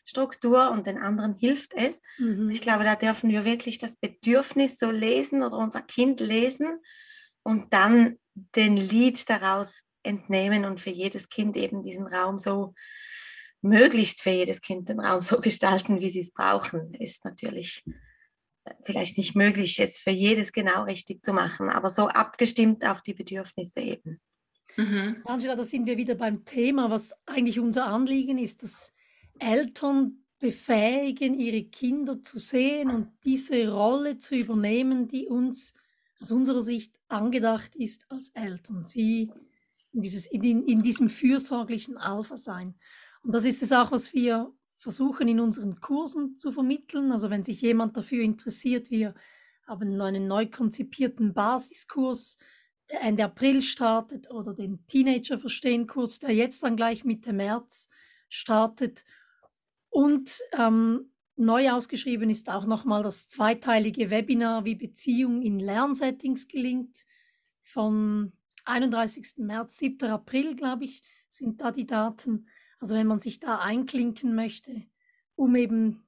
Struktur 0.05 0.71
und 0.71 0.87
den 0.87 0.99
anderen 0.99 1.37
hilft 1.39 1.73
es. 1.75 2.03
Mhm. 2.19 2.51
Ich 2.51 2.61
glaube, 2.61 2.85
da 2.85 2.97
dürfen 2.97 3.31
wir 3.31 3.45
wirklich 3.45 3.79
das 3.79 3.97
Bedürfnis 3.97 4.79
so 4.79 4.91
lesen 4.91 5.43
oder 5.43 5.59
unser 5.59 5.83
Kind 5.83 6.21
lesen 6.21 6.81
und 7.45 7.73
dann 7.73 8.19
den 8.35 8.77
Lied 8.77 9.31
daraus 9.31 9.85
entnehmen 10.03 10.65
und 10.65 10.81
für 10.81 10.91
jedes 10.91 11.29
Kind 11.29 11.57
eben 11.57 11.83
diesen 11.83 12.07
Raum 12.07 12.39
so 12.39 12.75
möglichst 13.63 14.23
für 14.23 14.31
jedes 14.31 14.61
Kind 14.61 14.89
den 14.89 15.01
Raum 15.01 15.23
so 15.23 15.41
gestalten, 15.41 16.01
wie 16.01 16.11
sie 16.11 16.21
es 16.21 16.33
brauchen, 16.33 16.95
ist 16.95 17.25
natürlich 17.25 17.85
äh, 18.65 18.75
vielleicht 18.85 19.19
nicht 19.19 19.35
möglich, 19.35 19.79
es 19.79 19.99
für 19.99 20.11
jedes 20.11 20.53
genau 20.53 20.85
richtig 20.85 21.25
zu 21.25 21.33
machen, 21.33 21.69
aber 21.69 21.91
so 21.91 22.09
abgestimmt 22.09 22.85
auf 22.87 23.03
die 23.03 23.15
Bedürfnisse 23.15 23.81
eben. 23.81 24.21
Mhm. 24.77 25.23
Angela, 25.25 25.57
da 25.57 25.65
sind 25.65 25.87
wir 25.87 25.97
wieder 25.97 26.15
beim 26.15 26.45
Thema, 26.45 26.91
was 26.91 27.13
eigentlich 27.27 27.59
unser 27.59 27.87
Anliegen 27.87 28.39
ist, 28.39 28.63
dass 28.63 28.93
Eltern 29.39 30.25
befähigen, 30.39 31.39
ihre 31.39 31.65
Kinder 31.65 32.23
zu 32.23 32.39
sehen 32.39 32.91
und 32.91 33.09
diese 33.25 33.71
Rolle 33.71 34.17
zu 34.19 34.35
übernehmen, 34.35 35.07
die 35.07 35.27
uns 35.27 35.75
aus 36.21 36.31
unserer 36.31 36.63
Sicht 36.63 36.99
angedacht 37.09 37.77
ist 37.77 38.11
als 38.11 38.31
Eltern. 38.31 38.85
Sie 38.85 39.31
in, 39.93 40.03
dieses, 40.03 40.27
in, 40.27 40.65
in 40.67 40.83
diesem 40.83 41.09
fürsorglichen 41.09 41.97
Alpha 41.97 42.37
sein. 42.37 42.75
Und 43.23 43.35
das 43.35 43.45
ist 43.45 43.63
es 43.63 43.73
auch, 43.73 43.93
was 43.93 44.15
wir 44.15 44.53
versuchen 44.77 45.29
in 45.29 45.41
unseren 45.41 45.81
Kursen 45.81 46.37
zu 46.37 46.53
vermitteln. 46.53 47.13
Also 47.13 47.29
wenn 47.31 47.45
sich 47.45 47.61
jemand 47.61 47.97
dafür 47.97 48.23
interessiert, 48.23 48.91
wir 48.91 49.15
haben 49.67 50.01
einen 50.01 50.27
neu 50.27 50.47
konzipierten 50.47 51.35
Basiskurs, 51.35 52.39
der 52.91 53.03
Ende 53.03 53.25
April 53.25 53.63
startet 53.63 54.31
oder 54.31 54.53
den 54.53 54.85
Teenager 54.87 55.39
verstehen 55.39 55.87
Kurs, 55.87 56.19
der 56.19 56.35
jetzt 56.35 56.63
dann 56.63 56.77
gleich 56.77 57.05
Mitte 57.05 57.33
März 57.33 57.89
startet. 58.29 59.05
Und 59.91 60.41
ähm, 60.53 61.13
neu 61.37 61.71
ausgeschrieben 61.71 62.31
ist 62.31 62.51
auch 62.51 62.67
nochmal 62.67 63.03
das 63.03 63.29
zweiteilige 63.29 64.11
Webinar, 64.11 64.65
wie 64.65 64.75
Beziehung 64.75 65.43
in 65.43 65.59
Lernsettings 65.61 66.49
gelingt. 66.49 67.05
Von 67.63 68.33
31. 68.65 69.39
März, 69.39 69.79
7. 69.79 70.09
April, 70.11 70.57
glaube 70.57 70.85
ich, 70.85 71.03
sind 71.29 71.61
da 71.61 71.71
die 71.71 71.87
Daten. 71.87 72.49
Also 72.79 72.95
wenn 72.95 73.07
man 73.07 73.21
sich 73.21 73.41
da 73.41 73.59
einklinken 73.59 74.35
möchte, 74.35 74.83
um 75.35 75.55
eben 75.57 76.07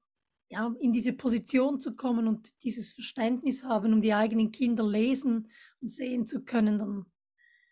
ja, 0.49 0.75
in 0.81 0.93
diese 0.93 1.13
Position 1.15 1.81
zu 1.81 1.97
kommen 1.97 2.29
und 2.29 2.63
dieses 2.63 2.93
Verständnis 2.93 3.65
haben, 3.65 3.95
um 3.95 4.03
die 4.03 4.13
eigenen 4.13 4.53
Kinder 4.53 4.87
lesen 4.87 5.49
und 5.81 5.91
sehen 5.91 6.27
zu 6.27 6.45
können, 6.45 6.79
dann 6.79 7.07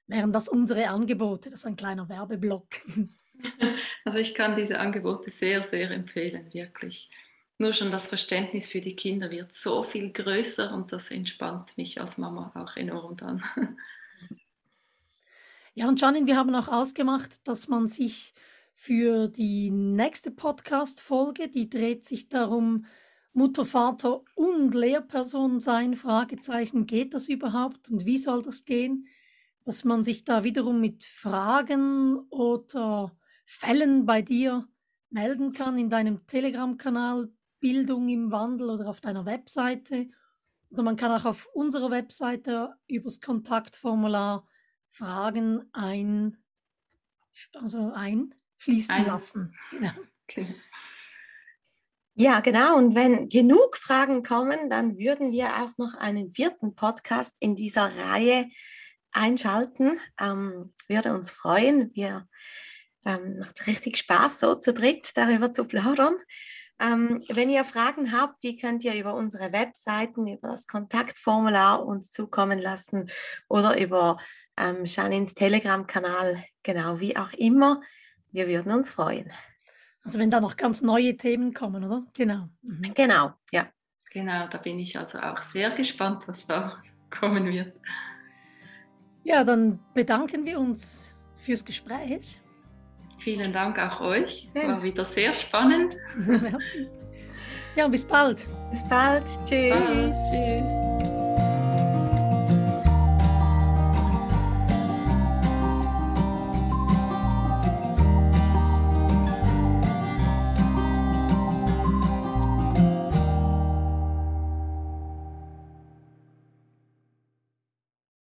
wären 0.06 0.32
das 0.32 0.48
unsere 0.48 0.88
Angebote. 0.88 1.50
Das 1.50 1.60
ist 1.60 1.66
ein 1.66 1.76
kleiner 1.76 2.08
Werbeblock. 2.08 2.66
Also 4.04 4.18
ich 4.18 4.34
kann 4.34 4.54
diese 4.54 4.78
Angebote 4.78 5.30
sehr, 5.30 5.62
sehr 5.62 5.90
empfehlen, 5.90 6.52
wirklich. 6.52 7.10
Nur 7.56 7.72
schon 7.72 7.90
das 7.90 8.08
Verständnis 8.08 8.68
für 8.68 8.82
die 8.82 8.96
Kinder 8.96 9.30
wird 9.30 9.54
so 9.54 9.82
viel 9.82 10.12
größer 10.12 10.74
und 10.74 10.92
das 10.92 11.10
entspannt 11.10 11.76
mich 11.78 12.00
als 12.00 12.18
Mama 12.18 12.52
auch 12.54 12.76
enorm 12.76 13.16
dann. 13.16 13.42
Ja, 15.80 15.88
und 15.88 15.98
Janine, 15.98 16.26
wir 16.26 16.36
haben 16.36 16.54
auch 16.54 16.68
ausgemacht, 16.68 17.48
dass 17.48 17.66
man 17.66 17.88
sich 17.88 18.34
für 18.74 19.28
die 19.28 19.70
nächste 19.70 20.30
Podcast-Folge. 20.30 21.48
Die 21.48 21.70
dreht 21.70 22.04
sich 22.04 22.28
darum, 22.28 22.84
Mutter, 23.32 23.64
Vater 23.64 24.20
und 24.34 24.74
Lehrperson 24.74 25.58
sein, 25.58 25.96
Fragezeichen, 25.96 26.84
geht 26.84 27.14
das 27.14 27.30
überhaupt 27.30 27.90
und 27.90 28.04
wie 28.04 28.18
soll 28.18 28.42
das 28.42 28.66
gehen? 28.66 29.06
Dass 29.64 29.82
man 29.84 30.04
sich 30.04 30.26
da 30.26 30.44
wiederum 30.44 30.82
mit 30.82 31.02
Fragen 31.02 32.18
oder 32.28 33.16
Fällen 33.46 34.04
bei 34.04 34.20
dir 34.20 34.68
melden 35.08 35.54
kann 35.54 35.78
in 35.78 35.88
deinem 35.88 36.26
Telegram-Kanal 36.26 37.32
Bildung 37.58 38.10
im 38.10 38.30
Wandel 38.30 38.68
oder 38.68 38.86
auf 38.90 39.00
deiner 39.00 39.24
Webseite 39.24 40.10
oder 40.68 40.82
man 40.82 40.96
kann 40.96 41.10
auch 41.10 41.24
auf 41.24 41.48
unserer 41.54 41.90
Webseite 41.90 42.74
übers 42.86 43.22
Kontaktformular 43.22 44.46
Fragen 44.90 45.68
ein, 45.72 46.36
also 47.54 47.92
einfließen 47.94 48.94
ein. 48.94 49.06
lassen. 49.06 49.56
Genau. 49.70 49.92
Okay. 50.28 50.46
Ja, 52.14 52.40
genau. 52.40 52.76
Und 52.76 52.94
wenn 52.94 53.28
genug 53.28 53.76
Fragen 53.76 54.22
kommen, 54.22 54.68
dann 54.68 54.98
würden 54.98 55.32
wir 55.32 55.62
auch 55.62 55.78
noch 55.78 55.94
einen 55.94 56.30
vierten 56.30 56.74
Podcast 56.74 57.34
in 57.40 57.56
dieser 57.56 57.96
Reihe 57.96 58.46
einschalten. 59.12 59.98
Ähm, 60.20 60.74
würde 60.86 61.14
uns 61.14 61.30
freuen. 61.30 61.94
Wir 61.94 62.28
ähm, 63.06 63.38
macht 63.38 63.66
richtig 63.66 63.96
Spaß, 63.96 64.40
so 64.40 64.54
zu 64.54 64.74
dritt 64.74 65.12
darüber 65.14 65.52
zu 65.52 65.64
plaudern. 65.64 66.16
Ähm, 66.80 67.24
wenn 67.28 67.50
ihr 67.50 67.64
Fragen 67.64 68.12
habt, 68.12 68.42
die 68.42 68.56
könnt 68.56 68.84
ihr 68.84 68.94
über 68.94 69.14
unsere 69.14 69.52
Webseiten, 69.52 70.26
über 70.26 70.48
das 70.48 70.66
Kontaktformular 70.66 71.84
uns 71.84 72.10
zukommen 72.10 72.58
lassen 72.58 73.10
oder 73.48 73.78
über 73.78 74.18
ähm, 74.60 74.84
Janins 74.84 75.34
Telegram-Kanal, 75.34 76.44
genau 76.62 77.00
wie 77.00 77.16
auch 77.16 77.32
immer. 77.32 77.80
Wir 78.32 78.48
würden 78.48 78.72
uns 78.72 78.90
freuen. 78.90 79.30
Also 80.02 80.18
wenn 80.18 80.30
da 80.30 80.40
noch 80.40 80.56
ganz 80.56 80.82
neue 80.82 81.16
Themen 81.16 81.52
kommen, 81.52 81.84
oder? 81.84 82.04
Genau. 82.14 82.48
Mhm. 82.62 82.94
Genau, 82.94 83.32
ja. 83.52 83.66
Genau, 84.12 84.48
da 84.48 84.58
bin 84.58 84.78
ich 84.78 84.98
also 84.98 85.18
auch 85.18 85.40
sehr 85.42 85.70
gespannt, 85.70 86.26
was 86.26 86.46
da 86.46 86.80
kommen 87.10 87.46
wird. 87.46 87.74
Ja, 89.22 89.44
dann 89.44 89.78
bedanken 89.94 90.44
wir 90.44 90.58
uns 90.58 91.14
fürs 91.36 91.64
Gespräch. 91.64 92.40
Vielen 93.22 93.52
Dank 93.52 93.78
auch 93.78 94.00
euch. 94.00 94.48
War 94.54 94.82
wieder 94.82 95.04
sehr 95.04 95.34
spannend. 95.34 95.96
Merci. 96.16 96.88
Ja, 97.76 97.86
bis 97.86 98.04
bald. 98.04 98.48
Bis 98.70 98.82
bald. 98.88 99.24
Tschüss. 99.44 99.70
Bald. 99.70 100.14
Tschüss. 100.30 100.99